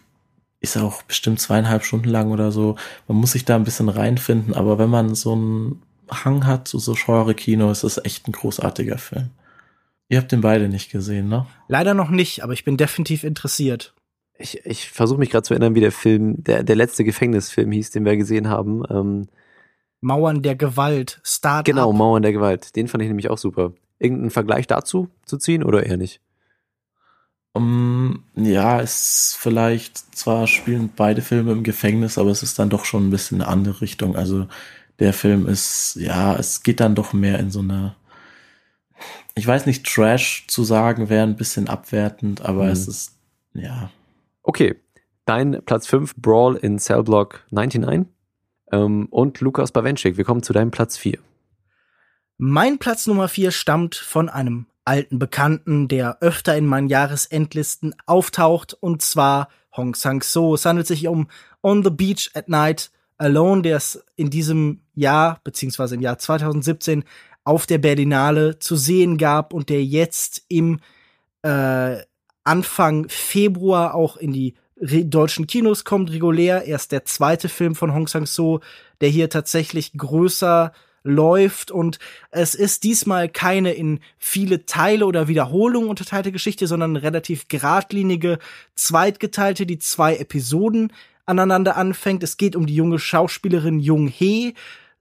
[0.59, 2.75] ist auch bestimmt zweieinhalb Stunden lang oder so.
[3.07, 4.53] Man muss sich da ein bisschen reinfinden.
[4.53, 5.81] Aber wenn man so einen
[6.11, 9.31] Hang hat zu so Genre-Kino, ist es echt ein großartiger Film.
[10.09, 11.45] Ihr habt den beide nicht gesehen, ne?
[11.67, 13.93] Leider noch nicht, aber ich bin definitiv interessiert.
[14.39, 17.91] Ich, ich versuche mich gerade zu erinnern, wie der Film, der, der letzte Gefängnisfilm hieß,
[17.91, 18.83] den wir gesehen haben.
[18.89, 19.27] Ähm,
[19.99, 21.65] Mauern der Gewalt, Start.
[21.65, 22.75] Genau, Mauern der Gewalt.
[22.75, 23.73] Den fand ich nämlich auch super.
[23.99, 26.21] Irgendeinen Vergleich dazu zu ziehen oder eher nicht?
[27.53, 32.85] Um, ja, es vielleicht zwar spielen beide Filme im Gefängnis, aber es ist dann doch
[32.85, 34.15] schon ein bisschen eine andere Richtung.
[34.15, 34.45] Also
[34.99, 37.95] der Film ist, ja, es geht dann doch mehr in so eine,
[39.37, 42.71] ich weiß nicht, Trash zu sagen wäre ein bisschen abwertend, aber mhm.
[42.71, 43.17] es ist,
[43.53, 43.91] ja.
[44.41, 44.75] Okay,
[45.25, 48.07] dein Platz 5, Brawl in Cellblock 99
[48.71, 51.19] ähm, und Lukas Bawenschik, wir kommen zu deinem Platz 4.
[52.37, 58.73] Mein Platz Nummer 4 stammt von einem alten Bekannten, der öfter in meinen Jahresendlisten auftaucht,
[58.73, 60.55] und zwar Hong Sang-so.
[60.55, 61.27] Es handelt sich um
[61.61, 67.03] On the Beach at Night Alone, der es in diesem Jahr, beziehungsweise im Jahr 2017,
[67.47, 70.81] auf der Berlinale zu sehen gab und der jetzt im
[71.43, 71.95] äh,
[72.43, 76.65] Anfang Februar auch in die deutschen Kinos kommt, regulär.
[76.65, 78.59] Erst der zweite Film von Hong Sang-so,
[78.99, 80.73] der hier tatsächlich größer
[81.03, 81.99] läuft und
[82.31, 88.39] es ist diesmal keine in viele Teile oder Wiederholungen unterteilte Geschichte, sondern eine relativ geradlinige,
[88.75, 90.91] zweitgeteilte, die zwei Episoden
[91.25, 92.23] aneinander anfängt.
[92.23, 94.53] Es geht um die junge Schauspielerin Jung Hee.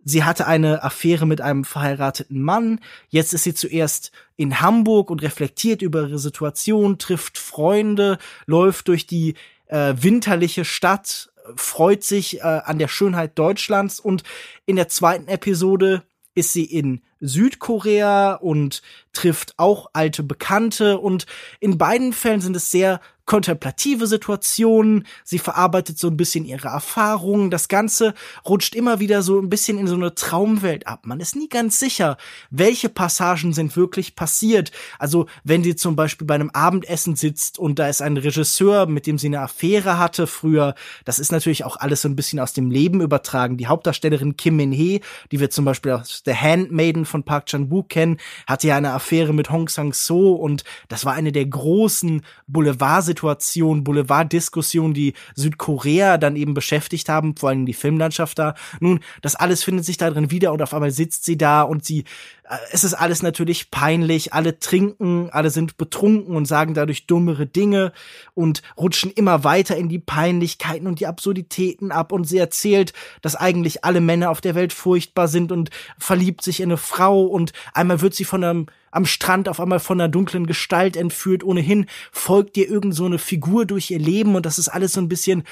[0.09, 2.79] Sie hatte eine Affäre mit einem verheirateten Mann.
[3.09, 9.09] Jetzt ist sie zuerst in Hamburg und reflektiert über ihre Situation, trifft Freunde, läuft durch
[9.09, 9.35] die
[9.67, 14.23] äh, winterliche Stadt, freut sich äh, an der Schönheit Deutschlands und
[14.65, 16.05] in der zweiten Episode
[16.37, 18.83] ist sie in Südkorea und
[19.17, 21.27] trifft auch alte Bekannte und
[21.59, 27.51] in beiden Fällen sind es sehr kontemplative Situationen, sie verarbeitet so ein bisschen ihre Erfahrungen,
[27.51, 28.15] das Ganze
[28.49, 31.01] rutscht immer wieder so ein bisschen in so eine Traumwelt ab.
[31.05, 32.17] Man ist nie ganz sicher,
[32.51, 34.71] welche Passagen sind wirklich passiert.
[35.01, 39.09] Also wenn sie zum Beispiel bei einem Abendessen sitzt und da ist ein Regisseur, mit
[39.09, 42.53] dem sie eine Affäre hatte früher, das ist natürlich auch alles so ein bisschen aus
[42.53, 43.57] dem Leben übertragen.
[43.57, 45.01] Die Hauptdarstellerin Kim Min-hee,
[45.33, 49.06] die wir zum Beispiel aus The Handmaiden von Park Chan-wook kennen, hatte ja eine Affäre
[49.11, 56.37] mit Hong Sang-so und das war eine der großen Boulevard Situation, Boulevard-Diskussion, die Südkorea dann
[56.37, 58.55] eben beschäftigt haben, vor allem die Filmlandschaft da.
[58.81, 61.85] Nun, das alles findet sich da drin wieder und auf einmal sitzt sie da und
[61.85, 62.01] sie,
[62.49, 67.47] äh, es ist alles natürlich peinlich, alle trinken, alle sind betrunken und sagen dadurch dummere
[67.47, 67.93] Dinge
[68.35, 72.93] und rutschen immer weiter in die Peinlichkeiten und die Absurditäten ab und sie erzählt,
[73.23, 77.23] dass eigentlich alle Männer auf der Welt furchtbar sind und verliebt sich in eine Frau
[77.23, 78.67] und einmal wird sie von einem
[78.97, 81.45] am Strand auf einmal von einer dunklen Gestalt entführt.
[81.45, 85.01] Ohnehin folgt ihr irgend so eine Figur durch ihr Leben und das ist alles so
[85.01, 85.45] ein bisschen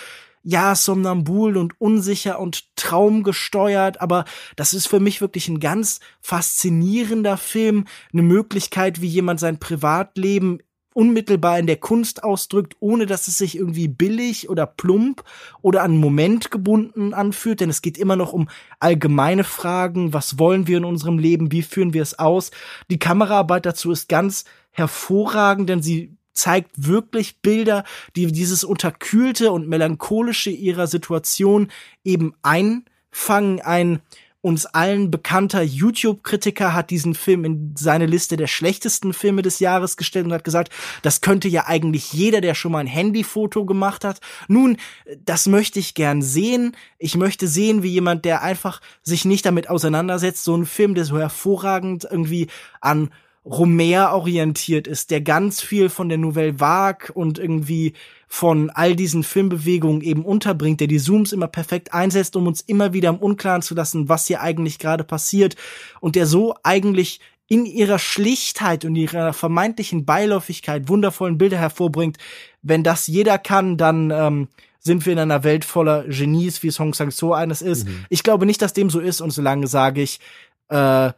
[0.43, 4.27] ja, somnambul und unsicher und traumgesteuert, aber
[4.57, 10.59] das ist für mich wirklich ein ganz faszinierender Film, eine Möglichkeit, wie jemand sein Privatleben
[10.95, 15.25] unmittelbar in der Kunst ausdrückt, ohne dass es sich irgendwie billig oder plump
[15.61, 18.49] oder an Moment gebunden anfühlt, denn es geht immer noch um
[18.81, 22.53] allgemeine Fragen, was wollen wir in unserem Leben, wie führen wir es aus.
[22.91, 27.85] Die Kameraarbeit dazu ist ganz hervorragend, denn sie zeigt wirklich Bilder,
[28.17, 31.69] die dieses unterkühlte und melancholische ihrer Situation
[32.05, 34.01] eben einfangen, ein
[34.45, 39.97] uns allen bekannter YouTube-Kritiker hat diesen Film in seine Liste der schlechtesten Filme des Jahres
[39.97, 40.71] gestellt und hat gesagt,
[41.01, 44.21] das könnte ja eigentlich jeder, der schon mal ein Handyfoto gemacht hat.
[44.47, 44.77] Nun,
[45.25, 46.77] das möchte ich gern sehen.
[46.99, 51.07] Ich möchte sehen, wie jemand, der einfach sich nicht damit auseinandersetzt, so einen Film, der
[51.07, 52.49] so hervorragend irgendwie
[52.83, 53.09] an
[53.45, 57.93] Romer orientiert ist, der ganz viel von der Nouvelle Vague und irgendwie
[58.27, 62.93] von all diesen Filmbewegungen eben unterbringt, der die Zooms immer perfekt einsetzt, um uns immer
[62.95, 65.57] wieder im Unklaren zu lassen, was hier eigentlich gerade passiert
[66.01, 72.17] und der so eigentlich in ihrer Schlichtheit und ihrer vermeintlichen Beiläufigkeit wundervollen Bilder hervorbringt.
[72.63, 74.49] Wenn das jeder kann, dann ähm,
[74.81, 77.87] sind wir in einer Welt voller Genies, wie Song Sang-so eines ist.
[77.87, 78.07] Mhm.
[78.09, 80.21] Ich glaube nicht, dass dem so ist und solange sage ich
[80.69, 81.13] äh,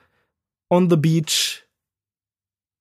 [0.68, 1.65] On the Beach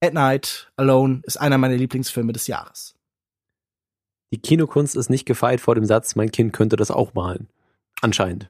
[0.04, 2.96] at Night Alone ist einer meiner Lieblingsfilme des Jahres.
[4.32, 7.48] Die Kinokunst ist nicht gefeit vor dem Satz, mein Kind könnte das auch malen.
[8.02, 8.50] Anscheinend.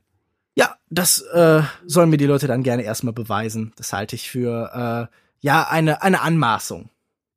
[0.57, 3.73] Ja, das äh, sollen mir die Leute dann gerne erstmal beweisen.
[3.75, 6.89] Das halte ich für äh, ja eine, eine Anmaßung.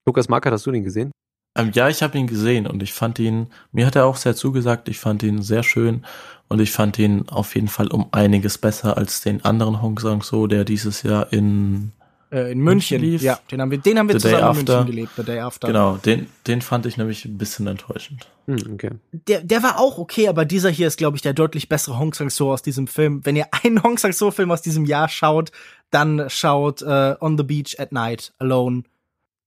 [0.06, 1.10] Lukas Markert, hast du den gesehen?
[1.56, 4.36] Ähm, ja, ich habe ihn gesehen und ich fand ihn, mir hat er auch sehr
[4.36, 6.04] zugesagt, ich fand ihn sehr schön
[6.48, 10.46] und ich fand ihn auf jeden Fall um einiges besser als den anderen Hong Sang-so,
[10.46, 11.92] der dieses Jahr in
[12.30, 13.00] äh, in München.
[13.00, 13.22] Lief.
[13.22, 15.68] Ja, den haben wir, den haben wir zusammen in München gelebt, The Day After.
[15.68, 18.26] Genau, den, den fand ich nämlich ein bisschen enttäuschend.
[18.46, 18.90] Hm, okay.
[19.12, 22.14] Der, der war auch okay, aber dieser hier ist, glaube ich, der deutlich bessere Hong
[22.14, 23.24] Sang-so aus diesem Film.
[23.24, 25.52] Wenn ihr einen Hong Sang-so-Film aus diesem Jahr schaut,
[25.90, 28.82] dann schaut äh, On the Beach at Night Alone.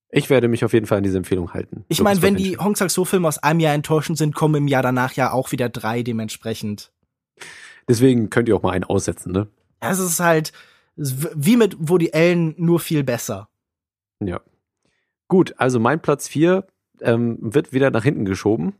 [0.09, 1.85] Ich werde mich auf jeden Fall an diese Empfehlung halten.
[1.87, 5.13] Ich meine, wenn die Hong Sang-so-Filme aus einem Jahr enttäuschend sind, kommen im Jahr danach
[5.13, 6.91] ja auch wieder drei dementsprechend.
[7.87, 9.47] Deswegen könnt ihr auch mal einen aussetzen, ne?
[9.79, 10.51] Es ist halt
[11.01, 13.49] wie mit Woody Allen, nur viel besser.
[14.19, 14.41] Ja.
[15.27, 16.65] Gut, also mein Platz 4
[17.01, 18.73] ähm, wird wieder nach hinten geschoben.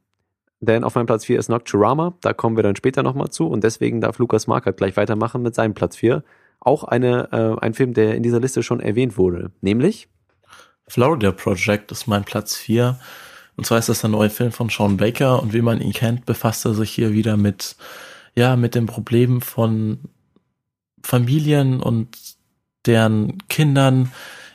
[0.59, 3.63] Denn auf meinem Platz 4 ist Nocturama, da kommen wir dann später nochmal zu und
[3.63, 6.23] deswegen darf Lukas Markert gleich weitermachen mit seinem Platz 4.
[6.59, 10.07] Auch eine, äh, ein Film, der in dieser Liste schon erwähnt wurde, nämlich
[10.87, 12.99] Florida Project ist mein Platz 4.
[13.55, 16.25] Und zwar ist das der neue Film von Sean Baker und wie man ihn kennt,
[16.25, 17.75] befasst er sich hier wieder mit,
[18.35, 19.99] ja, mit dem Problem von
[21.03, 22.17] Familien und
[22.85, 24.11] deren Kindern,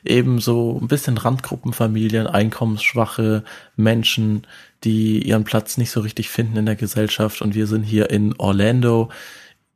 [0.07, 3.45] eben so ein bisschen Randgruppenfamilien, einkommensschwache
[3.77, 4.47] Menschen,
[4.85, 7.43] die ihren Platz nicht so richtig finden in der Gesellschaft.
[7.43, 9.11] Und wir sind hier in Orlando.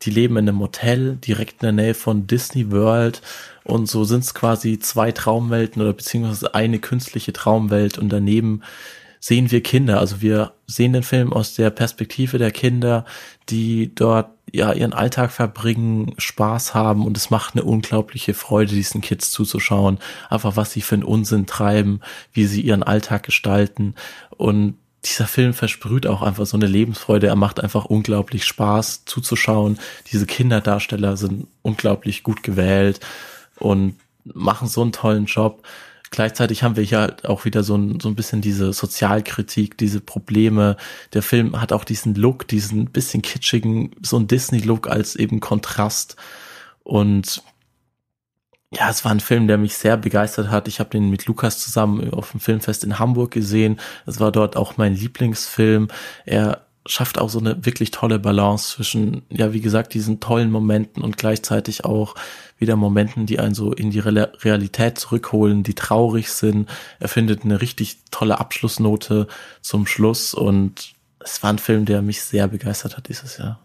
[0.02, 3.20] Die leben in einem Hotel direkt in der Nähe von Disney World.
[3.64, 7.98] Und so sind es quasi zwei Traumwelten oder beziehungsweise eine künstliche Traumwelt.
[7.98, 8.62] Und daneben
[9.20, 10.00] sehen wir Kinder.
[10.00, 13.04] Also wir sehen den Film aus der Perspektive der Kinder,
[13.48, 19.00] die dort ja ihren Alltag verbringen, Spaß haben und es macht eine unglaubliche Freude, diesen
[19.00, 19.98] Kids zuzuschauen.
[20.28, 22.00] Einfach was sie für einen Unsinn treiben,
[22.32, 23.94] wie sie ihren Alltag gestalten
[24.36, 24.74] und
[25.04, 27.28] dieser Film versprüht auch einfach so eine Lebensfreude.
[27.28, 29.78] Er macht einfach unglaublich Spaß zuzuschauen.
[30.12, 33.00] Diese Kinderdarsteller sind unglaublich gut gewählt
[33.58, 35.62] und machen so einen tollen Job.
[36.10, 40.00] Gleichzeitig haben wir hier halt auch wieder so ein, so ein bisschen diese Sozialkritik, diese
[40.00, 40.76] Probleme.
[41.12, 46.16] Der Film hat auch diesen Look, diesen bisschen kitschigen, so ein Disney-Look als eben Kontrast.
[46.82, 47.44] Und
[48.72, 50.66] ja, es war ein Film, der mich sehr begeistert hat.
[50.66, 53.78] Ich habe den mit Lukas zusammen auf dem Filmfest in Hamburg gesehen.
[54.06, 55.88] Es war dort auch mein Lieblingsfilm.
[56.24, 61.02] Er schafft auch so eine wirklich tolle Balance zwischen, ja, wie gesagt, diesen tollen Momenten
[61.02, 62.14] und gleichzeitig auch
[62.58, 66.68] wieder Momenten, die einen so in die Realität zurückholen, die traurig sind.
[66.98, 69.26] Er findet eine richtig tolle Abschlussnote
[69.60, 73.60] zum Schluss und es war ein Film, der mich sehr begeistert hat dieses Jahr.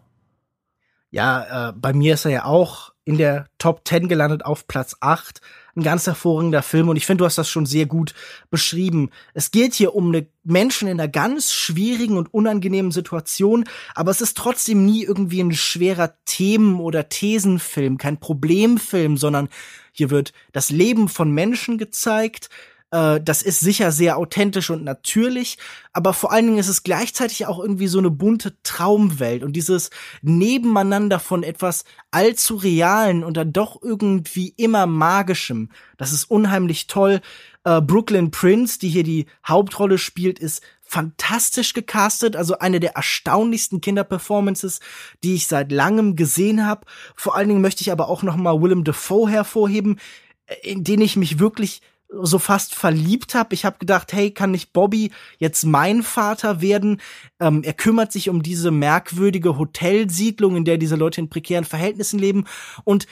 [1.10, 4.98] Ja, äh, bei mir ist er ja auch in der Top 10 gelandet auf Platz
[5.00, 5.40] 8
[5.76, 8.14] ein ganz hervorragender Film und ich finde, du hast das schon sehr gut
[8.50, 9.10] beschrieben.
[9.34, 14.22] Es geht hier um eine Menschen in einer ganz schwierigen und unangenehmen Situation, aber es
[14.22, 19.50] ist trotzdem nie irgendwie ein schwerer Themen- oder Thesenfilm, kein Problemfilm, sondern
[19.92, 22.50] hier wird das Leben von Menschen gezeigt,
[22.92, 25.58] äh, das ist sicher sehr authentisch und natürlich,
[25.94, 29.90] aber vor allen Dingen ist es gleichzeitig auch irgendwie so eine bunte Traumwelt und dieses
[30.22, 35.72] Nebeneinander von etwas allzu realen und dann doch irgendwie immer magischem.
[35.98, 37.22] Das ist unheimlich toll.
[37.64, 43.82] Äh, Brooklyn Prince, die hier die Hauptrolle spielt, ist fantastisch gecastet, also eine der erstaunlichsten
[43.82, 44.80] Kinderperformances,
[45.24, 46.86] die ich seit langem gesehen habe.
[47.16, 50.00] Vor allen Dingen möchte ich aber auch noch mal Willem Dafoe hervorheben,
[50.46, 51.82] äh, in den ich mich wirklich
[52.22, 53.54] so fast verliebt habe.
[53.54, 57.02] Ich habe gedacht, hey, kann nicht Bobby jetzt mein Vater werden?
[57.40, 62.20] Ähm, er kümmert sich um diese merkwürdige Hotelsiedlung, in der diese Leute in prekären Verhältnissen
[62.20, 62.46] leben
[62.84, 63.08] und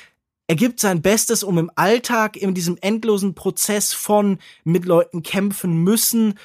[0.47, 5.77] er gibt sein Bestes, um im Alltag, in diesem endlosen Prozess von mit Leuten kämpfen
[5.77, 6.35] müssen,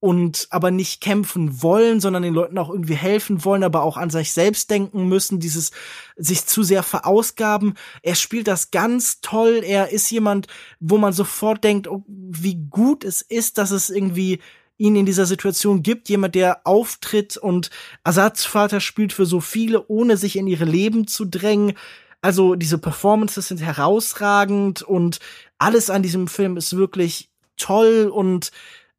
[0.00, 4.10] und aber nicht kämpfen wollen, sondern den Leuten auch irgendwie helfen wollen, aber auch an
[4.10, 5.72] sich selbst denken müssen, dieses
[6.16, 7.74] sich zu sehr verausgaben.
[8.02, 9.62] Er spielt das ganz toll.
[9.64, 10.46] Er ist jemand,
[10.78, 14.38] wo man sofort denkt, oh, wie gut es ist, dass es irgendwie
[14.76, 17.70] ihn in dieser Situation gibt, jemand, der auftritt und
[18.04, 21.74] Ersatzvater spielt für so viele, ohne sich in ihre Leben zu drängen.
[22.22, 25.18] Also diese Performances sind herausragend und
[25.58, 28.52] alles an diesem Film ist wirklich toll und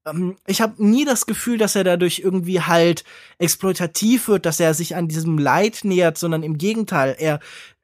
[0.05, 3.03] ähm, ich habe nie das Gefühl, dass er dadurch irgendwie halt
[3.37, 7.39] exploitativ wird, dass er sich an diesem Leid nähert, sondern im Gegenteil, er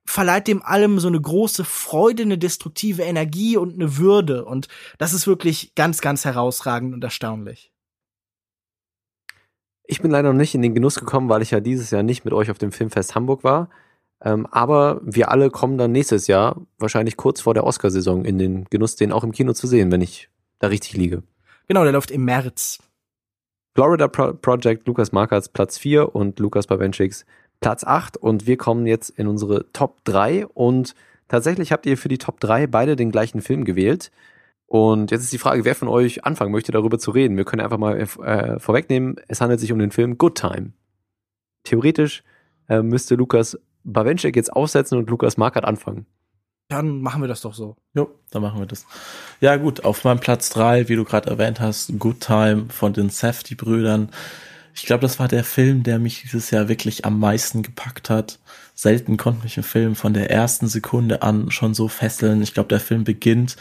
[0.05, 4.45] verleiht dem allem so eine große Freude, eine destruktive Energie und eine Würde.
[4.45, 4.67] Und
[4.97, 7.71] das ist wirklich ganz, ganz herausragend und erstaunlich.
[9.87, 12.25] Ich bin leider noch nicht in den Genuss gekommen, weil ich ja dieses Jahr nicht
[12.25, 13.69] mit euch auf dem Filmfest Hamburg war.
[14.23, 18.65] Ähm, aber wir alle kommen dann nächstes Jahr, wahrscheinlich kurz vor der Oscarsaison, in den
[18.65, 20.29] Genuss, den auch im Kino zu sehen, wenn ich
[20.59, 21.23] da richtig liege.
[21.67, 22.79] Genau, der läuft im März.
[23.73, 27.25] Florida Pro Project, Lukas Markers Platz 4 und Lukas Bawenschicks
[27.59, 28.17] Platz 8.
[28.17, 30.45] Und wir kommen jetzt in unsere Top 3.
[30.47, 30.95] Und
[31.27, 34.11] tatsächlich habt ihr für die Top 3 beide den gleichen Film gewählt.
[34.67, 37.37] Und jetzt ist die Frage, wer von euch anfangen möchte, darüber zu reden.
[37.37, 40.71] Wir können einfach mal äh, vorwegnehmen, es handelt sich um den Film Good Time.
[41.63, 42.23] Theoretisch
[42.67, 46.07] äh, müsste Lukas Bawenschik jetzt aufsetzen und Lukas Markert anfangen.
[46.67, 47.75] Dann machen wir das doch so.
[47.93, 48.85] Jo, dann machen wir das.
[49.39, 53.09] Ja, gut, auf meinem Platz drei, wie du gerade erwähnt hast, Good Time von den
[53.09, 54.09] Safety-Brüdern.
[54.73, 58.39] Ich glaube, das war der Film, der mich dieses Jahr wirklich am meisten gepackt hat.
[58.73, 62.41] Selten konnte mich ein Film von der ersten Sekunde an schon so fesseln.
[62.41, 63.55] Ich glaube, der Film beginnt,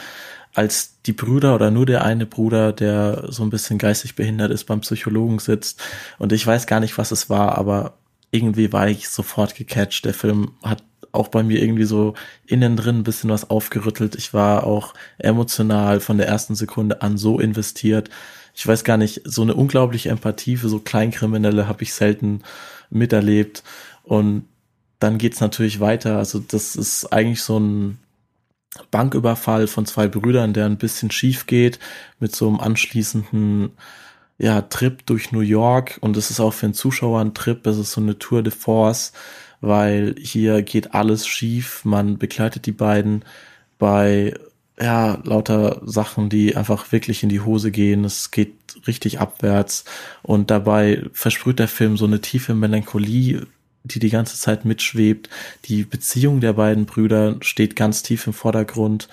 [0.54, 4.64] als die Brüder oder nur der eine Bruder, der so ein bisschen geistig behindert ist,
[4.64, 5.80] beim Psychologen sitzt.
[6.18, 7.98] Und ich weiß gar nicht, was es war, aber
[8.30, 10.04] irgendwie war ich sofort gecatcht.
[10.04, 10.82] Der Film hat
[11.14, 12.14] auch bei mir irgendwie so
[12.46, 14.14] innen drin ein bisschen was aufgerüttelt.
[14.16, 18.10] Ich war auch emotional von der ersten Sekunde an so investiert.
[18.54, 22.42] Ich weiß gar nicht, so eine unglaubliche Empathie für so Kleinkriminelle habe ich selten
[22.90, 23.62] miterlebt.
[24.04, 24.46] Und
[25.00, 26.18] dann geht's natürlich weiter.
[26.18, 27.98] Also das ist eigentlich so ein
[28.90, 31.78] Banküberfall von zwei Brüdern, der ein bisschen schief geht,
[32.20, 33.72] mit so einem anschließenden
[34.38, 35.98] ja, Trip durch New York.
[36.00, 37.66] Und es ist auch für den Zuschauer ein Trip.
[37.66, 39.12] Es ist so eine Tour de Force
[39.66, 41.84] weil hier geht alles schief.
[41.84, 43.24] Man begleitet die beiden
[43.78, 44.34] bei
[44.80, 48.04] ja, lauter Sachen, die einfach wirklich in die Hose gehen.
[48.04, 48.54] Es geht
[48.86, 49.84] richtig abwärts
[50.22, 53.46] und dabei versprüht der Film so eine tiefe Melancholie,
[53.84, 55.28] die die ganze Zeit mitschwebt.
[55.66, 59.08] Die Beziehung der beiden Brüder steht ganz tief im Vordergrund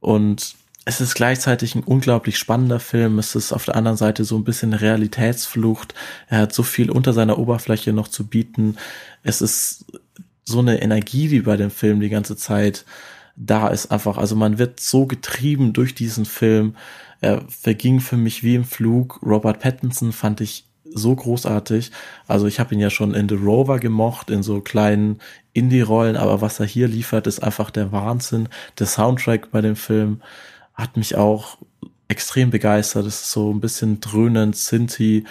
[0.00, 3.18] und es ist gleichzeitig ein unglaublich spannender Film.
[3.18, 5.94] Es ist auf der anderen Seite so ein bisschen Realitätsflucht.
[6.28, 8.76] Er hat so viel unter seiner Oberfläche noch zu bieten.
[9.22, 9.86] Es ist
[10.44, 12.84] so eine Energie, die bei dem Film die ganze Zeit
[13.36, 14.18] da ist einfach.
[14.18, 16.76] Also man wird so getrieben durch diesen Film.
[17.20, 19.20] Er verging für mich wie im Flug.
[19.24, 21.90] Robert Pattinson fand ich so großartig.
[22.28, 25.18] Also ich habe ihn ja schon in The Rover gemocht, in so kleinen
[25.54, 28.48] Indie-Rollen, aber was er hier liefert, ist einfach der Wahnsinn.
[28.78, 30.20] Der Soundtrack bei dem Film
[30.74, 31.58] hat mich auch
[32.08, 33.06] extrem begeistert.
[33.06, 35.24] Es ist so ein bisschen dröhnend, Sinti,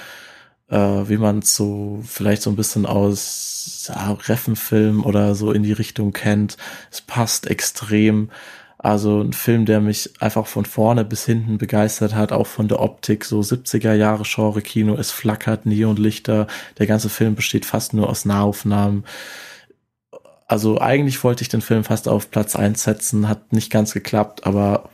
[0.70, 5.74] äh, wie man so vielleicht so ein bisschen aus ja, Reffenfilm oder so in die
[5.74, 6.58] Richtung kennt.
[6.92, 8.30] Es passt extrem.
[8.78, 12.82] Also ein Film, der mich einfach von vorne bis hinten begeistert hat, auch von der
[12.82, 16.48] Optik, so 70er Jahre Genre Kino, es flackert Neonlichter,
[16.80, 19.06] der ganze Film besteht fast nur aus Nahaufnahmen.
[20.48, 24.46] Also eigentlich wollte ich den Film fast auf Platz eins setzen, hat nicht ganz geklappt,
[24.46, 24.90] aber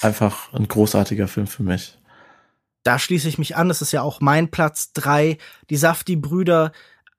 [0.00, 1.98] einfach ein großartiger Film für mich.
[2.82, 5.38] Da schließe ich mich an, das ist ja auch mein Platz drei.
[5.68, 6.72] Die Safti-Brüder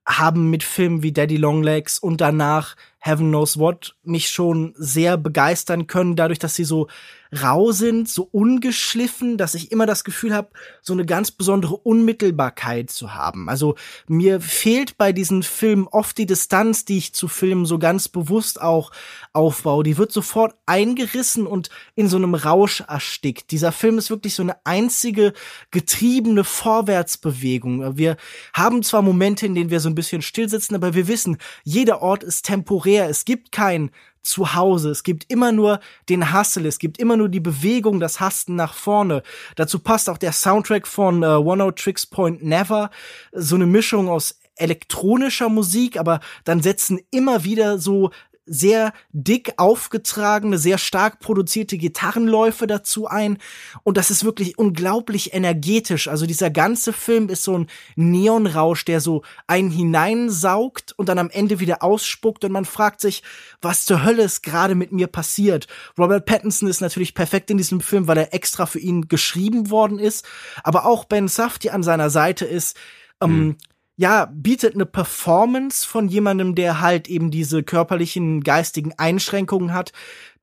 [0.06, 5.86] haben mit Filmen wie Daddy Longlegs und danach Heaven Knows What mich schon sehr begeistern
[5.86, 6.88] können, dadurch, dass sie so
[7.32, 10.50] rau sind, so ungeschliffen, dass ich immer das Gefühl habe,
[10.82, 13.48] so eine ganz besondere Unmittelbarkeit zu haben.
[13.48, 13.76] Also
[14.08, 18.60] mir fehlt bei diesen Filmen oft die Distanz, die ich zu Filmen so ganz bewusst
[18.60, 18.90] auch
[19.32, 19.84] aufbaue.
[19.84, 23.50] Die wird sofort eingerissen und in so einem Rausch erstickt.
[23.50, 25.32] Dieser Film ist wirklich so eine einzige
[25.70, 27.96] getriebene Vorwärtsbewegung.
[27.96, 28.16] Wir
[28.54, 32.24] haben zwar Momente, in denen wir so ein bisschen stillsitzen, aber wir wissen, jeder Ort
[32.24, 33.08] ist temporär.
[33.08, 33.90] Es gibt kein
[34.22, 34.90] zu Hause.
[34.90, 38.74] Es gibt immer nur den Hustle, es gibt immer nur die Bewegung, das Hasten nach
[38.74, 39.22] vorne.
[39.56, 42.90] Dazu passt auch der Soundtrack von äh, One O Tricks Point Never,
[43.32, 48.10] so eine Mischung aus elektronischer Musik, aber dann setzen immer wieder so
[48.52, 53.38] sehr dick aufgetragene, sehr stark produzierte Gitarrenläufe dazu ein.
[53.84, 56.08] Und das ist wirklich unglaublich energetisch.
[56.08, 61.30] Also dieser ganze Film ist so ein Neonrausch, der so einen hineinsaugt und dann am
[61.30, 63.22] Ende wieder ausspuckt und man fragt sich,
[63.62, 65.68] was zur Hölle ist gerade mit mir passiert.
[65.96, 70.00] Robert Pattinson ist natürlich perfekt in diesem Film, weil er extra für ihn geschrieben worden
[70.00, 70.26] ist.
[70.64, 72.76] Aber auch Ben Safdie an seiner Seite ist,
[73.20, 73.56] ähm, mhm
[74.00, 79.92] ja, bietet eine Performance von jemandem, der halt eben diese körperlichen, geistigen Einschränkungen hat,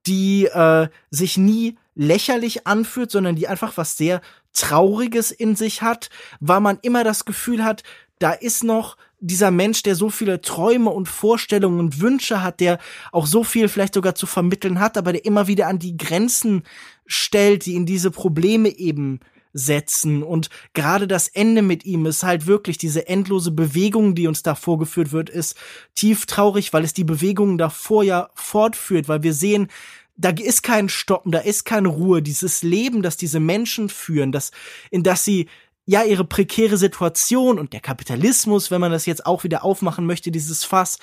[0.05, 4.21] die äh, sich nie lächerlich anfühlt, sondern die einfach was sehr
[4.53, 7.81] Trauriges in sich hat, weil man immer das Gefühl hat,
[8.19, 12.77] da ist noch dieser Mensch, der so viele Träume und Vorstellungen und Wünsche hat, der
[13.11, 16.61] auch so viel vielleicht sogar zu vermitteln hat, aber der immer wieder an die Grenzen
[17.07, 19.19] stellt, die in diese Probleme eben
[19.53, 20.24] setzen.
[20.24, 24.56] Und gerade das Ende mit ihm ist halt wirklich diese endlose Bewegung, die uns da
[24.56, 25.56] vorgeführt wird, ist
[25.95, 29.68] tief traurig, weil es die Bewegung davor ja fortführt, weil wir sehen,
[30.18, 32.22] da ist kein Stoppen, da ist keine Ruhe.
[32.22, 34.52] Dieses Leben, das diese Menschen führen, das,
[34.90, 35.48] in das sie
[35.88, 40.32] ja ihre prekäre Situation und der Kapitalismus, wenn man das jetzt auch wieder aufmachen möchte,
[40.32, 40.99] dieses Fass,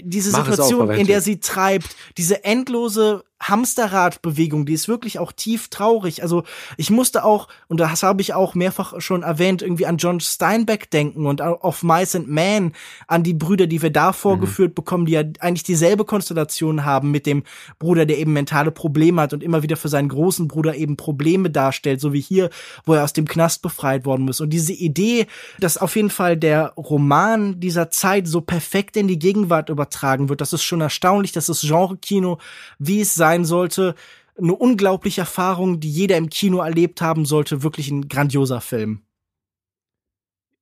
[0.00, 5.68] diese Mach Situation, in der sie treibt, diese endlose Hamsterradbewegung, die ist wirklich auch tief
[5.68, 6.22] traurig.
[6.22, 6.44] Also
[6.78, 10.90] ich musste auch, und das habe ich auch mehrfach schon erwähnt, irgendwie an John Steinbeck
[10.90, 12.72] denken und auf Mice and Man,
[13.06, 14.74] an die Brüder, die wir da vorgeführt mhm.
[14.74, 17.42] bekommen, die ja eigentlich dieselbe Konstellation haben mit dem
[17.78, 21.50] Bruder, der eben mentale Probleme hat und immer wieder für seinen großen Bruder eben Probleme
[21.50, 22.48] darstellt, so wie hier,
[22.84, 24.40] wo er aus dem Knast befreit worden ist.
[24.40, 25.26] Und diese Idee,
[25.60, 30.40] dass auf jeden Fall der Roman dieser Zeit so perfekt in die Gegenwart übertragen wird,
[30.40, 32.38] das ist schon erstaunlich, das ist Genre-Kino,
[32.78, 33.94] wie es sein sollte.
[34.38, 37.62] Eine unglaubliche Erfahrung, die jeder im Kino erlebt haben sollte.
[37.62, 39.02] Wirklich ein grandioser Film.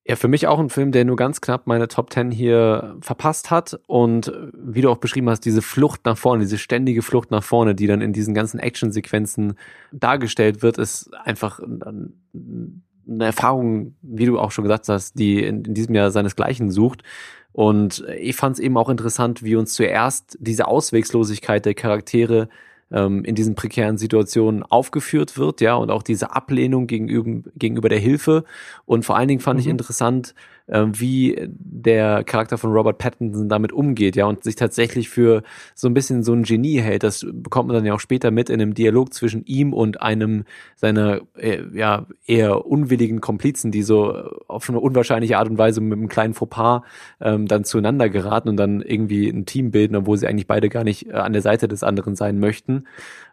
[0.07, 3.49] Ja, für mich auch ein Film, der nur ganz knapp meine Top Ten hier verpasst
[3.49, 3.79] hat.
[3.87, 7.73] Und wie du auch beschrieben hast, diese Flucht nach vorne, diese ständige Flucht nach vorne,
[7.73, 9.57] die dann in diesen ganzen Actionsequenzen
[9.91, 15.95] dargestellt wird, ist einfach eine Erfahrung, wie du auch schon gesagt hast, die in diesem
[15.95, 17.01] Jahr seinesgleichen sucht.
[17.55, 22.49] Und ich fand es eben auch interessant, wie uns zuerst diese Auswegslosigkeit der Charaktere
[22.91, 27.99] ähm, in diesen prekären Situationen aufgeführt wird, ja, und auch diese Ablehnung gegenüber, gegenüber der
[27.99, 28.43] Hilfe.
[28.85, 29.61] Und vor allen Dingen fand mhm.
[29.61, 30.35] ich interessant,
[30.67, 35.43] wie der Charakter von Robert Pattinson damit umgeht, ja, und sich tatsächlich für
[35.75, 37.03] so ein bisschen so ein Genie hält.
[37.03, 40.45] Das bekommt man dann ja auch später mit in einem Dialog zwischen ihm und einem
[40.75, 44.11] seiner äh, ja eher unwilligen Komplizen, die so
[44.47, 46.81] auf eine unwahrscheinliche Art und Weise mit einem kleinen Fauxpas
[47.21, 50.83] ähm, dann zueinander geraten und dann irgendwie ein Team bilden, obwohl sie eigentlich beide gar
[50.83, 52.85] nicht äh, an der Seite des anderen sein möchten.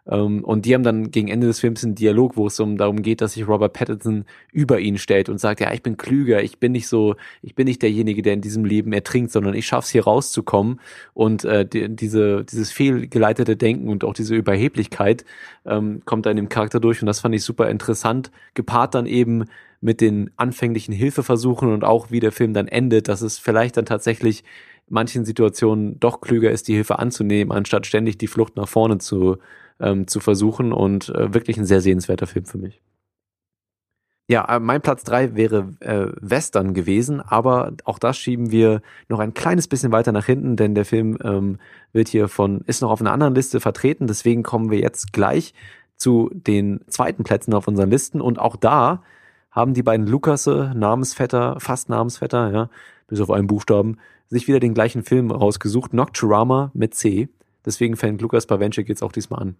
[0.07, 3.01] Ähm, und die haben dann gegen Ende des Films einen Dialog, wo es um darum
[3.01, 6.59] geht, dass sich Robert Pattinson über ihn stellt und sagt, ja, ich bin klüger, ich
[6.59, 9.89] bin nicht so, ich bin nicht derjenige, der in diesem Leben ertrinkt, sondern ich schaff's
[9.89, 10.79] hier rauszukommen.
[11.13, 15.25] Und äh, die, diese, dieses fehlgeleitete Denken und auch diese Überheblichkeit
[15.65, 19.45] ähm, kommt dann im Charakter durch und das fand ich super interessant, gepaart dann eben
[19.79, 23.85] mit den anfänglichen Hilfeversuchen und auch wie der Film dann endet, dass es vielleicht dann
[23.85, 24.43] tatsächlich
[24.87, 29.37] manchen Situationen doch klüger ist, die Hilfe anzunehmen, anstatt ständig die Flucht nach vorne zu,
[29.79, 32.81] ähm, zu versuchen und äh, wirklich ein sehr sehenswerter Film für mich.
[34.29, 39.19] Ja, äh, mein Platz drei wäre äh, Western gewesen, aber auch das schieben wir noch
[39.19, 41.59] ein kleines bisschen weiter nach hinten, denn der Film ähm,
[41.91, 45.53] wird hier von, ist noch auf einer anderen Liste vertreten, deswegen kommen wir jetzt gleich
[45.97, 49.03] zu den zweiten Plätzen auf unseren Listen und auch da
[49.51, 52.69] haben die beiden Lukasse, Namensvetter, fast Namensvetter, ja,
[53.07, 53.97] bis auf einen Buchstaben,
[54.27, 57.29] sich wieder den gleichen Film rausgesucht, Nocturama mit C.
[57.65, 59.55] Deswegen fängt Lukas Bawenschik jetzt auch diesmal an.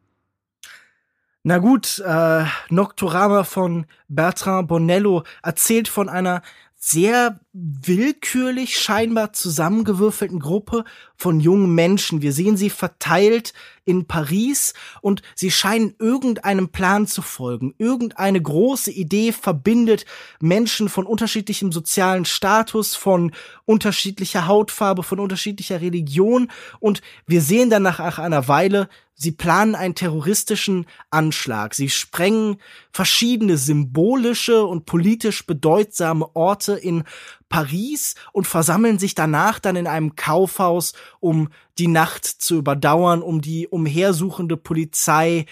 [1.45, 6.41] Na gut, äh, Nocturama von Bertrand Bonello erzählt von einer
[6.85, 10.83] sehr willkürlich scheinbar zusammengewürfelten Gruppe
[11.15, 12.21] von jungen Menschen.
[12.21, 13.53] Wir sehen sie verteilt
[13.85, 17.73] in Paris und sie scheinen irgendeinem Plan zu folgen.
[17.77, 20.05] Irgendeine große Idee verbindet
[20.41, 23.31] Menschen von unterschiedlichem sozialen Status, von
[23.63, 26.51] unterschiedlicher Hautfarbe, von unterschiedlicher Religion
[26.81, 31.75] und wir sehen dann nach einer Weile, Sie planen einen terroristischen Anschlag.
[31.75, 32.57] Sie sprengen
[32.91, 37.03] verschiedene symbolische und politisch bedeutsame Orte in
[37.47, 43.41] Paris und versammeln sich danach dann in einem Kaufhaus, um die Nacht zu überdauern, um
[43.41, 45.45] die umhersuchende Polizei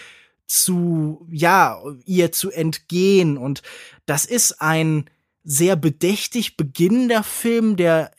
[0.46, 3.38] zu, ja, ihr zu entgehen.
[3.38, 3.62] Und
[4.06, 5.08] das ist ein
[5.44, 8.12] sehr bedächtig beginnender Film, der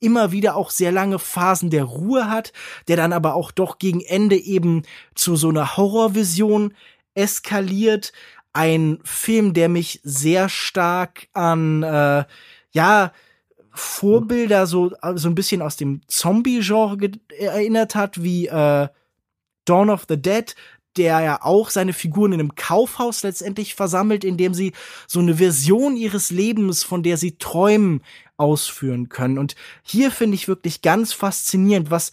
[0.00, 2.52] immer wieder auch sehr lange Phasen der Ruhe hat,
[2.86, 4.82] der dann aber auch doch gegen Ende eben
[5.14, 6.74] zu so einer Horrorvision
[7.14, 8.12] eskaliert.
[8.52, 12.24] Ein Film, der mich sehr stark an, äh,
[12.72, 13.12] ja,
[13.70, 18.88] Vorbilder so, so ein bisschen aus dem Zombie-Genre erinnert hat, wie äh,
[19.64, 20.54] Dawn of the Dead,
[20.98, 24.72] der ja auch seine Figuren in einem Kaufhaus letztendlich versammelt, in dem sie
[25.06, 28.02] so eine Version ihres Lebens, von der sie träumen,
[28.36, 29.36] ausführen können.
[29.36, 32.12] Und hier finde ich wirklich ganz faszinierend, was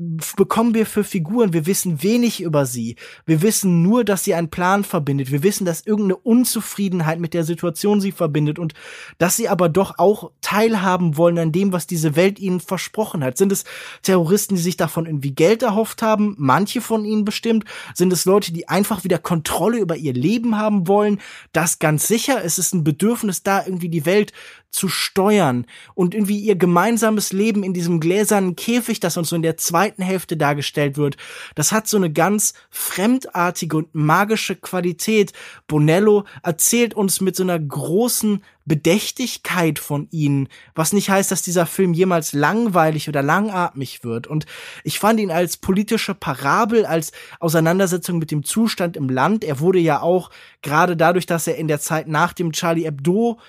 [0.00, 1.52] bekommen wir für Figuren?
[1.52, 2.96] Wir wissen wenig über sie.
[3.26, 5.30] Wir wissen nur, dass sie einen Plan verbindet.
[5.30, 8.72] Wir wissen, dass irgendeine Unzufriedenheit mit der Situation sie verbindet und
[9.18, 13.36] dass sie aber doch auch teilhaben wollen an dem, was diese Welt ihnen versprochen hat.
[13.36, 13.64] Sind es
[14.00, 16.34] Terroristen, die sich davon irgendwie Geld erhofft haben?
[16.38, 17.66] Manche von ihnen bestimmt.
[17.94, 21.20] Sind es Leute, die einfach wieder Kontrolle über ihr Leben haben wollen?
[21.52, 22.42] Das ganz sicher.
[22.42, 24.32] Es ist ein Bedürfnis da, irgendwie die Welt
[24.70, 29.42] zu steuern und irgendwie ihr gemeinsames Leben in diesem gläsernen Käfig, das uns so in
[29.42, 31.16] der zweiten Hälfte dargestellt wird,
[31.54, 35.32] das hat so eine ganz fremdartige und magische Qualität.
[35.66, 41.66] Bonello erzählt uns mit so einer großen Bedächtigkeit von ihnen, was nicht heißt, dass dieser
[41.66, 44.28] Film jemals langweilig oder langatmig wird.
[44.28, 44.46] Und
[44.84, 47.10] ich fand ihn als politische Parabel, als
[47.40, 49.42] Auseinandersetzung mit dem Zustand im Land.
[49.42, 50.30] Er wurde ja auch
[50.62, 53.40] gerade dadurch, dass er in der Zeit nach dem Charlie Hebdo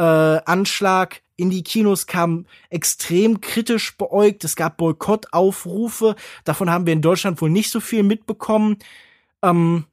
[0.00, 4.44] äh, Anschlag in die Kinos kam extrem kritisch beäugt.
[4.44, 6.16] Es gab Boykottaufrufe.
[6.44, 8.78] Davon haben wir in Deutschland wohl nicht so viel mitbekommen.
[9.42, 9.84] Ähm,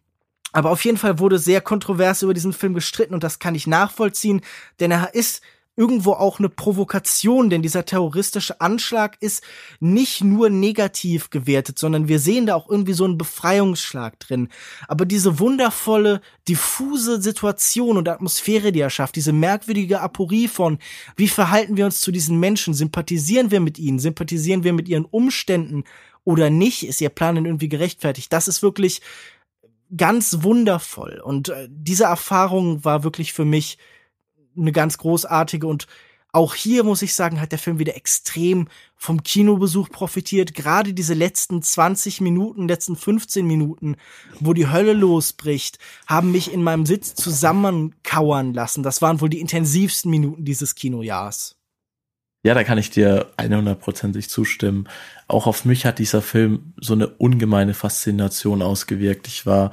[0.54, 3.68] aber auf jeden Fall wurde sehr kontrovers über diesen Film gestritten und das kann ich
[3.68, 4.42] nachvollziehen,
[4.80, 5.42] denn er ist
[5.78, 9.44] irgendwo auch eine Provokation, denn dieser terroristische Anschlag ist
[9.80, 14.50] nicht nur negativ gewertet, sondern wir sehen da auch irgendwie so einen Befreiungsschlag drin.
[14.88, 20.80] Aber diese wundervolle, diffuse Situation und Atmosphäre, die er schafft, diese merkwürdige Aporie von,
[21.16, 22.74] wie verhalten wir uns zu diesen Menschen?
[22.74, 24.00] Sympathisieren wir mit ihnen?
[24.00, 25.84] Sympathisieren wir mit ihren Umständen
[26.24, 26.88] oder nicht?
[26.88, 28.34] Ist ihr Plan denn irgendwie gerechtfertigt?
[28.34, 29.02] Das ist wirklich
[29.96, 31.22] ganz wundervoll.
[31.24, 33.78] Und äh, diese Erfahrung war wirklich für mich
[34.58, 35.88] eine ganz großartige und
[36.34, 40.54] Auch hier muss ich sagen, hat der Film wieder extrem vom Kinobesuch profitiert.
[40.54, 43.96] Gerade diese letzten 20 Minuten, letzten 15 Minuten,
[44.40, 48.84] wo die Hölle losbricht, haben mich in meinem Sitz zusammenkauern lassen.
[48.84, 51.56] Das waren wohl die intensivsten Minuten dieses Kinojahrs.
[52.44, 54.88] Ja, da kann ich dir 100%ig zustimmen.
[55.28, 59.28] Auch auf mich hat dieser Film so eine ungemeine Faszination ausgewirkt.
[59.28, 59.72] Ich war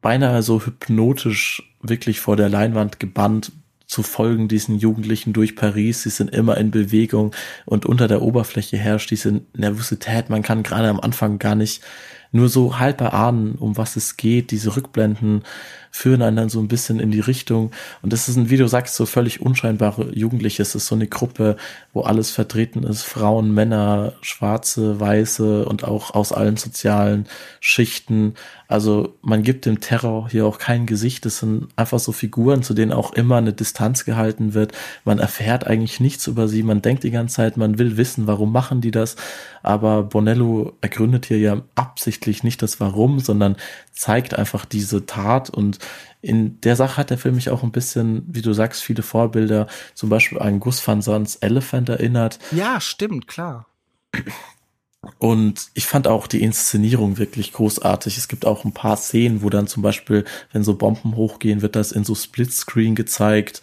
[0.00, 3.52] beinahe so hypnotisch wirklich vor der Leinwand gebannt,
[3.86, 6.02] zu folgen diesen Jugendlichen durch Paris.
[6.02, 7.34] Sie sind immer in Bewegung
[7.64, 10.28] und unter der Oberfläche herrscht diese Nervosität.
[10.28, 11.82] Man kann gerade am Anfang gar nicht
[12.36, 14.50] nur so halb erahnen, um was es geht.
[14.50, 15.42] Diese Rückblenden
[15.96, 17.70] führen einen dann so ein bisschen in die Richtung.
[18.02, 20.62] Und das ist ein, wie du sagst, so völlig unscheinbare Jugendliche.
[20.62, 21.56] Es ist so eine Gruppe,
[21.92, 23.02] wo alles vertreten ist.
[23.02, 27.26] Frauen, Männer, Schwarze, Weiße und auch aus allen sozialen
[27.60, 28.34] Schichten.
[28.68, 31.24] Also man gibt dem Terror hier auch kein Gesicht.
[31.24, 34.72] Es sind einfach so Figuren, zu denen auch immer eine Distanz gehalten wird.
[35.04, 36.62] Man erfährt eigentlich nichts über sie.
[36.62, 39.16] Man denkt die ganze Zeit, man will wissen, warum machen die das.
[39.66, 43.56] Aber Bonello ergründet hier ja absichtlich nicht das Warum, sondern
[43.90, 45.80] zeigt einfach diese Tat und
[46.22, 49.66] in der Sache hat der Film mich auch ein bisschen, wie du sagst, viele Vorbilder,
[49.94, 52.38] zum Beispiel an Gus van Sants Elephant erinnert.
[52.52, 53.66] Ja, stimmt, klar.
[55.18, 58.18] Und ich fand auch die Inszenierung wirklich großartig.
[58.18, 61.74] Es gibt auch ein paar Szenen, wo dann zum Beispiel, wenn so Bomben hochgehen, wird
[61.74, 63.62] das in so Splitscreen gezeigt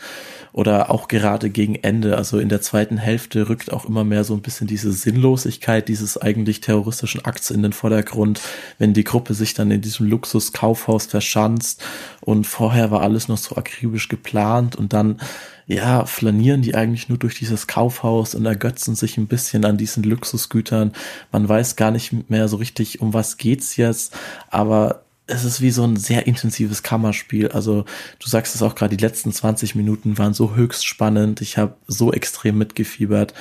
[0.54, 4.36] oder auch gerade gegen Ende, also in der zweiten Hälfte rückt auch immer mehr so
[4.36, 8.40] ein bisschen diese Sinnlosigkeit dieses eigentlich terroristischen Akts in den Vordergrund,
[8.78, 11.84] wenn die Gruppe sich dann in diesem Luxuskaufhaus verschanzt.
[12.22, 14.76] Und vorher war alles noch so akribisch geplant.
[14.76, 15.20] Und dann
[15.66, 20.04] ja, flanieren die eigentlich nur durch dieses Kaufhaus und ergötzen sich ein bisschen an diesen
[20.04, 20.92] Luxusgütern.
[21.32, 24.16] Man weiß gar nicht mehr so richtig, um was geht's jetzt,
[24.50, 27.50] aber es ist wie so ein sehr intensives Kammerspiel.
[27.50, 27.86] Also
[28.20, 31.41] du sagst es auch gerade, die letzten 20 Minuten waren so höchst spannend.
[31.41, 33.34] Ich habe so extrem mitgefiebert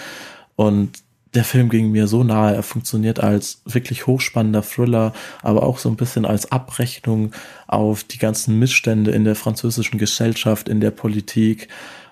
[0.55, 1.03] und
[1.35, 2.55] der Film ging mir so nahe.
[2.55, 7.33] Er funktioniert als wirklich hochspannender Thriller, aber auch so ein bisschen als Abrechnung
[7.67, 11.69] auf die ganzen Missstände in der französischen Gesellschaft, in der Politik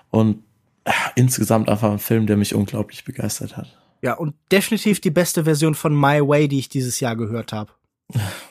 [0.09, 0.43] und
[0.85, 3.77] äh, insgesamt einfach ein Film, der mich unglaublich begeistert hat.
[4.01, 7.71] Ja, und definitiv die beste Version von My Way, die ich dieses Jahr gehört habe.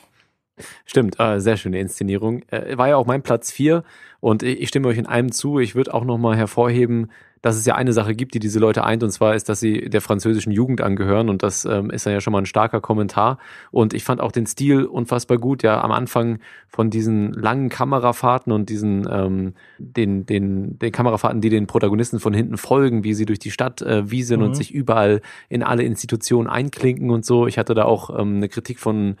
[0.85, 2.43] Stimmt, äh, sehr schöne Inszenierung.
[2.49, 3.83] Äh, war ja auch mein Platz 4
[4.19, 5.59] und ich, ich stimme euch in einem zu.
[5.59, 7.09] Ich würde auch nochmal hervorheben,
[7.41, 9.89] dass es ja eine Sache gibt, die diese Leute eint, und zwar ist, dass sie
[9.89, 13.39] der französischen Jugend angehören und das ähm, ist dann ja schon mal ein starker Kommentar.
[13.71, 18.53] Und ich fand auch den Stil unfassbar gut, ja, am Anfang von diesen langen Kamerafahrten
[18.53, 23.25] und diesen, ähm, den, den, den Kamerafahrten, die den Protagonisten von hinten folgen, wie sie
[23.25, 24.47] durch die Stadt äh, wieseln mhm.
[24.47, 27.47] und sich überall in alle Institutionen einklinken und so.
[27.47, 29.15] Ich hatte da auch ähm, eine Kritik von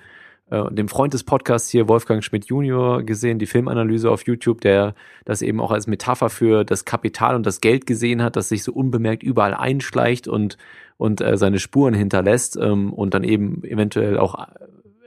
[0.51, 4.93] äh, dem Freund des Podcasts hier, Wolfgang Schmidt Junior, gesehen, die Filmanalyse auf YouTube, der
[5.25, 8.63] das eben auch als Metapher für das Kapital und das Geld gesehen hat, das sich
[8.63, 10.57] so unbemerkt überall einschleicht und,
[10.97, 14.47] und äh, seine Spuren hinterlässt ähm, und dann eben eventuell auch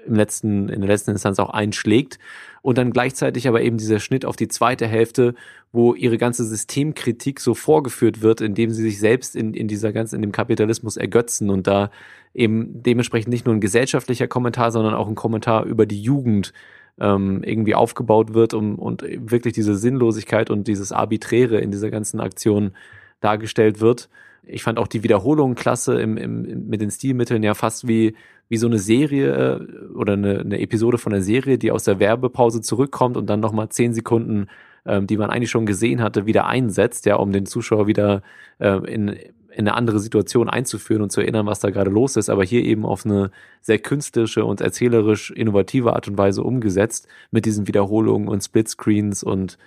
[0.06, 2.18] im letzten, in der letzten Instanz auch einschlägt.
[2.64, 5.34] Und dann gleichzeitig aber eben dieser Schnitt auf die zweite Hälfte,
[5.70, 10.14] wo ihre ganze Systemkritik so vorgeführt wird, indem sie sich selbst in, in dieser ganzen,
[10.14, 11.90] in dem Kapitalismus ergötzen und da
[12.32, 16.54] eben dementsprechend nicht nur ein gesellschaftlicher Kommentar, sondern auch ein Kommentar über die Jugend
[16.98, 22.18] ähm, irgendwie aufgebaut wird um, und wirklich diese Sinnlosigkeit und dieses Arbiträre in dieser ganzen
[22.18, 22.72] Aktion
[23.20, 24.08] dargestellt wird.
[24.46, 28.14] Ich fand auch die Wiederholung klasse im, im, mit den Stilmitteln ja fast wie,
[28.48, 31.98] wie so eine Serie äh, oder eine, eine Episode von einer Serie, die aus der
[31.98, 34.48] Werbepause zurückkommt und dann nochmal zehn Sekunden,
[34.86, 38.22] ähm, die man eigentlich schon gesehen hatte, wieder einsetzt, ja, um den Zuschauer wieder
[38.58, 42.28] äh, in, in eine andere Situation einzuführen und zu erinnern, was da gerade los ist,
[42.28, 43.30] aber hier eben auf eine
[43.60, 49.58] sehr künstlerische und erzählerisch innovative Art und Weise umgesetzt mit diesen Wiederholungen und Splitscreens und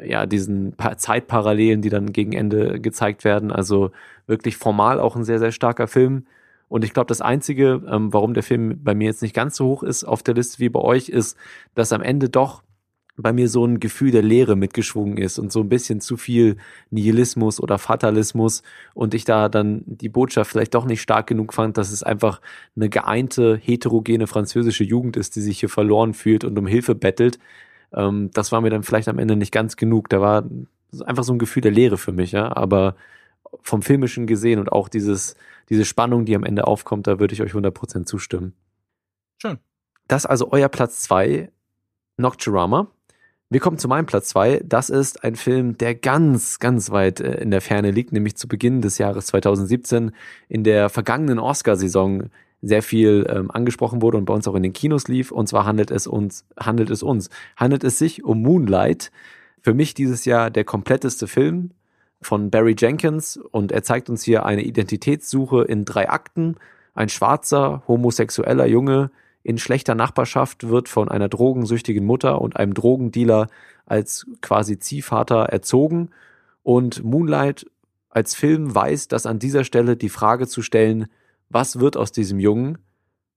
[0.00, 3.52] äh, ja, diesen Zeitparallelen, die dann gegen Ende gezeigt werden.
[3.52, 3.92] Also
[4.26, 6.26] wirklich formal auch ein sehr, sehr starker Film.
[6.74, 9.64] Und ich glaube, das Einzige, ähm, warum der Film bei mir jetzt nicht ganz so
[9.64, 11.36] hoch ist auf der Liste wie bei euch, ist,
[11.76, 12.64] dass am Ende doch
[13.16, 16.56] bei mir so ein Gefühl der Leere mitgeschwungen ist und so ein bisschen zu viel
[16.90, 21.78] Nihilismus oder Fatalismus und ich da dann die Botschaft vielleicht doch nicht stark genug fand,
[21.78, 22.40] dass es einfach
[22.74, 27.38] eine geeinte, heterogene französische Jugend ist, die sich hier verloren fühlt und um Hilfe bettelt.
[27.92, 30.08] Ähm, das war mir dann vielleicht am Ende nicht ganz genug.
[30.08, 30.42] Da war
[31.06, 32.56] einfach so ein Gefühl der Leere für mich, ja.
[32.56, 32.96] Aber
[33.62, 35.36] vom Filmischen gesehen und auch dieses,
[35.68, 38.54] diese Spannung, die am Ende aufkommt, da würde ich euch 100% zustimmen.
[39.38, 39.58] Schön.
[40.08, 41.50] Das ist also euer Platz zwei,
[42.16, 42.88] Nocturama.
[43.50, 44.60] Wir kommen zu meinem Platz zwei.
[44.64, 48.48] Das ist ein Film, der ganz, ganz weit äh, in der Ferne liegt, nämlich zu
[48.48, 50.12] Beginn des Jahres 2017
[50.48, 52.30] in der vergangenen Oscarsaison
[52.62, 55.30] sehr viel ähm, angesprochen wurde und bei uns auch in den Kinos lief.
[55.30, 59.12] Und zwar handelt es uns, handelt es uns, handelt es sich um Moonlight.
[59.60, 61.70] Für mich dieses Jahr der kompletteste Film
[62.22, 66.56] von Barry Jenkins und er zeigt uns hier eine Identitätssuche in drei Akten.
[66.94, 69.10] Ein schwarzer, homosexueller Junge
[69.42, 73.48] in schlechter Nachbarschaft wird von einer drogensüchtigen Mutter und einem Drogendealer
[73.86, 76.10] als quasi Ziehvater erzogen
[76.62, 77.66] und Moonlight
[78.08, 81.08] als Film weiß, dass an dieser Stelle die Frage zu stellen,
[81.50, 82.78] was wird aus diesem Jungen,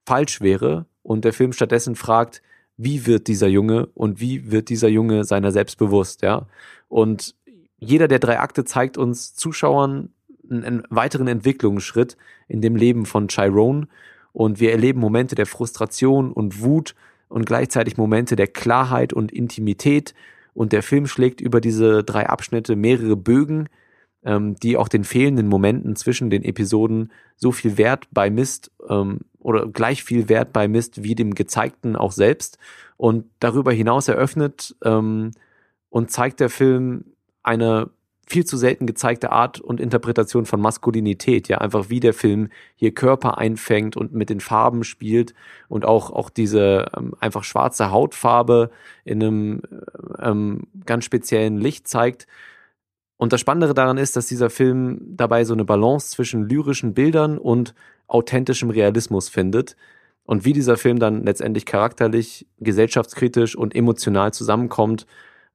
[0.06, 2.41] falsch wäre und der Film stattdessen fragt,
[2.78, 6.45] wie wird dieser Junge und wie wird dieser Junge seiner selbst bewusst, ja?
[6.88, 7.36] Und
[7.80, 10.10] jeder der drei Akte zeigt uns Zuschauern
[10.49, 12.18] einen weiteren Entwicklungsschritt
[12.48, 13.88] in dem Leben von Chiron.
[14.34, 16.95] Und wir erleben Momente der Frustration und Wut
[17.28, 20.14] und gleichzeitig Momente der Klarheit und Intimität.
[20.54, 23.68] Und der Film schlägt über diese drei Abschnitte mehrere Bögen,
[24.24, 29.68] ähm, die auch den fehlenden Momenten zwischen den Episoden so viel Wert beimisst ähm, oder
[29.68, 32.58] gleich viel Wert beimisst wie dem Gezeigten auch selbst.
[32.95, 35.32] Und darüber hinaus eröffnet ähm,
[35.90, 37.06] und zeigt der Film
[37.48, 37.90] eine
[38.28, 42.94] viel zu selten gezeigte Art und Interpretation von Maskulinität, ja, einfach wie der Film hier
[42.94, 45.34] Körper einfängt und mit den Farben spielt
[45.69, 48.69] und auch, auch diese ähm, einfach schwarze Hautfarbe
[49.06, 49.61] in einem
[50.19, 52.28] ähm, ganz speziellen Licht zeigt.
[53.15, 57.38] Und das Spannende daran ist, dass dieser Film dabei so eine Balance zwischen lyrischen Bildern
[57.38, 57.74] und
[58.07, 59.78] authentischem Realismus findet.
[60.26, 65.07] Und wie dieser Film dann letztendlich charakterlich, gesellschaftskritisch und emotional zusammenkommt,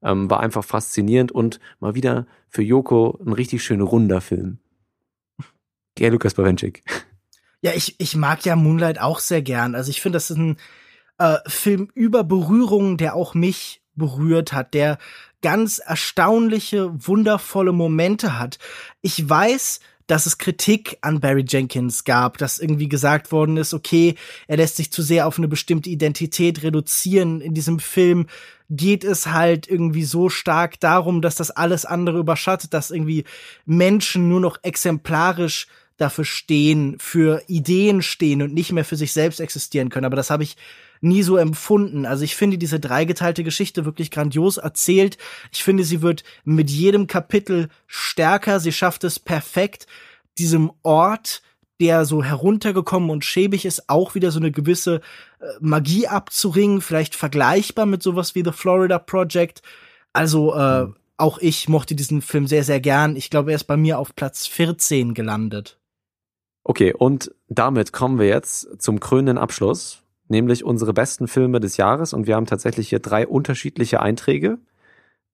[0.03, 4.59] ähm, war einfach faszinierend und mal wieder für Joko ein richtig schön runder Film.
[5.97, 6.83] Ja, Lukas Bawenschik.
[7.61, 9.73] Ja, ich, ich mag ja Moonlight auch sehr gern.
[9.75, 10.57] Also ich finde, das ist ein
[11.17, 14.97] äh, Film über Berührungen, der auch mich berührt hat, der
[15.41, 18.57] ganz erstaunliche, wundervolle Momente hat.
[19.01, 24.15] Ich weiß, dass es Kritik an Barry Jenkins gab, dass irgendwie gesagt worden ist, okay,
[24.47, 28.27] er lässt sich zu sehr auf eine bestimmte Identität reduzieren in diesem Film
[28.69, 33.23] geht es halt irgendwie so stark darum, dass das alles andere überschattet, dass irgendwie
[33.65, 35.67] Menschen nur noch exemplarisch
[35.97, 40.05] dafür stehen, für Ideen stehen und nicht mehr für sich selbst existieren können.
[40.05, 40.57] Aber das habe ich
[41.03, 42.05] nie so empfunden.
[42.05, 45.17] Also ich finde diese dreigeteilte Geschichte wirklich grandios erzählt.
[45.51, 48.59] Ich finde, sie wird mit jedem Kapitel stärker.
[48.59, 49.87] Sie schafft es perfekt,
[50.37, 51.41] diesem Ort
[51.79, 55.01] der so heruntergekommen und schäbig ist, auch wieder so eine gewisse
[55.39, 59.61] äh, Magie abzuringen, vielleicht vergleichbar mit sowas wie The Florida Project.
[60.13, 60.95] Also äh, mhm.
[61.17, 63.15] auch ich mochte diesen Film sehr, sehr gern.
[63.15, 65.77] Ich glaube, er ist bei mir auf Platz 14 gelandet.
[66.63, 72.13] Okay, und damit kommen wir jetzt zum krönenden Abschluss, nämlich unsere besten Filme des Jahres.
[72.13, 74.59] Und wir haben tatsächlich hier drei unterschiedliche Einträge.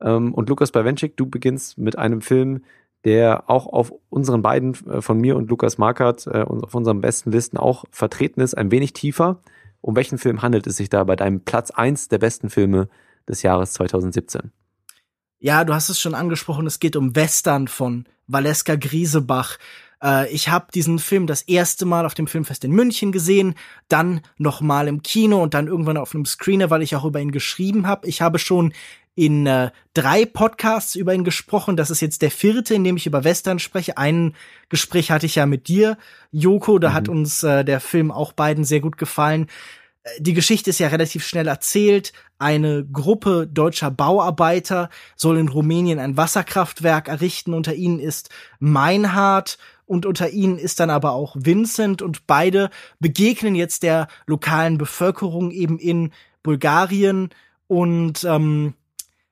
[0.01, 2.63] Ähm, und Lukas Bawenschik, du beginnst mit einem Film,
[3.05, 7.31] der auch auf unseren beiden, äh, von mir und Lukas Markert, äh, auf unseren besten
[7.31, 9.41] Listen auch vertreten ist, ein wenig tiefer.
[9.81, 12.89] Um welchen Film handelt es sich da bei deinem Platz eins der besten Filme
[13.27, 14.51] des Jahres 2017?
[15.39, 19.57] Ja, du hast es schon angesprochen, es geht um Western von Valeska Griesebach.
[20.03, 23.55] Äh, ich habe diesen Film das erste Mal auf dem Filmfest in München gesehen,
[23.87, 27.31] dann nochmal im Kino und dann irgendwann auf einem Screener, weil ich auch über ihn
[27.31, 28.07] geschrieben habe.
[28.07, 28.73] Ich habe schon
[29.19, 31.75] in äh, drei Podcasts über ihn gesprochen.
[31.75, 33.97] Das ist jetzt der vierte, in dem ich über Western spreche.
[33.97, 34.33] Ein
[34.69, 35.97] Gespräch hatte ich ja mit dir,
[36.31, 36.79] Joko.
[36.79, 36.93] Da mhm.
[36.93, 39.47] hat uns äh, der Film auch beiden sehr gut gefallen.
[40.03, 42.13] Äh, die Geschichte ist ja relativ schnell erzählt.
[42.37, 47.53] Eine Gruppe deutscher Bauarbeiter soll in Rumänien ein Wasserkraftwerk errichten.
[47.53, 49.57] Unter ihnen ist Meinhard
[49.89, 55.49] und unter ihnen ist dann aber auch Vincent und beide begegnen jetzt der lokalen Bevölkerung
[55.49, 56.11] eben in
[56.43, 57.29] Bulgarien
[57.67, 58.75] und ähm,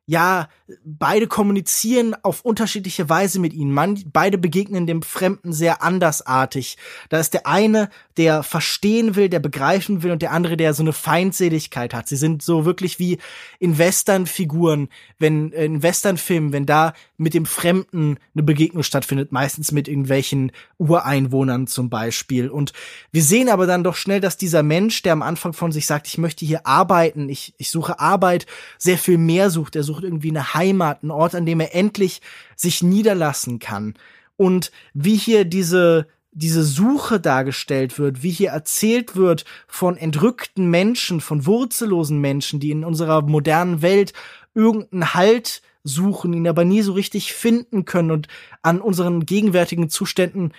[0.07, 0.47] ja,
[0.83, 3.71] beide kommunizieren auf unterschiedliche Weise mit ihnen.
[3.71, 6.77] Man, beide begegnen dem Fremden sehr andersartig.
[7.09, 10.81] Da ist der eine, der verstehen will, der begreifen will und der andere, der so
[10.81, 12.07] eine Feindseligkeit hat.
[12.07, 13.19] Sie sind so wirklich wie
[13.59, 14.89] in Westernfiguren,
[15.19, 21.67] wenn in Westernfilmen, wenn da mit dem Fremden eine Begegnung stattfindet, meistens mit irgendwelchen Ureinwohnern
[21.67, 22.49] zum Beispiel.
[22.49, 22.73] Und
[23.11, 26.07] wir sehen aber dann doch schnell, dass dieser Mensch, der am Anfang von sich sagt,
[26.07, 29.75] ich möchte hier arbeiten, ich, ich suche Arbeit, sehr viel mehr sucht.
[29.75, 32.21] Er sucht irgendwie eine Heimat, einen Ort, an dem er endlich
[32.55, 33.93] sich niederlassen kann.
[34.37, 36.07] Und wie hier diese
[36.37, 42.71] diese Suche dargestellt wird, wie hier erzählt wird von entrückten Menschen, von wurzellosen Menschen, die
[42.71, 44.13] in unserer modernen Welt
[44.53, 48.27] irgendeinen Halt suchen, ihn aber nie so richtig finden können und
[48.61, 50.51] an unseren gegenwärtigen Zuständen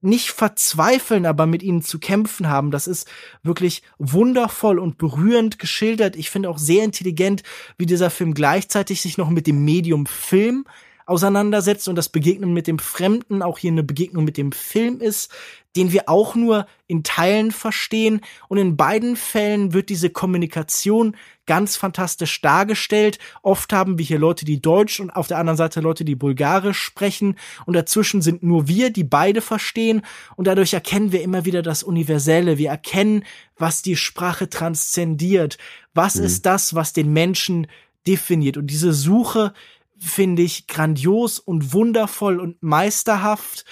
[0.00, 2.70] nicht verzweifeln, aber mit ihnen zu kämpfen haben.
[2.70, 3.08] Das ist
[3.42, 6.14] wirklich wundervoll und berührend geschildert.
[6.14, 7.42] Ich finde auch sehr intelligent,
[7.78, 10.66] wie dieser Film gleichzeitig sich noch mit dem Medium Film
[11.06, 15.30] auseinandersetzt und das Begegnen mit dem Fremden auch hier eine Begegnung mit dem Film ist,
[15.76, 18.22] den wir auch nur in Teilen verstehen.
[18.48, 21.16] Und in beiden Fällen wird diese Kommunikation
[21.46, 23.18] ganz fantastisch dargestellt.
[23.42, 26.80] Oft haben wir hier Leute, die Deutsch und auf der anderen Seite Leute, die Bulgarisch
[26.80, 27.36] sprechen.
[27.66, 30.02] Und dazwischen sind nur wir, die beide verstehen.
[30.34, 32.58] Und dadurch erkennen wir immer wieder das Universelle.
[32.58, 33.24] Wir erkennen,
[33.56, 35.58] was die Sprache transzendiert.
[35.94, 36.24] Was mhm.
[36.24, 37.68] ist das, was den Menschen
[38.06, 38.56] definiert?
[38.56, 39.52] Und diese Suche
[39.98, 43.64] finde ich grandios und wundervoll und meisterhaft.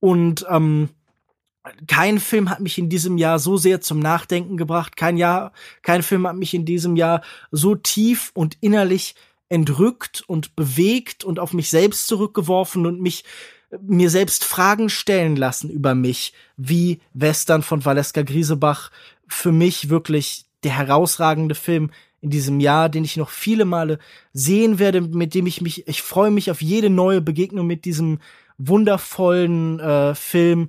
[0.00, 0.90] Und ähm,
[1.86, 4.96] kein Film hat mich in diesem Jahr so sehr zum Nachdenken gebracht.
[4.96, 5.52] Kein Jahr,
[5.82, 9.14] kein Film hat mich in diesem Jahr so tief und innerlich
[9.48, 13.24] entrückt und bewegt und auf mich selbst zurückgeworfen und mich
[13.80, 18.90] mir selbst Fragen stellen lassen über mich, wie Western von Valeska Griesebach
[19.28, 21.90] für mich wirklich der herausragende Film
[22.22, 23.98] in diesem Jahr, den ich noch viele Male
[24.32, 28.20] sehen werde, mit dem ich mich, ich freue mich auf jede neue Begegnung mit diesem
[28.58, 30.68] wundervollen äh, Film,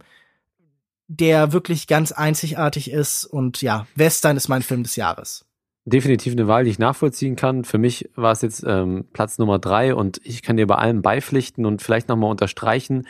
[1.07, 3.25] der wirklich ganz einzigartig ist.
[3.25, 5.45] Und ja, Western ist mein Film des Jahres.
[5.85, 7.65] Definitiv eine Wahl, die ich nachvollziehen kann.
[7.65, 11.01] Für mich war es jetzt ähm, Platz Nummer drei und ich kann dir bei allem
[11.01, 13.05] beipflichten und vielleicht nochmal unterstreichen.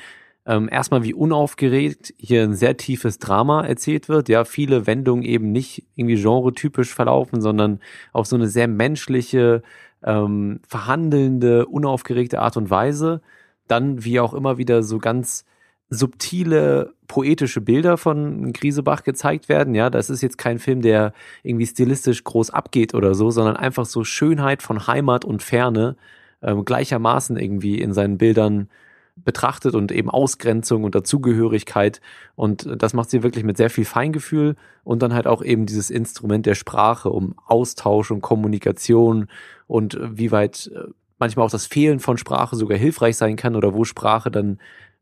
[0.45, 4.27] Ähm, erstmal, wie unaufgeregt hier ein sehr tiefes Drama erzählt wird.
[4.29, 7.79] Ja, viele Wendungen eben nicht irgendwie genretypisch verlaufen, sondern
[8.11, 9.63] auf so eine sehr menschliche,
[10.03, 13.21] ähm, verhandelnde, unaufgeregte Art und Weise.
[13.67, 15.45] Dann, wie auch immer wieder so ganz
[15.89, 19.75] subtile poetische Bilder von Griesebach gezeigt werden.
[19.75, 21.13] Ja, das ist jetzt kein Film, der
[21.43, 25.95] irgendwie stilistisch groß abgeht oder so, sondern einfach so Schönheit von Heimat und Ferne
[26.41, 28.69] ähm, gleichermaßen irgendwie in seinen Bildern
[29.15, 32.01] betrachtet und eben Ausgrenzung und Dazugehörigkeit.
[32.35, 35.89] Und das macht sie wirklich mit sehr viel Feingefühl und dann halt auch eben dieses
[35.89, 39.27] Instrument der Sprache, um Austausch und Kommunikation
[39.67, 43.73] und wie weit äh, manchmal auch das Fehlen von Sprache sogar hilfreich sein kann oder
[43.73, 44.59] wo Sprache dann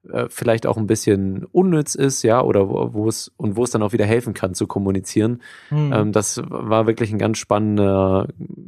[0.09, 3.71] äh, vielleicht auch ein bisschen unnütz ist, ja, oder wo, wo es und wo es
[3.71, 5.41] dann auch wieder helfen kann zu kommunizieren.
[5.69, 5.93] Hm.
[5.93, 8.27] Ähm, das war wirklich ein ganz spannender,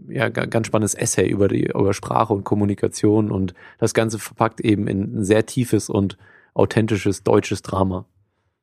[0.09, 4.87] ja, ganz spannendes Essay über die über Sprache und Kommunikation und das Ganze verpackt eben
[4.87, 6.17] in ein sehr tiefes und
[6.53, 8.05] authentisches deutsches Drama.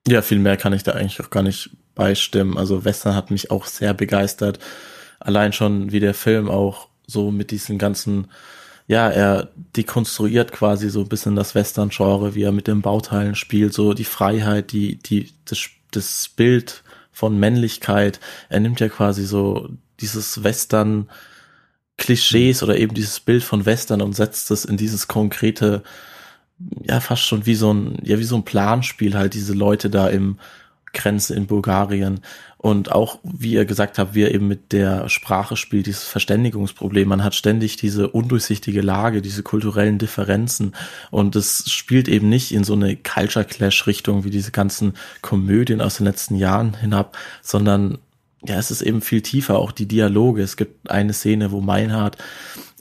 [0.07, 2.57] Ja, viel mehr kann ich da eigentlich auch gar nicht beistimmen.
[2.57, 4.59] Also Western hat mich auch sehr begeistert.
[5.19, 8.29] Allein schon, wie der Film auch so mit diesen ganzen
[8.91, 13.73] ja, er dekonstruiert quasi so ein bisschen das Western-Genre, wie er mit den Bauteilen spielt,
[13.73, 18.19] so die Freiheit, die, die, das, das Bild von Männlichkeit.
[18.49, 19.69] Er nimmt ja quasi so
[20.01, 21.09] dieses Western,
[21.99, 25.85] Klischees oder eben dieses Bild von Western und setzt es in dieses konkrete,
[26.83, 30.09] ja, fast schon wie so ein, ja, wie so ein Planspiel halt, diese Leute da
[30.09, 30.37] im
[30.93, 32.23] Grenze in Bulgarien.
[32.63, 37.09] Und auch, wie ihr gesagt habt, wie er eben mit der Sprache spielt, dieses Verständigungsproblem.
[37.09, 40.75] Man hat ständig diese undurchsichtige Lage, diese kulturellen Differenzen.
[41.11, 44.93] Und es spielt eben nicht in so eine Culture Clash Richtung wie diese ganzen
[45.23, 47.97] Komödien aus den letzten Jahren hinab, sondern
[48.45, 50.43] ja, es ist eben viel tiefer, auch die Dialoge.
[50.43, 52.19] Es gibt eine Szene, wo Meinhard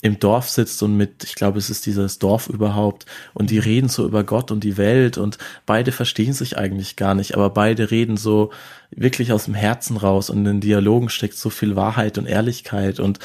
[0.02, 3.90] im Dorf sitzt und mit, ich glaube, es ist dieses Dorf überhaupt und die reden
[3.90, 7.92] so über Gott und die Welt und beide verstehen sich eigentlich gar nicht, aber beide
[7.92, 8.52] reden so
[8.92, 13.00] wirklich aus dem Herzen raus und in den Dialogen steckt so viel Wahrheit und Ehrlichkeit
[13.00, 13.20] und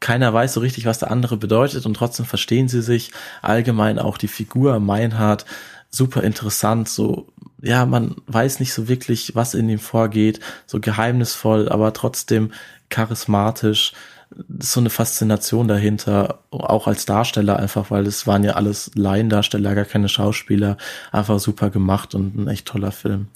[0.00, 3.10] keiner weiß so richtig, was der andere bedeutet und trotzdem verstehen sie sich.
[3.42, 5.44] Allgemein auch die Figur Meinhard
[5.90, 7.26] super interessant, so
[7.60, 12.52] ja, man weiß nicht so wirklich, was in ihm vorgeht, so geheimnisvoll, aber trotzdem
[12.88, 13.92] charismatisch
[14.58, 19.84] so eine Faszination dahinter, auch als Darsteller einfach, weil es waren ja alles Laiendarsteller, gar
[19.84, 20.76] keine Schauspieler,
[21.12, 23.28] einfach super gemacht und ein echt toller Film.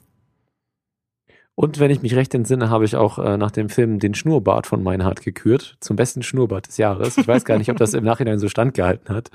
[1.55, 4.67] Und wenn ich mich recht entsinne, habe ich auch äh, nach dem Film den Schnurrbart
[4.67, 7.19] von Meinhard gekürt, zum besten Schnurrbart des Jahres.
[7.19, 9.31] Ich weiß gar nicht, ob das im Nachhinein so standgehalten hat.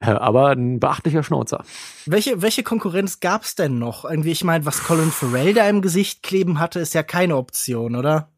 [0.00, 1.64] Äh, aber ein beachtlicher Schnauzer.
[2.06, 4.04] Welche, welche Konkurrenz gab es denn noch?
[4.04, 7.94] Irgendwie, ich meine, was Colin Farrell da im Gesicht kleben hatte, ist ja keine Option,
[7.94, 8.30] oder?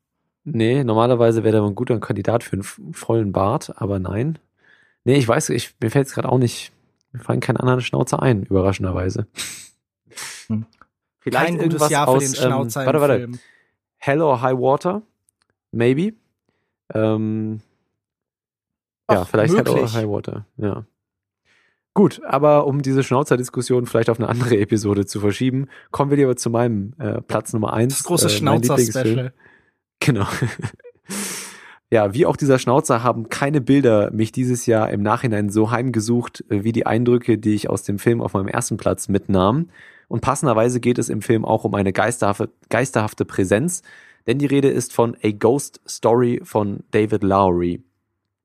[0.45, 4.39] Nee, normalerweise wäre der ein guter Kandidat für einen vollen Bart, aber nein.
[5.05, 6.73] Nee, ich weiß, ich, mir fällt es gerade auch nicht,
[7.13, 9.27] mir fallen keine anderen Schnauzer ein, überraschenderweise.
[10.49, 10.67] Hm.
[11.21, 13.19] Vielleicht Kein irgendwas Jahr aus, für den Schnauzer ähm, warte, warte.
[13.19, 13.39] Film.
[13.99, 15.03] Hell or High Water,
[15.71, 16.15] maybe.
[16.93, 17.61] Ähm,
[19.07, 19.75] Ach, ja, vielleicht möglich.
[19.75, 20.85] Hell or High Water, ja.
[21.95, 26.37] Gut, aber um diese Schnauzer-Diskussion vielleicht auf eine andere Episode zu verschieben, kommen wir lieber
[26.37, 27.99] zu meinem äh, Platz Nummer eins.
[27.99, 29.33] Das große äh, Schnauzer-Special.
[30.05, 30.27] Genau.
[31.93, 36.43] Ja, wie auch dieser Schnauzer haben keine Bilder mich dieses Jahr im Nachhinein so heimgesucht,
[36.49, 39.69] äh, wie die Eindrücke, die ich aus dem Film auf meinem ersten Platz mitnahm.
[40.09, 43.83] Und passenderweise geht es im Film auch um eine geisterhafte, geisterhafte Präsenz,
[44.27, 47.83] denn die Rede ist von A Ghost Story von David Lowry.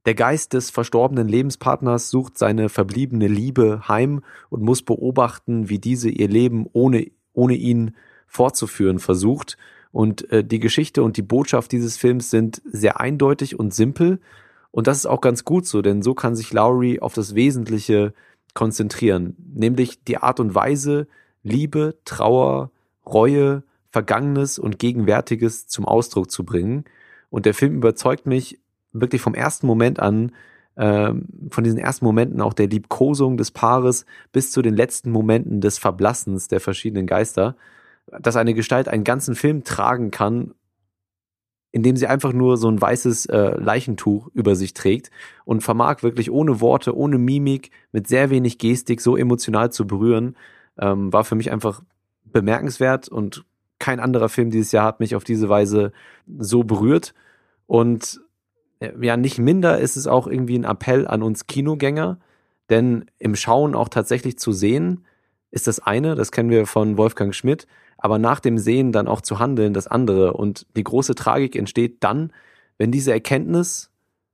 [0.06, 6.10] Der Geist des verstorbenen Lebenspartners sucht seine verbliebene Liebe heim und muss beobachten, wie diese
[6.10, 7.96] ihr Leben ohne, ohne ihn
[8.28, 9.58] fortzuführen versucht.
[9.98, 14.20] Und äh, die Geschichte und die Botschaft dieses Films sind sehr eindeutig und simpel.
[14.70, 18.14] Und das ist auch ganz gut so, denn so kann sich Lowry auf das Wesentliche
[18.54, 21.08] konzentrieren, nämlich die Art und Weise,
[21.42, 22.70] Liebe, Trauer,
[23.08, 26.86] Reue, Vergangenes und Gegenwärtiges zum Ausdruck zu bringen.
[27.32, 28.60] Und der Film überzeugt mich
[28.94, 30.32] wirklich vom ersten Moment an,
[30.76, 31.12] äh,
[31.50, 35.80] von diesen ersten Momenten auch der Liebkosung des Paares bis zu den letzten Momenten des
[35.80, 37.56] Verblassens der verschiedenen Geister,
[38.08, 40.54] dass eine Gestalt einen ganzen Film tragen kann,
[41.72, 45.12] indem sie einfach nur so ein weißes äh, Leichentuch über sich trägt
[45.46, 50.36] und vermag wirklich ohne Worte, ohne Mimik, mit sehr wenig Gestik so emotional zu berühren,
[50.80, 51.84] ähm, war für mich einfach
[52.24, 53.46] bemerkenswert und
[53.80, 55.92] kein anderer Film dieses Jahr hat mich auf diese Weise
[56.40, 57.14] so berührt.
[57.68, 58.22] Und
[58.80, 62.20] äh, ja, nicht minder ist es auch irgendwie ein Appell an uns Kinogänger,
[62.70, 65.06] denn im Schauen auch tatsächlich zu sehen,
[65.52, 67.68] ist das eine, das kennen wir von Wolfgang Schmidt,
[67.98, 70.34] aber nach dem Sehen dann auch zu handeln, das andere.
[70.34, 72.32] Und die große Tragik entsteht dann,
[72.78, 73.90] wenn diese Erkenntnis,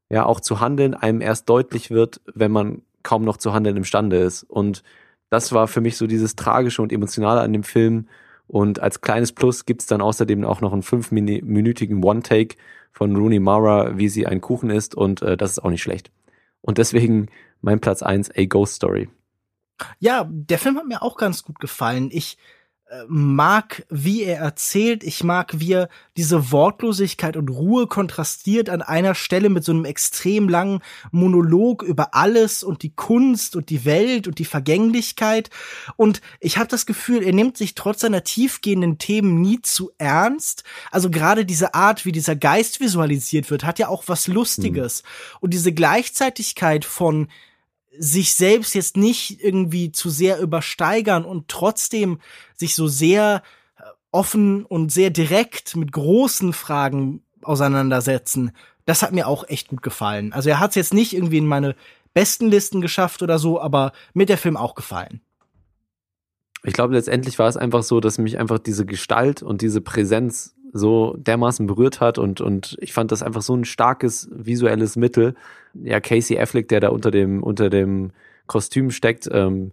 [0.10, 4.18] ja, auch zu handeln, einem erst deutlich wird, wenn man kaum noch zu handeln imstande
[4.18, 4.44] ist.
[4.44, 4.84] Und
[5.30, 8.08] das war für mich so dieses Tragische und Emotionale an dem Film.
[8.48, 12.56] Und als kleines Plus gibt's dann außerdem auch noch einen fünfminütigen One-Take
[12.92, 14.94] von Rooney Mara, wie sie ein Kuchen isst.
[14.94, 16.12] Und äh, das ist auch nicht schlecht.
[16.62, 17.28] Und deswegen
[17.62, 19.10] mein Platz eins A Ghost Story.
[20.00, 22.10] Ja, der Film hat mir auch ganz gut gefallen.
[22.12, 22.38] Ich
[23.08, 25.04] mag, wie er erzählt.
[25.04, 29.86] Ich mag, wie er diese Wortlosigkeit und Ruhe kontrastiert an einer Stelle mit so einem
[29.86, 30.80] extrem langen
[31.12, 35.50] Monolog über alles und die Kunst und die Welt und die Vergänglichkeit.
[35.96, 40.64] Und ich habe das Gefühl, er nimmt sich trotz seiner tiefgehenden Themen nie zu ernst.
[40.92, 45.04] Also gerade diese Art, wie dieser Geist visualisiert wird, hat ja auch was Lustiges.
[45.04, 45.38] Mhm.
[45.42, 47.28] Und diese Gleichzeitigkeit von
[47.98, 52.20] sich selbst jetzt nicht irgendwie zu sehr übersteigern und trotzdem
[52.56, 53.44] sich so sehr
[53.78, 58.52] äh, offen und sehr direkt mit großen Fragen auseinandersetzen.
[58.86, 60.34] Das hat mir auch echt gut gefallen.
[60.34, 61.76] Also er hat es jetzt nicht irgendwie in meine
[62.14, 65.22] besten Listen geschafft oder so, aber mir der Film auch gefallen.
[66.64, 70.56] Ich glaube, letztendlich war es einfach so, dass mich einfach diese Gestalt und diese Präsenz
[70.74, 75.36] so dermaßen berührt hat und, und ich fand das einfach so ein starkes visuelles Mittel.
[75.76, 78.12] Ja, Casey Affleck, der da unter dem, unter dem
[78.48, 79.72] Kostüm steckt, ähm,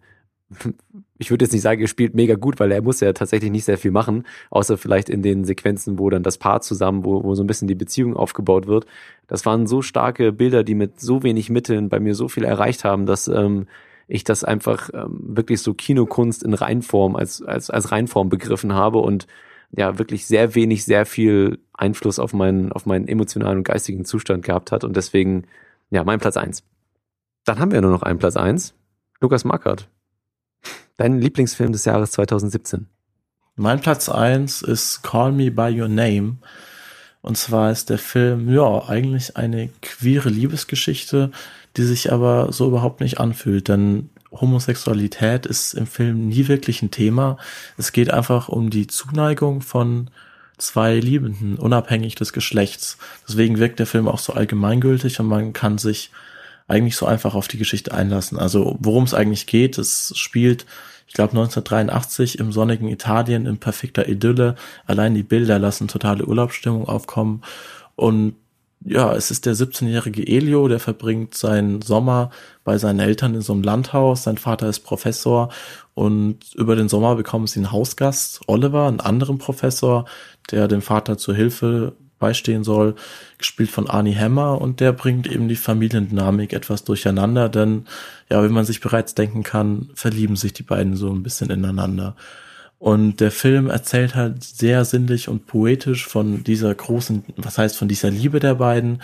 [1.19, 3.65] ich würde jetzt nicht sagen, er spielt mega gut, weil er muss ja tatsächlich nicht
[3.65, 7.35] sehr viel machen, außer vielleicht in den Sequenzen, wo dann das Paar zusammen, wo, wo
[7.35, 8.87] so ein bisschen die Beziehung aufgebaut wird.
[9.27, 12.85] Das waren so starke Bilder, die mit so wenig Mitteln bei mir so viel erreicht
[12.85, 13.67] haben, dass ähm,
[14.09, 18.99] ich das einfach ähm, wirklich so Kinokunst in Reinform als, als, als Reinform begriffen habe
[18.99, 19.27] und
[19.73, 24.45] ja wirklich sehr wenig, sehr viel Einfluss auf meinen, auf meinen emotionalen und geistigen Zustand
[24.45, 25.45] gehabt hat und deswegen,
[25.91, 26.63] ja, mein Platz eins.
[27.45, 28.75] Dann haben wir nur noch einen Platz eins.
[29.21, 29.89] Lukas Markert.
[30.97, 32.87] Dein Lieblingsfilm des Jahres 2017.
[33.57, 36.39] Mein Platz eins ist Call Me By Your Name.
[37.23, 41.31] Und zwar ist der Film, ja, eigentlich eine queere Liebesgeschichte,
[41.77, 43.69] die sich aber so überhaupt nicht anfühlt.
[43.69, 47.37] Denn Homosexualität ist im Film nie wirklich ein Thema.
[47.77, 50.11] Es geht einfach um die Zuneigung von
[50.59, 52.99] zwei Liebenden, unabhängig des Geschlechts.
[53.27, 56.11] Deswegen wirkt der Film auch so allgemeingültig und man kann sich
[56.69, 58.39] eigentlich so einfach auf die Geschichte einlassen.
[58.39, 60.67] Also worum es eigentlich geht, es spielt,
[61.09, 64.55] ich glaube 1983 im sonnigen Italien in perfekter Idylle.
[64.87, 67.43] Allein die Bilder lassen totale Urlaubsstimmung aufkommen
[67.97, 68.37] und
[68.85, 72.31] ja, es ist der 17-jährige Elio, der verbringt seinen Sommer
[72.65, 74.23] bei seinen Eltern in so einem Landhaus.
[74.23, 75.51] Sein Vater ist Professor
[75.95, 80.07] und über den Sommer bekommen sie einen Hausgast, Oliver, einen anderen Professor,
[80.51, 82.95] der dem Vater zur Hilfe beistehen soll,
[83.39, 87.87] gespielt von Arnie Hammer und der bringt eben die Familiendynamik etwas durcheinander, denn
[88.31, 92.15] ja, wie man sich bereits denken kann, verlieben sich die beiden so ein bisschen ineinander.
[92.81, 97.89] Und der Film erzählt halt sehr sinnlich und poetisch von dieser großen, was heißt von
[97.89, 99.03] dieser Liebe der beiden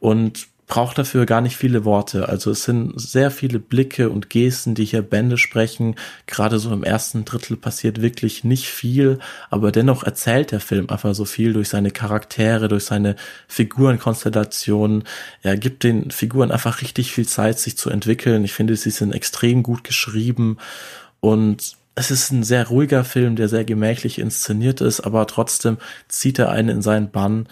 [0.00, 2.26] und braucht dafür gar nicht viele Worte.
[2.30, 5.96] Also es sind sehr viele Blicke und Gesten, die hier Bände sprechen.
[6.26, 9.18] Gerade so im ersten Drittel passiert wirklich nicht viel,
[9.50, 15.04] aber dennoch erzählt der Film einfach so viel durch seine Charaktere, durch seine Figurenkonstellationen.
[15.42, 18.42] Er gibt den Figuren einfach richtig viel Zeit, sich zu entwickeln.
[18.44, 20.56] Ich finde, sie sind extrem gut geschrieben
[21.20, 26.38] und es ist ein sehr ruhiger Film, der sehr gemächlich inszeniert ist, aber trotzdem zieht
[26.38, 27.48] er einen in seinen Bann.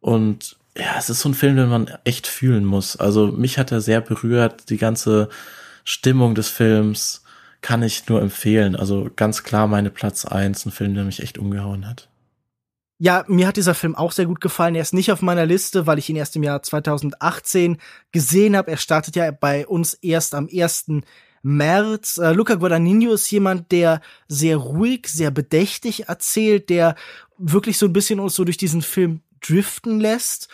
[0.00, 2.96] Und ja, es ist so ein Film, den man echt fühlen muss.
[2.96, 4.70] Also mich hat er sehr berührt.
[4.70, 5.28] Die ganze
[5.84, 7.24] Stimmung des Films
[7.60, 8.74] kann ich nur empfehlen.
[8.74, 12.08] Also ganz klar meine Platz eins, ein Film, der mich echt umgehauen hat.
[12.98, 14.76] Ja, mir hat dieser Film auch sehr gut gefallen.
[14.76, 17.76] Er ist nicht auf meiner Liste, weil ich ihn erst im Jahr 2018
[18.12, 18.70] gesehen habe.
[18.70, 20.86] Er startet ja bei uns erst am 1.
[21.44, 22.18] März.
[22.18, 26.96] Äh, Luca Guadagnino ist jemand, der sehr ruhig, sehr bedächtig erzählt, der
[27.38, 30.48] wirklich so ein bisschen uns so durch diesen Film driften lässt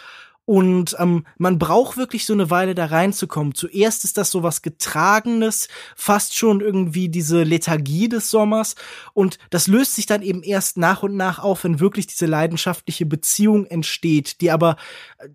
[0.51, 3.55] und ähm, man braucht wirklich so eine Weile da reinzukommen.
[3.55, 8.75] Zuerst ist das so was Getragenes, fast schon irgendwie diese Lethargie des Sommers.
[9.13, 13.07] Und das löst sich dann eben erst nach und nach auf, wenn wirklich diese leidenschaftliche
[13.07, 14.75] Beziehung entsteht, die aber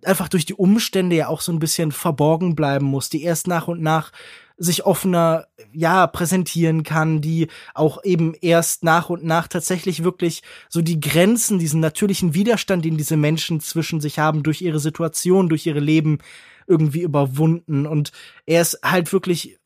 [0.04, 3.70] einfach durch die Umstände ja auch so ein bisschen verborgen bleiben muss, die erst nach
[3.70, 4.12] und nach
[4.58, 10.82] sich offener, ja, präsentieren kann, die auch eben erst nach und nach tatsächlich wirklich so
[10.82, 15.66] die Grenzen, diesen natürlichen Widerstand, den diese Menschen zwischen sich haben, durch ihre Situation, durch
[15.66, 16.20] ihre Leben
[16.68, 17.86] irgendwie überwunden.
[17.86, 18.12] Und
[18.46, 19.58] er ist halt wirklich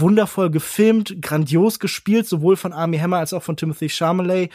[0.00, 4.50] wundervoll gefilmt, grandios gespielt, sowohl von Armie Hammer als auch von Timothy Chalamet.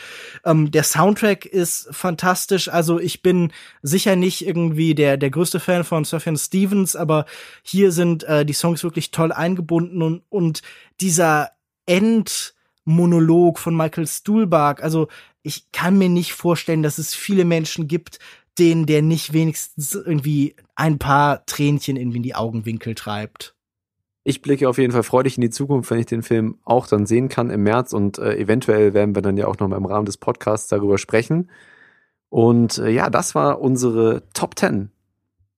[0.46, 2.70] Ähm, der Soundtrack ist fantastisch.
[2.70, 3.52] Also ich bin
[3.82, 7.26] sicher nicht irgendwie der der größte Fan von Sufjan Stevens, aber
[7.64, 10.62] hier sind äh, die Songs wirklich toll eingebunden und und
[11.00, 11.52] dieser
[11.86, 14.84] Endmonolog von Michael Stuhlbarg.
[14.84, 15.08] Also
[15.44, 18.20] ich kann mir nicht vorstellen, dass es viele Menschen gibt,
[18.60, 23.56] denen der nicht wenigstens irgendwie ein paar Tränchen in die Augenwinkel treibt
[24.24, 27.06] ich blicke auf jeden Fall freudig in die Zukunft, wenn ich den Film auch dann
[27.06, 29.86] sehen kann im März und äh, eventuell werden wir dann ja auch noch mal im
[29.86, 31.50] Rahmen des Podcasts darüber sprechen.
[32.30, 34.92] Und äh, ja, das war unsere Top 10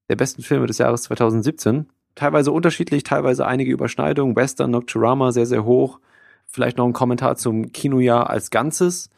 [0.09, 1.87] der besten Filme des Jahres 2017.
[2.15, 4.35] Teilweise unterschiedlich, teilweise einige Überschneidungen.
[4.35, 5.99] Western Nocturama sehr, sehr hoch.
[6.47, 9.09] Vielleicht noch ein Kommentar zum Kinojahr als Ganzes.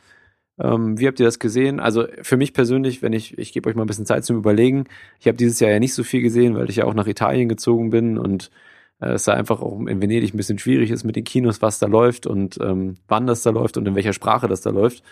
[0.59, 1.79] Ähm, wie habt ihr das gesehen?
[1.79, 4.85] Also für mich persönlich, wenn ich, ich gebe euch mal ein bisschen Zeit zum Überlegen.
[5.19, 7.49] Ich habe dieses Jahr ja nicht so viel gesehen, weil ich ja auch nach Italien
[7.49, 8.51] gezogen bin und
[8.99, 11.87] es da einfach auch in Venedig ein bisschen schwierig ist mit den Kinos, was da
[11.87, 15.03] läuft und ähm, wann das da läuft und in welcher Sprache das da läuft.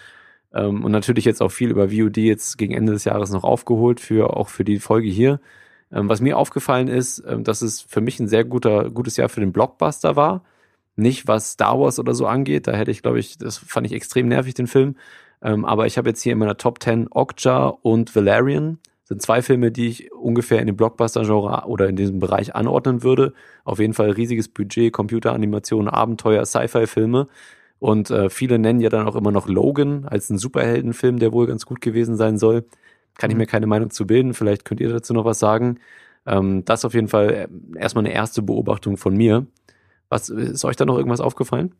[0.53, 3.99] Ähm, und natürlich jetzt auch viel über VOD jetzt gegen Ende des Jahres noch aufgeholt,
[3.99, 5.39] für auch für die Folge hier.
[5.91, 9.29] Ähm, was mir aufgefallen ist, ähm, dass es für mich ein sehr guter, gutes Jahr
[9.29, 10.43] für den Blockbuster war.
[10.95, 13.93] Nicht was Star Wars oder so angeht, da hätte ich, glaube ich, das fand ich
[13.93, 14.95] extrem nervig, den Film.
[15.41, 19.41] Ähm, aber ich habe jetzt hier in meiner Top 10 Okja und Valerian sind zwei
[19.41, 23.33] Filme, die ich ungefähr in dem Blockbuster-Genre oder in diesem Bereich anordnen würde.
[23.65, 27.27] Auf jeden Fall riesiges Budget, Computeranimation, Abenteuer, Sci-Fi-Filme.
[27.79, 31.47] Und äh, viele nennen ja dann auch immer noch Logan als einen Superheldenfilm, der wohl
[31.47, 32.65] ganz gut gewesen sein soll.
[33.17, 33.39] Kann ich mhm.
[33.39, 34.33] mir keine Meinung zu bilden.
[34.33, 35.79] Vielleicht könnt ihr dazu noch was sagen.
[36.25, 37.47] Ähm, das auf jeden Fall äh,
[37.77, 39.45] erstmal eine erste Beobachtung von mir.
[40.07, 41.75] Was ist euch da noch irgendwas aufgefallen?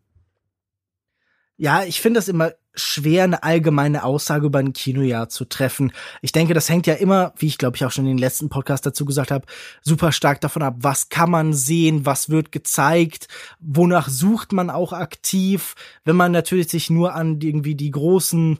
[1.55, 5.91] Ja, ich finde das immer schwer, eine allgemeine Aussage über ein Kinojahr zu treffen.
[6.21, 8.49] Ich denke, das hängt ja immer, wie ich glaube ich auch schon in den letzten
[8.49, 9.45] Podcast dazu gesagt habe,
[9.81, 13.27] super stark davon ab, was kann man sehen, was wird gezeigt,
[13.59, 15.75] wonach sucht man auch aktiv.
[16.03, 18.59] Wenn man natürlich sich nur an irgendwie die großen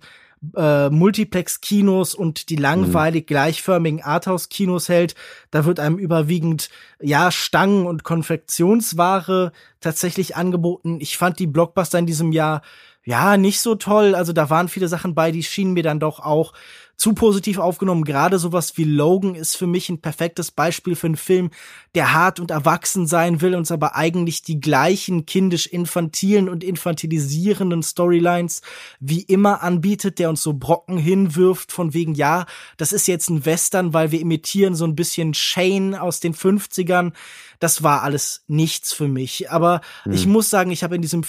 [0.56, 5.16] äh, Multiplex-Kinos und die langweilig gleichförmigen Arthouse-Kinos hält,
[5.52, 6.70] da wird einem überwiegend
[7.02, 11.00] ja Stangen und Konfektionsware tatsächlich angeboten.
[11.00, 12.62] Ich fand die Blockbuster in diesem Jahr
[13.06, 14.16] ja nicht so toll.
[14.16, 16.54] Also da waren viele Sachen bei, die schienen mir dann doch auch
[16.96, 18.04] zu positiv aufgenommen.
[18.04, 21.52] Gerade sowas wie Logan ist für mich ein perfektes Beispiel für einen Film,
[21.96, 28.62] der hart und erwachsen sein will, uns aber eigentlich die gleichen kindisch-infantilen und infantilisierenden Storylines
[29.00, 32.46] wie immer anbietet, der uns so Brocken hinwirft von wegen, ja,
[32.78, 37.14] das ist jetzt ein Western, weil wir imitieren so ein bisschen Shane aus den 50ern.
[37.60, 39.52] Das war alles nichts für mich.
[39.52, 40.14] Aber mhm.
[40.14, 41.24] ich muss sagen, ich habe in diesem,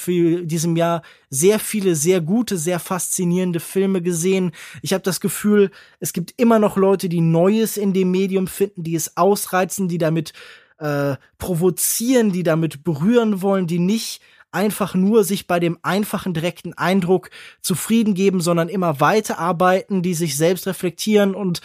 [0.46, 4.52] diesem Jahr sehr viele, sehr gute, sehr faszinierende Filme gesehen.
[4.82, 5.70] Ich habe das Gefühl,
[6.00, 9.98] es gibt immer noch Leute, die Neues in dem Medium finden, die es ausreizen, die
[9.98, 10.32] damit
[10.78, 14.20] äh, provozieren, die damit berühren wollen, die nicht
[14.50, 17.30] einfach nur sich bei dem einfachen, direkten Eindruck
[17.60, 21.60] zufrieden geben, sondern immer weiterarbeiten, die sich selbst reflektieren und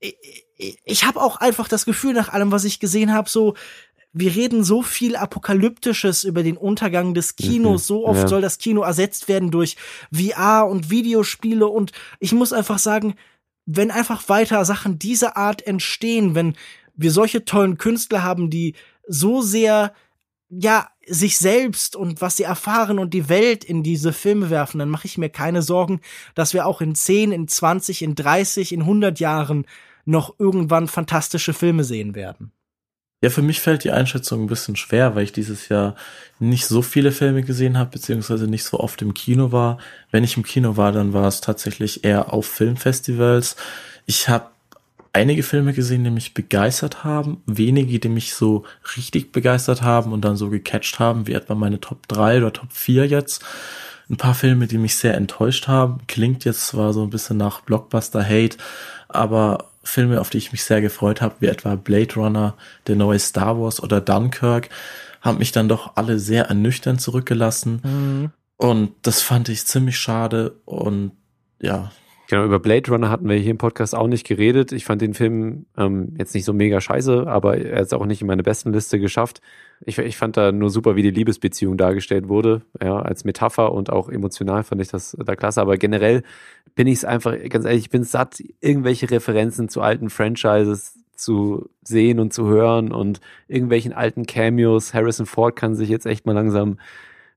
[0.00, 3.54] ich, ich habe auch einfach das Gefühl nach allem, was ich gesehen habe, so
[4.18, 7.82] wir reden so viel Apokalyptisches über den Untergang des Kinos.
[7.82, 8.28] Mhm, so oft ja.
[8.28, 9.76] soll das Kino ersetzt werden durch
[10.10, 11.66] VR und Videospiele.
[11.66, 13.14] Und ich muss einfach sagen,
[13.66, 16.54] wenn einfach weiter Sachen dieser Art entstehen, wenn
[16.96, 18.74] wir solche tollen Künstler haben, die
[19.06, 19.92] so sehr
[20.48, 24.90] ja, sich selbst und was sie erfahren und die Welt in diese Filme werfen, dann
[24.90, 26.00] mache ich mir keine Sorgen,
[26.34, 29.66] dass wir auch in 10, in 20, in 30, in 100 Jahren
[30.04, 32.52] noch irgendwann fantastische Filme sehen werden.
[33.22, 35.96] Ja, für mich fällt die Einschätzung ein bisschen schwer, weil ich dieses Jahr
[36.38, 39.78] nicht so viele Filme gesehen habe, beziehungsweise nicht so oft im Kino war.
[40.10, 43.56] Wenn ich im Kino war, dann war es tatsächlich eher auf Filmfestivals.
[44.04, 44.50] Ich habe
[45.16, 48.64] einige Filme gesehen, die mich begeistert haben, wenige, die mich so
[48.96, 52.70] richtig begeistert haben und dann so gecatcht haben, wie etwa meine Top 3 oder Top
[52.70, 53.42] 4 jetzt.
[54.10, 56.00] ein paar Filme, die mich sehr enttäuscht haben.
[56.06, 58.58] Klingt jetzt zwar so ein bisschen nach Blockbuster-Hate,
[59.08, 62.54] aber Filme, auf die ich mich sehr gefreut habe, wie etwa Blade Runner,
[62.86, 64.68] der neue Star Wars oder Dunkirk,
[65.22, 67.80] haben mich dann doch alle sehr ernüchternd zurückgelassen.
[67.82, 68.30] Mhm.
[68.58, 71.12] Und das fand ich ziemlich schade und
[71.60, 71.90] ja,
[72.28, 74.72] Genau, über Blade Runner hatten wir hier im Podcast auch nicht geredet.
[74.72, 78.20] Ich fand den Film ähm, jetzt nicht so mega scheiße, aber er ist auch nicht
[78.20, 79.40] in meine besten Liste geschafft.
[79.84, 82.62] Ich, ich fand da nur super, wie die Liebesbeziehung dargestellt wurde.
[82.82, 85.60] Ja, als Metapher und auch emotional fand ich das da klasse.
[85.60, 86.24] Aber generell
[86.74, 91.70] bin ich es einfach, ganz ehrlich, ich bin satt, irgendwelche Referenzen zu alten Franchises zu
[91.82, 94.94] sehen und zu hören und irgendwelchen alten Cameos.
[94.94, 96.78] Harrison Ford kann sich jetzt echt mal langsam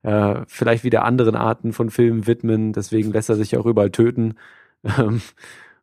[0.02, 2.74] äh, vielleicht wieder anderen Arten von Filmen widmen.
[2.74, 4.36] Deswegen lässt er sich auch überall töten.
[4.84, 5.22] Ähm,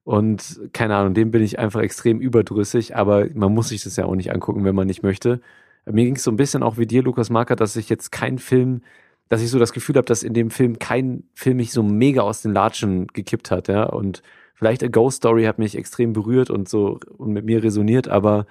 [0.05, 4.05] und keine Ahnung, dem bin ich einfach extrem überdrüssig, aber man muss sich das ja
[4.05, 5.41] auch nicht angucken, wenn man nicht möchte.
[5.85, 8.39] Mir ging es so ein bisschen auch wie dir, Lukas Marker, dass ich jetzt kein
[8.39, 8.83] Film,
[9.29, 12.23] dass ich so das Gefühl habe, dass in dem Film kein Film mich so mega
[12.23, 13.85] aus den Latschen gekippt hat, ja.
[13.85, 14.23] Und
[14.55, 18.47] vielleicht A Ghost Story hat mich extrem berührt und so und mit mir resoniert, aber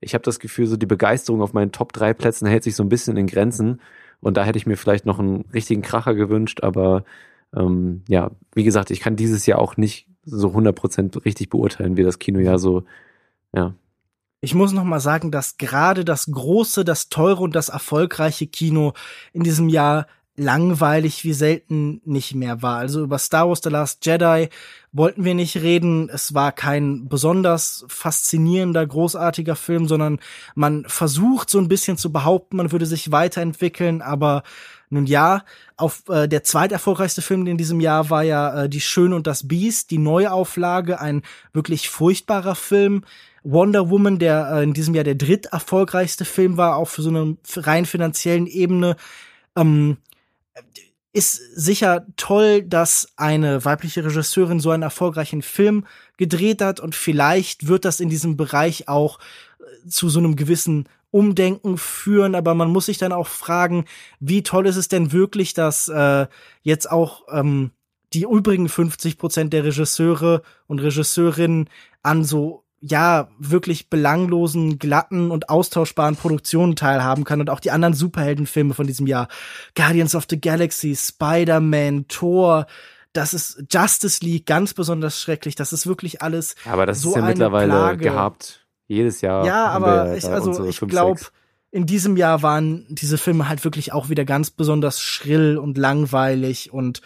[0.00, 2.82] ich habe das Gefühl, so die Begeisterung auf meinen Top 3 Plätzen hält sich so
[2.82, 3.80] ein bisschen in Grenzen.
[4.20, 7.04] Und da hätte ich mir vielleicht noch einen richtigen Kracher gewünscht, aber
[7.54, 12.02] ähm, ja, wie gesagt, ich kann dieses Jahr auch nicht so 100% richtig beurteilen, wie
[12.02, 12.84] das Kinojahr so,
[13.54, 13.74] ja.
[14.42, 18.94] Ich muss noch mal sagen, dass gerade das große, das teure und das erfolgreiche Kino
[19.34, 20.06] in diesem Jahr
[20.40, 22.78] langweilig wie selten nicht mehr war.
[22.78, 24.48] Also über Star Wars The Last Jedi
[24.90, 26.08] wollten wir nicht reden.
[26.08, 30.18] Es war kein besonders faszinierender, großartiger Film, sondern
[30.54, 34.42] man versucht so ein bisschen zu behaupten, man würde sich weiterentwickeln, aber
[34.90, 35.44] nun ja,
[35.76, 39.46] auf äh, der zweiterfolgreichste Film in diesem Jahr war ja äh, Die Schöne und das
[39.46, 41.22] Biest, die Neuauflage, ein
[41.52, 43.04] wirklich furchtbarer Film.
[43.42, 47.36] Wonder Woman, der äh, in diesem Jahr der dritterfolgreichste Film war, auch für so eine
[47.56, 48.96] rein finanziellen Ebene.
[49.56, 49.96] Ähm,
[51.12, 55.86] ist sicher toll, dass eine weibliche Regisseurin so einen erfolgreichen Film
[56.16, 59.18] gedreht hat und vielleicht wird das in diesem Bereich auch
[59.88, 63.84] zu so einem gewissen Umdenken führen, aber man muss sich dann auch fragen,
[64.20, 66.26] wie toll ist es denn wirklich, dass äh,
[66.62, 67.72] jetzt auch ähm,
[68.12, 71.68] die übrigen 50 Prozent der Regisseure und Regisseurinnen
[72.02, 77.94] an so ja wirklich belanglosen, glatten und austauschbaren Produktionen teilhaben kann und auch die anderen
[77.94, 79.28] Superheldenfilme von diesem Jahr,
[79.74, 82.66] Guardians of the Galaxy, Spider-Man, Thor,
[83.12, 85.56] das ist Justice League ganz besonders schrecklich.
[85.56, 86.54] Das ist wirklich alles.
[86.64, 88.04] Aber das so ist ja mittlerweile Plage.
[88.04, 88.59] gehabt.
[88.90, 89.46] Jedes Jahr.
[89.46, 91.20] Ja, aber ich, also ich glaube,
[91.70, 96.72] in diesem Jahr waren diese Filme halt wirklich auch wieder ganz besonders schrill und langweilig
[96.72, 97.00] und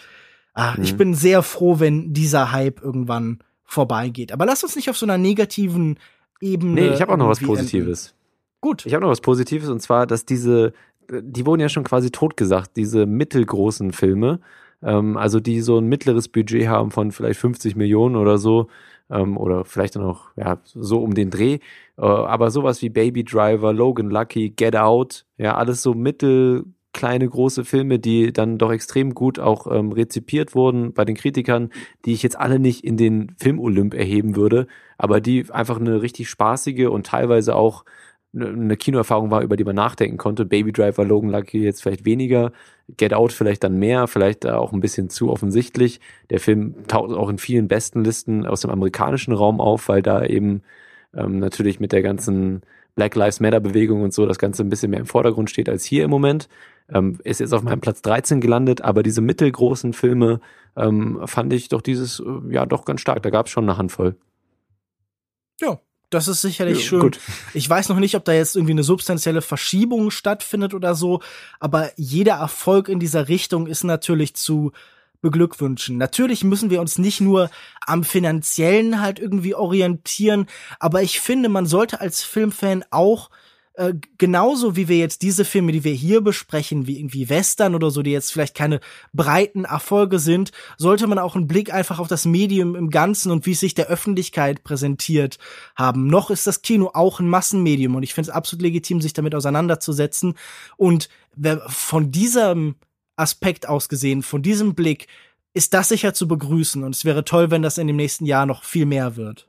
[0.55, 0.83] ah, mhm.
[0.83, 4.33] ich bin sehr froh, wenn dieser Hype irgendwann vorbeigeht.
[4.33, 5.99] Aber lass uns nicht auf so einer negativen
[6.41, 6.73] Ebene.
[6.73, 8.07] Nee, ich habe auch noch was Positives.
[8.07, 8.19] Enden.
[8.63, 8.87] Gut.
[8.87, 10.73] Ich habe noch was Positives und zwar, dass diese,
[11.11, 14.41] die wurden ja schon quasi totgesagt, diese mittelgroßen Filme,
[14.83, 18.69] ähm, also die so ein mittleres Budget haben von vielleicht 50 Millionen oder so,
[19.11, 21.59] ähm, oder vielleicht dann auch ja, so um den Dreh.
[21.97, 26.65] Äh, aber sowas wie Baby Driver, Logan Lucky, Get Out, ja, alles so mittel
[26.95, 31.71] kleine, große Filme, die dann doch extrem gut auch ähm, rezipiert wurden bei den Kritikern,
[32.07, 34.67] die ich jetzt alle nicht in den Film-Olymp erheben würde,
[34.97, 37.85] aber die einfach eine richtig spaßige und teilweise auch
[38.35, 40.45] eine Kinoerfahrung war, über die man nachdenken konnte.
[40.45, 42.53] Baby Driver, Logan Lucky jetzt vielleicht weniger,
[42.97, 46.01] Get Out vielleicht dann mehr, vielleicht auch ein bisschen zu offensichtlich.
[46.31, 50.25] Der Film taucht auch in vielen besten Listen aus dem amerikanischen Raum auf, weil da
[50.25, 50.63] eben
[51.15, 52.63] ähm, natürlich mit der ganzen
[52.95, 55.85] Black Lives Matter Bewegung und so das Ganze ein bisschen mehr im Vordergrund steht als
[55.85, 56.49] hier im Moment.
[56.93, 60.41] Ähm, ist jetzt auf meinem Platz 13 gelandet, aber diese mittelgroßen Filme
[60.77, 63.23] ähm, fand ich doch dieses, äh, ja, doch ganz stark.
[63.23, 64.17] Da gab es schon eine Handvoll.
[65.61, 67.01] Ja, das ist sicherlich ja, schön.
[67.01, 67.21] Gut.
[67.55, 71.21] Ich weiß noch nicht, ob da jetzt irgendwie eine substanzielle Verschiebung stattfindet oder so,
[71.61, 74.73] aber jeder Erfolg in dieser Richtung ist natürlich zu
[75.23, 75.97] beglückwünschen.
[75.97, 77.51] Natürlich müssen wir uns nicht nur
[77.87, 80.47] am finanziellen halt irgendwie orientieren,
[80.79, 83.31] aber ich finde, man sollte als Filmfan auch
[83.77, 87.91] äh, genauso wie wir jetzt diese Filme, die wir hier besprechen, wie irgendwie Western oder
[87.91, 88.79] so, die jetzt vielleicht keine
[89.13, 93.47] breiten Erfolge sind, sollte man auch einen Blick einfach auf das Medium im Ganzen und
[93.47, 95.39] wie es sich der Öffentlichkeit präsentiert
[95.75, 96.07] haben.
[96.07, 99.35] Noch ist das Kino auch ein Massenmedium und ich finde es absolut legitim, sich damit
[99.35, 100.35] auseinanderzusetzen.
[100.77, 101.09] Und
[101.67, 102.77] von diesem
[103.17, 105.09] Aspekt aus gesehen, von diesem Blick,
[105.53, 108.45] ist das sicher zu begrüßen und es wäre toll, wenn das in dem nächsten Jahr
[108.47, 109.49] noch viel mehr wird.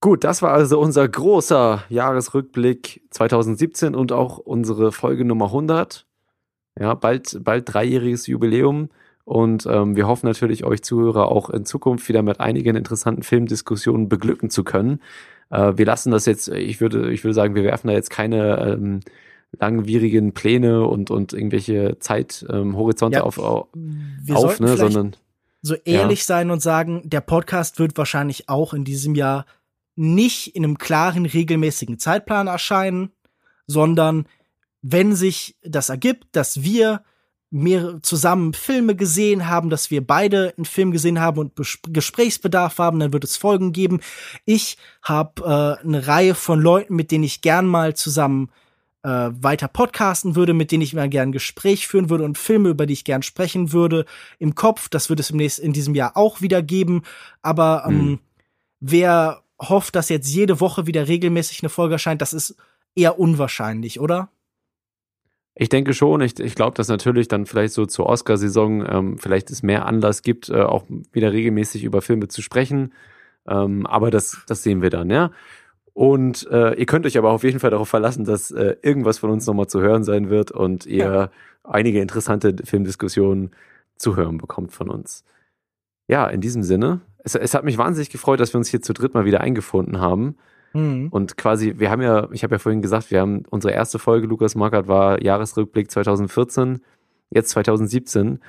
[0.00, 6.06] Gut, das war also unser großer Jahresrückblick 2017 und auch unsere Folge Nummer 100.
[6.78, 8.90] Ja, bald, bald dreijähriges Jubiläum.
[9.24, 14.08] Und ähm, wir hoffen natürlich, euch Zuhörer auch in Zukunft wieder mit einigen interessanten Filmdiskussionen
[14.08, 15.02] beglücken zu können.
[15.50, 18.58] Äh, wir lassen das jetzt, ich würde, ich würde sagen, wir werfen da jetzt keine
[18.60, 19.00] ähm,
[19.58, 23.68] langwierigen Pläne und, und irgendwelche Zeithorizonte ähm, auf, auf
[24.60, 25.16] ne, sondern
[25.60, 26.24] so ehrlich ja.
[26.24, 29.44] sein und sagen, der Podcast wird wahrscheinlich auch in diesem Jahr
[29.98, 33.10] nicht in einem klaren, regelmäßigen Zeitplan erscheinen,
[33.66, 34.26] sondern
[34.80, 37.02] wenn sich das ergibt, dass wir
[37.50, 42.78] mehr zusammen Filme gesehen haben, dass wir beide einen Film gesehen haben und Bes Gesprächsbedarf
[42.78, 44.00] haben, dann wird es Folgen geben.
[44.44, 48.50] Ich habe äh, eine Reihe von Leuten, mit denen ich gern mal zusammen
[49.02, 52.68] äh, weiter podcasten würde, mit denen ich mal gern ein Gespräch führen würde und Filme,
[52.68, 54.04] über die ich gern sprechen würde,
[54.38, 54.88] im Kopf.
[54.88, 57.02] Das wird es im nächsten, in diesem Jahr auch wieder geben.
[57.40, 58.18] Aber ähm, mhm.
[58.80, 62.56] wer hofft, dass jetzt jede Woche wieder regelmäßig eine Folge erscheint, das ist
[62.94, 64.30] eher unwahrscheinlich, oder?
[65.54, 66.20] Ich denke schon.
[66.20, 70.22] Ich, ich glaube, dass natürlich dann vielleicht so zur Oscarsaison ähm, vielleicht es mehr Anlass
[70.22, 72.92] gibt, äh, auch wieder regelmäßig über Filme zu sprechen.
[73.48, 75.32] Ähm, aber das, das sehen wir dann, ja.
[75.94, 79.30] Und äh, ihr könnt euch aber auf jeden Fall darauf verlassen, dass äh, irgendwas von
[79.30, 81.30] uns nochmal zu hören sein wird und ihr ja.
[81.64, 83.50] einige interessante Filmdiskussionen
[83.96, 85.24] zu hören bekommt von uns.
[86.06, 88.92] Ja, in diesem Sinne, es, es hat mich wahnsinnig gefreut, dass wir uns hier zu
[88.92, 90.36] dritt mal wieder eingefunden haben.
[90.72, 91.08] Mhm.
[91.10, 94.26] Und quasi, wir haben ja, ich habe ja vorhin gesagt, wir haben unsere erste Folge,
[94.26, 96.80] Lukas Markert, war Jahresrückblick 2014,
[97.30, 98.40] jetzt 2017.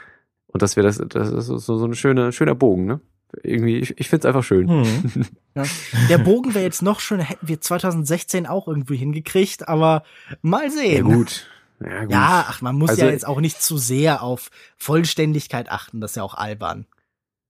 [0.47, 3.01] Und das wäre das, das ist so, so ein schöner, schöner Bogen, ne?
[3.43, 4.67] Irgendwie, ich, ich finde es einfach schön.
[4.67, 5.25] Mhm.
[5.55, 5.63] Ja.
[6.09, 10.03] Der Bogen wäre jetzt noch schöner, hätten wir 2016 auch irgendwie hingekriegt, aber
[10.41, 11.07] mal sehen.
[11.09, 11.49] Ja, gut.
[11.81, 12.11] Ja, gut.
[12.11, 16.11] ja ach, man muss also, ja jetzt auch nicht zu sehr auf Vollständigkeit achten, das
[16.11, 16.85] ist ja auch albern.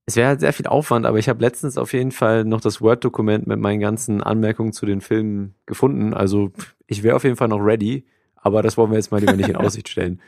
[0.09, 2.81] Es wäre halt sehr viel Aufwand, aber ich habe letztens auf jeden Fall noch das
[2.81, 6.15] Word-Dokument mit meinen ganzen Anmerkungen zu den Filmen gefunden.
[6.15, 6.51] Also
[6.87, 9.49] ich wäre auf jeden Fall noch ready, aber das wollen wir jetzt mal lieber nicht
[9.49, 10.19] in Aussicht stellen.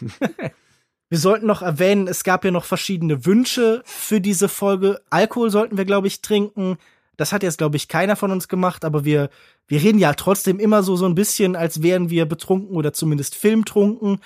[1.10, 5.02] Wir sollten noch erwähnen, es gab ja noch verschiedene Wünsche für diese Folge.
[5.10, 6.78] Alkohol sollten wir, glaube ich, trinken.
[7.16, 9.28] Das hat jetzt, glaube ich, keiner von uns gemacht, aber wir,
[9.68, 13.36] wir reden ja trotzdem immer so, so ein bisschen, als wären wir betrunken oder zumindest
[13.36, 14.18] filmtrunken.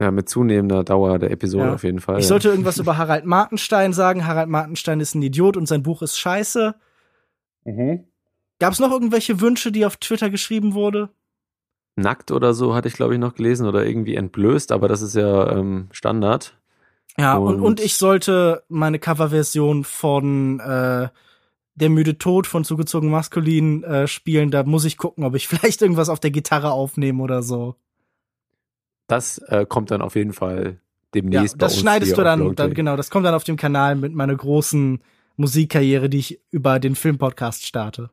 [0.00, 1.74] Ja, mit zunehmender Dauer der Episode ja.
[1.74, 2.18] auf jeden Fall.
[2.18, 4.26] Ich sollte irgendwas über Harald Martenstein sagen.
[4.26, 6.74] Harald Martenstein ist ein Idiot und sein Buch ist scheiße.
[7.64, 8.04] Mhm.
[8.58, 11.10] Gab es noch irgendwelche Wünsche, die auf Twitter geschrieben wurde?
[11.96, 15.14] Nackt oder so hatte ich, glaube ich, noch gelesen oder irgendwie entblößt, aber das ist
[15.14, 16.58] ja ähm, Standard.
[17.16, 21.08] Ja, und, und, und ich sollte meine Coverversion von äh,
[21.76, 24.50] Der müde Tod von zugezogen maskulin äh, spielen.
[24.50, 27.76] Da muss ich gucken, ob ich vielleicht irgendwas auf der Gitarre aufnehme oder so.
[29.06, 30.80] Das äh, kommt dann auf jeden Fall
[31.14, 31.54] demnächst.
[31.54, 34.34] Ja, das schneidest du dann, dann, genau, das kommt dann auf dem Kanal mit meiner
[34.34, 35.00] großen
[35.36, 38.10] Musikkarriere, die ich über den Filmpodcast starte.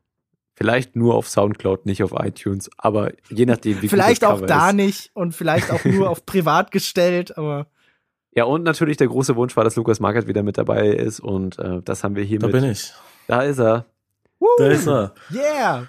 [0.56, 4.76] Vielleicht nur auf Soundcloud, nicht auf iTunes, aber je nachdem, wie Vielleicht auch da ist.
[4.76, 7.68] nicht und vielleicht auch nur auf privat gestellt, aber.
[8.34, 11.58] Ja, und natürlich der große Wunsch war, dass Lukas Markert wieder mit dabei ist und
[11.58, 12.94] äh, das haben wir hier Da bin ich.
[13.28, 13.86] Da ist er.
[14.40, 14.48] Woo!
[14.58, 15.14] Da ist er.
[15.32, 15.88] Yeah!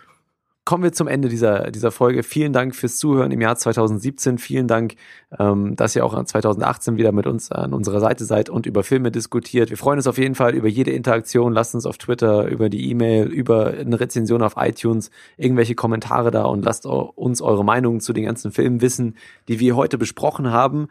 [0.64, 2.22] Kommen wir zum Ende dieser, dieser Folge.
[2.22, 4.38] Vielen Dank fürs Zuhören im Jahr 2017.
[4.38, 4.94] Vielen Dank,
[5.38, 9.10] ähm, dass ihr auch 2018 wieder mit uns an unserer Seite seid und über Filme
[9.10, 9.70] diskutiert.
[9.70, 11.52] Wir freuen uns auf jeden Fall über jede Interaktion.
[11.52, 16.44] Lasst uns auf Twitter, über die E-Mail, über eine Rezension auf iTunes irgendwelche Kommentare da
[16.44, 19.16] und lasst uns eure Meinungen zu den ganzen Filmen wissen,
[19.48, 20.88] die wir heute besprochen haben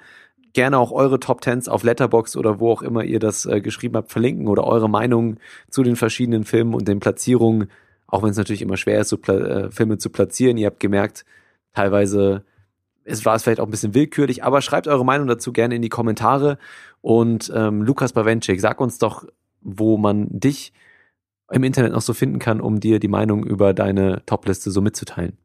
[0.54, 3.96] gerne auch eure Top Tens auf Letterbox oder wo auch immer ihr das äh, geschrieben
[3.96, 5.40] habt verlinken oder eure Meinungen
[5.70, 7.70] zu den verschiedenen Filmen und den Platzierungen
[8.12, 10.58] auch wenn es natürlich immer schwer ist, so äh, Filme zu platzieren.
[10.58, 11.26] Ihr habt gemerkt,
[11.74, 12.44] teilweise
[13.04, 15.82] es war es vielleicht auch ein bisschen willkürlich, aber schreibt eure Meinung dazu gerne in
[15.82, 16.60] die Kommentare.
[17.02, 19.26] Und ähm, Lukas Bawenschik, sag uns doch,
[19.62, 20.72] wo man dich
[21.50, 25.38] im Internet noch so finden kann, um dir die Meinung über deine Topliste so mitzuteilen.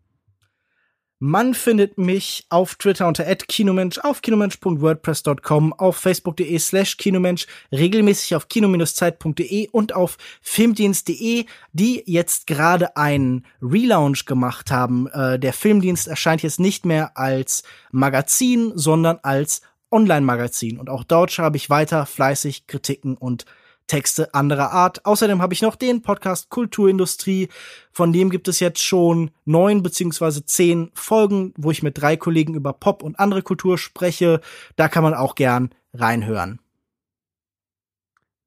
[1.18, 8.48] Man findet mich auf Twitter unter @kinomensch, auf kinomensch.wordpress.com, auf facebook.de slash kinomensch, regelmäßig auf
[8.48, 15.06] kino-zeit.de und auf filmdienst.de, die jetzt gerade einen Relaunch gemacht haben.
[15.06, 17.62] Äh, der Filmdienst erscheint jetzt nicht mehr als
[17.92, 20.78] Magazin, sondern als Online-Magazin.
[20.78, 23.46] Und auch dort schreibe ich weiter fleißig Kritiken und
[23.86, 25.04] Texte anderer Art.
[25.06, 27.48] Außerdem habe ich noch den Podcast Kulturindustrie.
[27.92, 32.54] Von dem gibt es jetzt schon neun beziehungsweise zehn Folgen, wo ich mit drei Kollegen
[32.54, 34.40] über Pop und andere Kultur spreche.
[34.76, 36.60] Da kann man auch gern reinhören.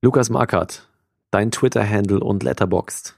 [0.02, 0.88] Lukas Markert,
[1.32, 3.16] dein Twitter-Handle und Letterboxd.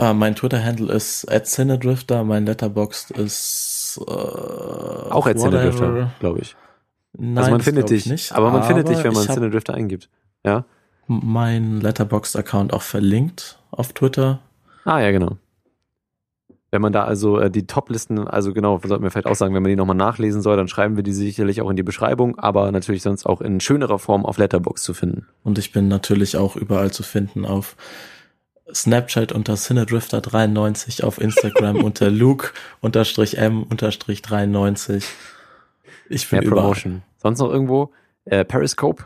[0.00, 6.56] Uh, mein Twitter-Handle ist @cinedrifter, mein Letterboxd ist äh, auch @cinedrifter, glaube ich.
[7.12, 10.08] Nein, also man findet dich, nicht, aber man findet dich, wenn man Cinedrifter eingibt.
[10.44, 10.64] Ja
[11.22, 14.40] mein Letterboxd-Account auch verlinkt auf Twitter.
[14.84, 15.36] Ah, ja, genau.
[16.70, 19.62] Wenn man da also äh, die Top-Listen, also genau, sollten wir vielleicht auch sagen, wenn
[19.62, 22.72] man die nochmal nachlesen soll, dann schreiben wir die sicherlich auch in die Beschreibung, aber
[22.72, 25.26] natürlich sonst auch in schönerer Form auf Letterbox zu finden.
[25.44, 27.76] Und ich bin natürlich auch überall zu finden auf
[28.72, 35.04] Snapchat unter Cinedrifter93, auf Instagram unter Luke-M-93.
[36.08, 37.02] Ich bin Mehr Promotion.
[37.18, 37.92] Sonst noch irgendwo?
[38.24, 39.04] Äh, Periscope?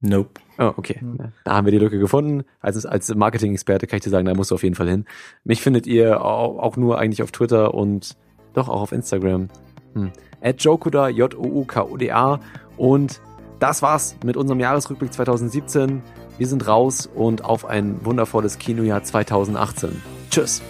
[0.00, 0.40] Nope.
[0.58, 1.00] Oh, okay.
[1.44, 2.44] Da haben wir die Lücke gefunden.
[2.60, 5.04] Als, als Marketing-Experte kann ich dir sagen, da musst du auf jeden Fall hin.
[5.44, 8.16] Mich findet ihr auch, auch nur eigentlich auf Twitter und
[8.54, 9.48] doch auch auf Instagram.
[9.94, 10.10] Hm.
[10.42, 12.40] At Jokuda, J-O-U-K-O-D-A.
[12.76, 13.20] Und
[13.60, 16.02] das war's mit unserem Jahresrückblick 2017.
[16.38, 20.02] Wir sind raus und auf ein wundervolles Kinojahr 2018.
[20.30, 20.62] Tschüss.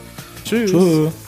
[0.44, 0.70] Tschüss.
[0.70, 1.28] Tschüss.